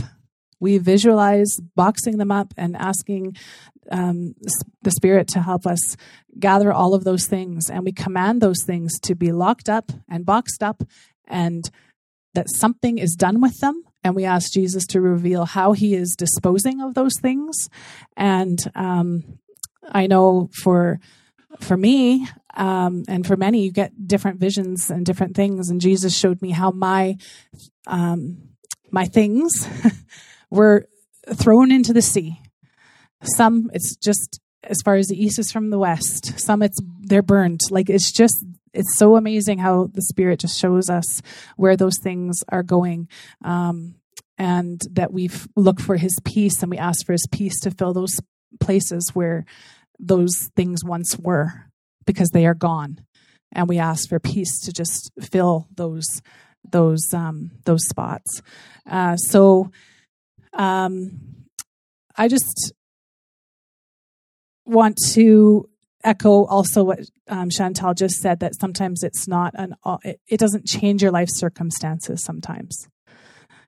[0.65, 3.35] we visualize boxing them up and asking
[3.91, 4.33] um,
[4.81, 5.95] the Spirit to help us
[6.39, 7.69] gather all of those things.
[7.69, 10.81] And we command those things to be locked up and boxed up
[11.27, 11.69] and
[12.33, 13.83] that something is done with them.
[14.03, 17.69] And we ask Jesus to reveal how he is disposing of those things.
[18.17, 19.37] And um,
[19.87, 20.99] I know for
[21.59, 25.69] for me um, and for many, you get different visions and different things.
[25.69, 27.17] And Jesus showed me how my
[27.85, 28.49] um,
[28.89, 29.51] my things
[30.49, 30.88] were
[31.34, 32.39] thrown into the sea.
[33.23, 36.39] Some it's just as far as the east is from the west.
[36.39, 37.61] Some it's they're burned.
[37.69, 38.43] Like it's just
[38.73, 41.22] it's so amazing how the spirit just shows us
[41.55, 43.07] where those things are going.
[43.43, 43.95] Um,
[44.38, 47.93] and that we look for his peace and we ask for his peace to fill
[47.93, 48.19] those
[48.59, 49.45] places where
[49.99, 51.53] those things once were
[52.05, 52.99] because they are gone
[53.51, 56.22] and we ask for peace to just fill those
[56.69, 58.41] those um, those spots
[58.89, 59.72] uh, so
[60.56, 61.19] um,
[62.15, 62.73] I just
[64.65, 65.69] want to
[66.03, 70.65] echo also what um, Chantel just said that sometimes it's not an it, it doesn't
[70.65, 72.88] change your life circumstances sometimes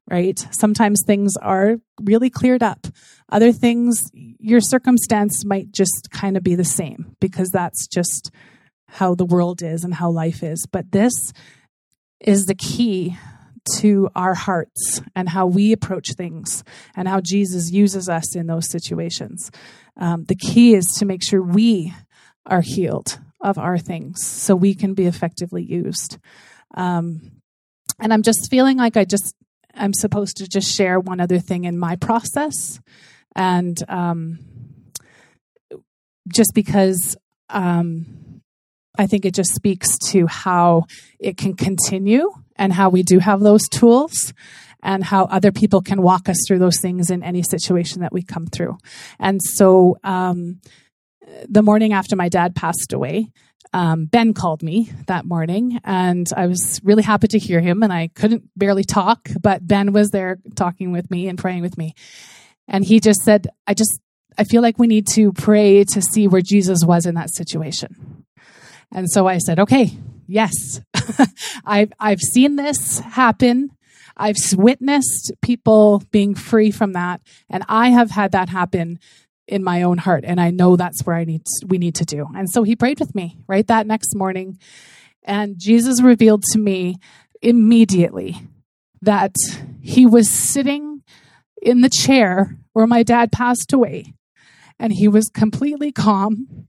[0.09, 0.47] right?
[0.51, 2.87] Sometimes things are really cleared up.
[3.29, 8.31] Other things your circumstance might just kind of be the same because that's just
[8.87, 10.65] how the world is and how life is.
[10.71, 11.33] But this
[12.21, 13.17] is the key
[13.75, 16.63] to our hearts and how we approach things
[16.95, 19.51] and how Jesus uses us in those situations.
[19.97, 21.93] Um, the key is to make sure we
[22.45, 26.17] are healed of our things so we can be effectively used.
[26.75, 27.41] Um,
[27.99, 29.35] and I'm just feeling like I just,
[29.73, 32.79] I'm supposed to just share one other thing in my process.
[33.35, 34.39] And um,
[36.27, 37.15] just because
[37.49, 38.41] um,
[38.97, 40.85] I think it just speaks to how
[41.19, 44.33] it can continue and how we do have those tools
[44.83, 48.21] and how other people can walk us through those things in any situation that we
[48.21, 48.77] come through.
[49.19, 50.59] And so, um,
[51.49, 53.31] the morning after my dad passed away,
[53.73, 57.83] um, Ben called me that morning, and I was really happy to hear him.
[57.83, 61.77] And I couldn't barely talk, but Ben was there talking with me and praying with
[61.77, 61.93] me.
[62.67, 63.99] And he just said, I just,
[64.37, 68.25] I feel like we need to pray to see where Jesus was in that situation.
[68.91, 69.91] And so I said, okay,
[70.27, 70.81] yes,
[71.65, 73.71] I've, I've seen this happen.
[74.15, 77.21] I've witnessed people being free from that.
[77.49, 78.99] And I have had that happen
[79.47, 80.25] in my own heart.
[80.25, 82.27] And I know that's where I need, we need to do.
[82.35, 84.59] And so he prayed with me right that next morning.
[85.23, 86.97] And Jesus revealed to me
[87.41, 88.37] immediately
[89.01, 89.35] that
[89.81, 91.03] he was sitting
[91.61, 94.13] in the chair where my dad passed away
[94.79, 96.67] and he was completely calm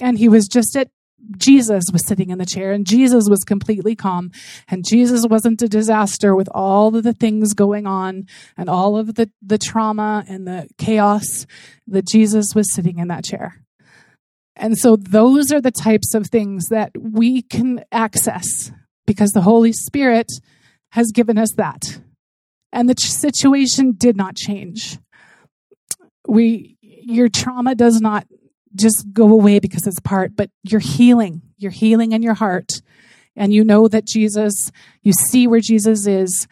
[0.00, 0.90] and he was just at
[1.36, 4.30] Jesus was sitting in the chair and Jesus was completely calm
[4.68, 8.26] and Jesus wasn't a disaster with all of the things going on
[8.56, 11.46] and all of the, the trauma and the chaos
[11.86, 13.62] that Jesus was sitting in that chair.
[14.56, 18.72] And so those are the types of things that we can access
[19.06, 20.28] because the Holy Spirit
[20.92, 22.00] has given us that.
[22.72, 24.98] And the situation did not change.
[26.26, 28.26] We your trauma does not
[28.76, 31.42] just go away because it's part, but you're healing.
[31.58, 32.80] You're healing in your heart.
[33.34, 34.70] And you know that Jesus,
[35.02, 36.46] you see where Jesus is,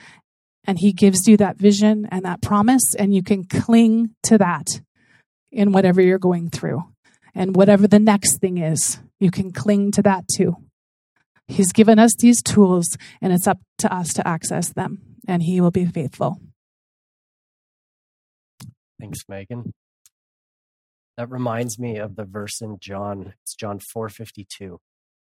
[0.66, 4.66] and he gives you that vision and that promise, and you can cling to that
[5.50, 6.84] in whatever you're going through.
[7.34, 10.56] And whatever the next thing is, you can cling to that too.
[11.48, 15.60] He's given us these tools, and it's up to us to access them, and he
[15.60, 16.38] will be faithful.
[19.00, 19.72] Thanks, Megan.
[21.16, 23.34] That reminds me of the verse in John.
[23.42, 24.80] It's John four fifty two.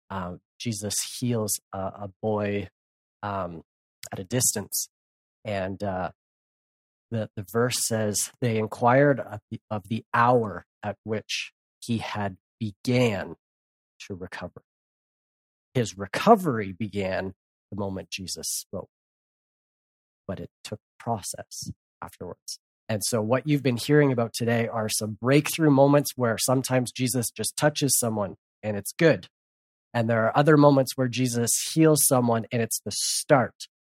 [0.08, 2.68] Uh, Jesus heals a, a boy
[3.22, 3.62] um,
[4.10, 4.88] at a distance,
[5.44, 6.10] and uh,
[7.10, 12.36] the the verse says they inquired of the, of the hour at which he had
[12.58, 13.36] began
[14.06, 14.62] to recover.
[15.74, 17.34] His recovery began
[17.70, 18.90] the moment Jesus spoke,
[20.26, 21.70] but it took process
[22.02, 22.58] afterwards.
[22.92, 27.30] And so, what you've been hearing about today are some breakthrough moments where sometimes Jesus
[27.30, 29.28] just touches someone and it's good.
[29.94, 33.54] And there are other moments where Jesus heals someone and it's the start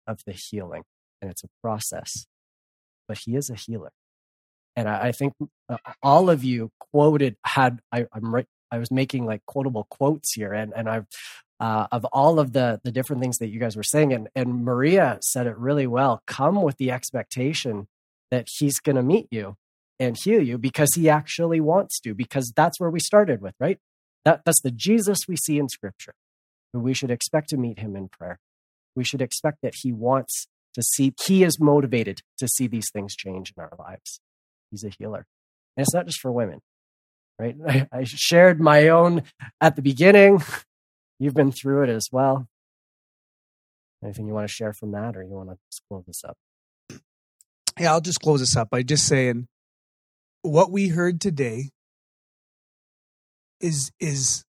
[0.06, 0.84] of the healing
[1.24, 2.28] and it's a process.
[3.08, 3.90] But he is a healer.
[4.76, 5.34] And I, I think
[5.68, 10.36] uh, all of you quoted, had, I, I'm right, I was making like quotable quotes
[10.36, 11.08] here and, and I've,
[11.60, 14.66] uh, of all of the the different things that you guys were saying and, and
[14.66, 17.88] maria said it really well come with the expectation
[18.34, 19.56] that he's going to meet you
[20.00, 23.78] and heal you because he actually wants to, because that's where we started with, right?
[24.26, 26.16] That, that's the Jesus we see in scripture.
[26.74, 28.40] We should expect to meet him in prayer.
[28.96, 33.16] We should expect that he wants to see, he is motivated to see these things
[33.16, 34.20] change in our lives.
[34.72, 35.28] He's a healer.
[35.78, 36.62] And it's not just for women,
[37.38, 37.56] right?
[37.68, 39.22] I, I shared my own
[39.62, 40.42] at the beginning.
[41.20, 42.48] You've been through it as well.
[44.04, 46.36] Anything you want to share from that, or you want to just close this up?
[47.80, 49.48] Yeah, I'll just close this up by just saying
[50.42, 51.70] what we heard today
[53.60, 54.44] is is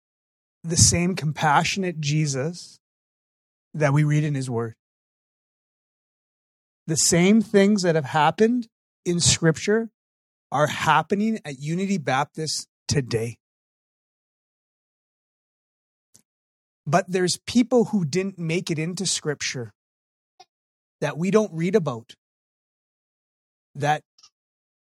[0.64, 2.78] the same compassionate Jesus
[3.74, 4.74] that we read in his word.
[6.86, 8.68] The same things that have happened
[9.04, 9.90] in scripture
[10.50, 13.36] are happening at Unity Baptist today.
[16.86, 19.72] But there's people who didn't make it into scripture
[21.00, 22.14] that we don't read about
[23.74, 24.02] that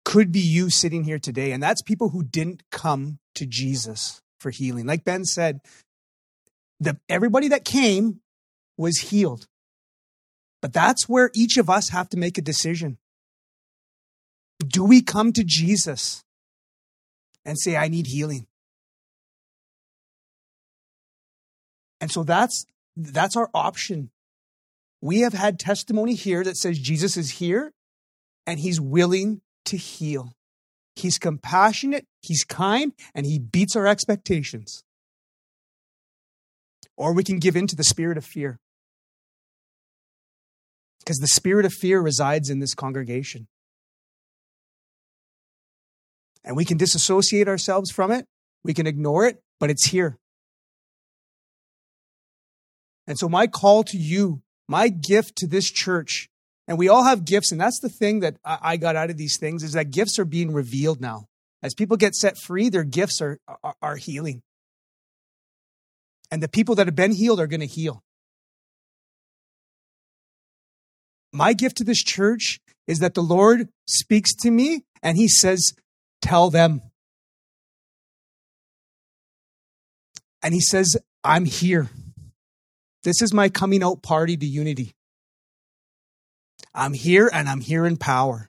[0.05, 1.53] could be you sitting here today.
[1.53, 4.87] And that's people who didn't come to Jesus for healing.
[4.87, 5.61] Like Ben said,
[6.81, 8.21] the, everybody that came
[8.77, 9.47] was healed.
[10.61, 12.99] But that's where each of us have to make a decision.
[14.65, 16.23] Do we come to Jesus
[17.45, 18.47] and say, I need healing?
[22.01, 22.65] And so that's
[22.97, 24.11] that's our option.
[25.01, 27.73] We have had testimony here that says Jesus is here
[28.47, 30.33] and he's willing to heal.
[30.95, 34.85] He's compassionate, he's kind, and he beats our expectations.
[36.97, 38.59] Or we can give in to the spirit of fear.
[40.99, 43.49] Because the spirit of fear resides in this congregation.
[46.45, 48.27] And we can disassociate ourselves from it,
[48.63, 50.19] we can ignore it, but it's here.
[53.07, 56.29] And so, my call to you, my gift to this church
[56.69, 57.53] and we all have gifts.
[57.53, 60.25] And that's the thing that I got out of these things is that gifts are
[60.25, 61.27] being revealed now.
[61.63, 64.43] As people get set free, their gifts are, are, are healing.
[66.31, 68.03] And the people that have been healed are going to heal.
[71.33, 75.73] My gift to this church is that the Lord speaks to me and he says,
[76.21, 76.83] Tell them.
[80.43, 81.89] And he says, I'm here.
[83.05, 84.95] This is my coming out party to unity.
[86.75, 88.49] I'm here and I'm here in power.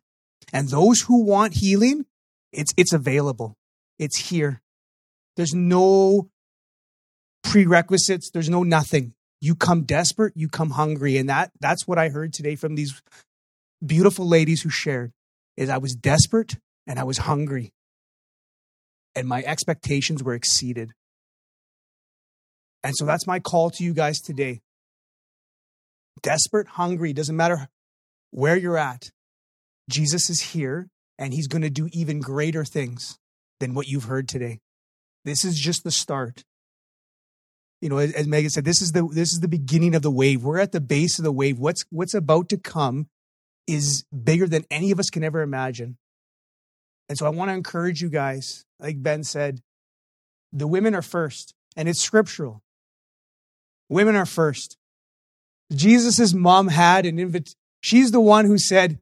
[0.51, 2.05] And those who want healing,
[2.51, 3.55] it's, it's available.
[3.99, 4.61] It's here.
[5.35, 6.29] There's no
[7.43, 8.29] prerequisites.
[8.31, 9.13] There's no nothing.
[9.41, 11.17] You come desperate, you come hungry.
[11.17, 13.01] And that, that's what I heard today from these
[13.85, 15.11] beautiful ladies who shared
[15.57, 16.55] is I was desperate
[16.87, 17.73] and I was hungry.
[19.15, 20.93] And my expectations were exceeded.
[22.83, 24.61] And so that's my call to you guys today.
[26.21, 27.67] desperate, hungry, doesn't matter
[28.33, 29.11] where you're at,
[29.89, 30.89] Jesus is here
[31.19, 33.19] and he's going to do even greater things
[33.59, 34.59] than what you've heard today.
[35.23, 36.43] This is just the start.
[37.79, 40.43] You know, as Megan said, this is the this is the beginning of the wave.
[40.43, 41.59] We're at the base of the wave.
[41.59, 43.07] What's what's about to come
[43.67, 45.97] is bigger than any of us can ever imagine.
[47.09, 49.61] And so I want to encourage you guys, like Ben said,
[50.51, 52.63] the women are first, and it's scriptural.
[53.89, 54.77] Women are first.
[55.73, 57.53] Jesus' mom had an invite.
[57.83, 58.99] She's the one who said,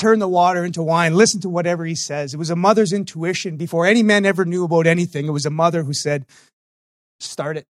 [0.00, 2.34] turn the water into wine, listen to whatever he says.
[2.34, 5.26] It was a mother's intuition before any man ever knew about anything.
[5.26, 6.26] It was a mother who said,
[7.20, 7.68] start it.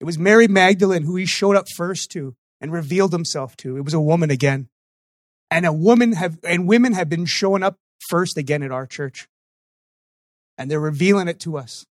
[0.00, 3.78] It was Mary Magdalene who he showed up first to and revealed himself to.
[3.78, 4.68] It was a woman again.
[5.50, 7.78] And a woman have and women have been showing up
[8.10, 9.28] first again at our church.
[10.58, 11.86] And they're revealing it to us.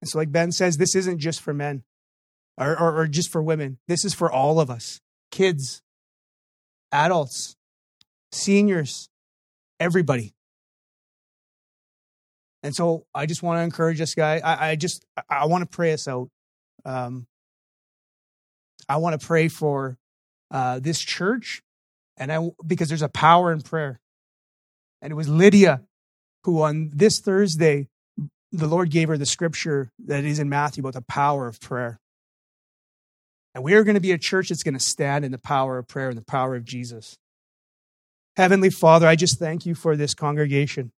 [0.00, 1.84] And so, like Ben says, this isn't just for men
[2.58, 3.78] or, or, or just for women.
[3.88, 5.00] This is for all of us
[5.30, 5.82] kids,
[6.92, 7.56] adults,
[8.30, 9.08] seniors,
[9.80, 10.34] everybody.
[12.62, 14.40] And so I just want to encourage us, guys.
[14.44, 16.28] I, I just I want to pray us out.
[16.84, 17.26] Um,
[18.88, 19.98] I want to pray for
[20.50, 21.62] uh, this church,
[22.16, 24.00] and I because there's a power in prayer.
[25.00, 25.82] And it was Lydia
[26.44, 27.88] who on this Thursday
[28.52, 31.98] the Lord gave her the scripture that is in Matthew about the power of prayer.
[33.54, 35.78] And we are going to be a church that's going to stand in the power
[35.78, 37.18] of prayer and the power of Jesus.
[38.36, 40.92] Heavenly Father, I just thank you for this congregation.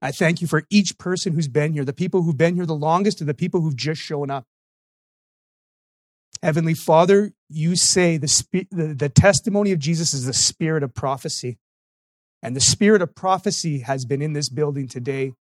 [0.00, 2.74] I thank you for each person who's been here, the people who've been here the
[2.74, 4.44] longest and the people who've just shown up.
[6.42, 11.58] Heavenly Father, you say the, the, the testimony of Jesus is the spirit of prophecy.
[12.42, 15.32] And the spirit of prophecy has been in this building today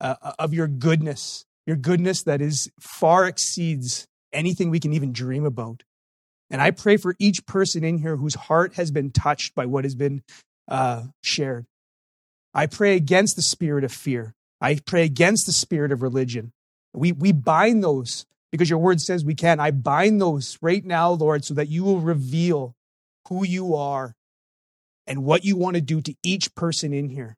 [0.00, 5.12] uh, uh, of your goodness, your goodness that is far exceeds anything we can even
[5.12, 5.82] dream about.
[6.50, 9.84] And I pray for each person in here whose heart has been touched by what
[9.84, 10.22] has been
[10.66, 11.66] uh, shared.
[12.54, 14.34] I pray against the spirit of fear.
[14.60, 16.52] I pray against the spirit of religion.
[16.94, 19.60] We, we bind those because your word says we can.
[19.60, 22.74] I bind those right now, Lord, so that you will reveal
[23.28, 24.14] who you are
[25.06, 27.36] and what you want to do to each person in here.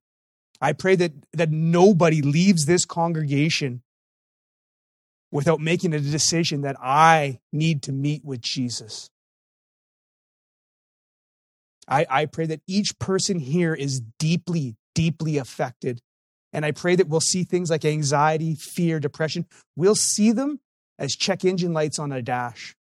[0.60, 3.82] I pray that, that nobody leaves this congregation
[5.32, 9.10] without making a decision that I need to meet with Jesus.
[11.88, 16.00] I, I pray that each person here is deeply, deeply affected.
[16.52, 19.46] And I pray that we'll see things like anxiety, fear, depression.
[19.76, 20.60] We'll see them
[20.98, 22.74] as check engine lights on a dash.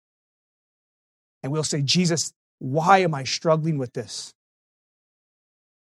[1.41, 4.33] And we'll say, Jesus, why am I struggling with this?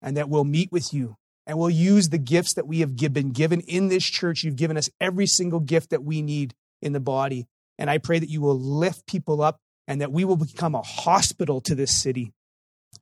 [0.02, 1.16] And that we'll meet with you
[1.50, 4.44] and we'll use the gifts that we have been given in this church.
[4.44, 7.48] You've given us every single gift that we need in the body.
[7.76, 9.56] And I pray that you will lift people up
[9.88, 12.32] and that we will become a hospital to this city,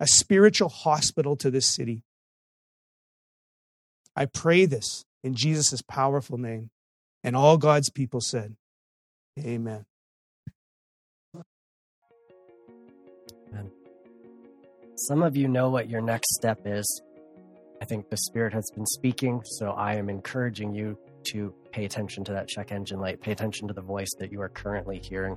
[0.01, 2.01] a spiritual hospital to this city.
[4.17, 6.71] I pray this in Jesus' powerful name.
[7.23, 8.57] And all God's people said,
[9.39, 9.85] Amen.
[13.51, 13.71] Amen.
[14.97, 17.03] Some of you know what your next step is.
[17.81, 20.99] I think the Spirit has been speaking, so I am encouraging you
[21.31, 24.41] to pay attention to that check engine light, pay attention to the voice that you
[24.41, 25.37] are currently hearing.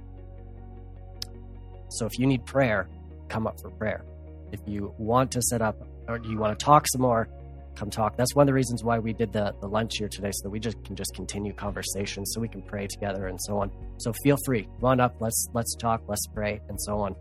[1.89, 2.89] So if you need prayer,
[3.29, 4.03] come up for prayer.
[4.51, 5.75] If you want to set up
[6.07, 7.27] or you want to talk some more,
[7.75, 8.17] come talk.
[8.17, 10.49] That's one of the reasons why we did the, the lunch here today, so that
[10.49, 13.71] we just can just continue conversations, so we can pray together and so on.
[13.97, 17.15] So feel free, come on up, let's let's talk, let's pray, and so on.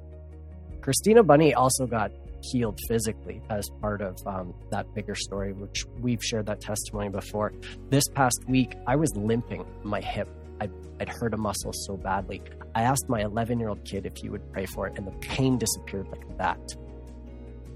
[0.81, 2.11] Christina Bunny also got
[2.43, 7.53] healed physically as part of um, that bigger story, which we've shared that testimony before.
[7.89, 10.29] This past week, I was limping my hip.
[10.61, 12.43] I'd, I'd hurt a muscle so badly.
[12.75, 15.13] I asked my 11 year old kid if he would pray for it, and the
[15.21, 16.61] pain disappeared like that.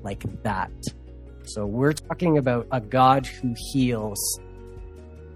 [0.02, 0.72] Like that.
[1.44, 4.40] So we're talking about a God who heals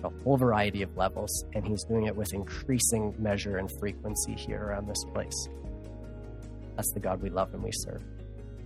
[0.05, 4.63] a whole variety of levels, and he's doing it with increasing measure and frequency here
[4.63, 5.49] around this place.
[6.77, 8.03] That's the God we love and we serve.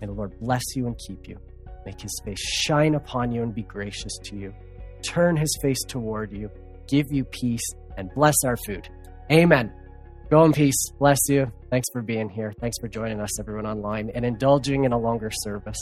[0.03, 1.39] May the Lord bless you and keep you.
[1.87, 4.53] Make his face shine upon you and be gracious to you.
[5.07, 6.51] Turn his face toward you,
[6.89, 7.63] give you peace,
[7.97, 8.89] and bless our food.
[9.31, 9.73] Amen.
[10.29, 10.91] Go in peace.
[10.99, 11.53] Bless you.
[11.71, 12.53] Thanks for being here.
[12.61, 15.79] Thanks for joining us, everyone online, and indulging in a longer service.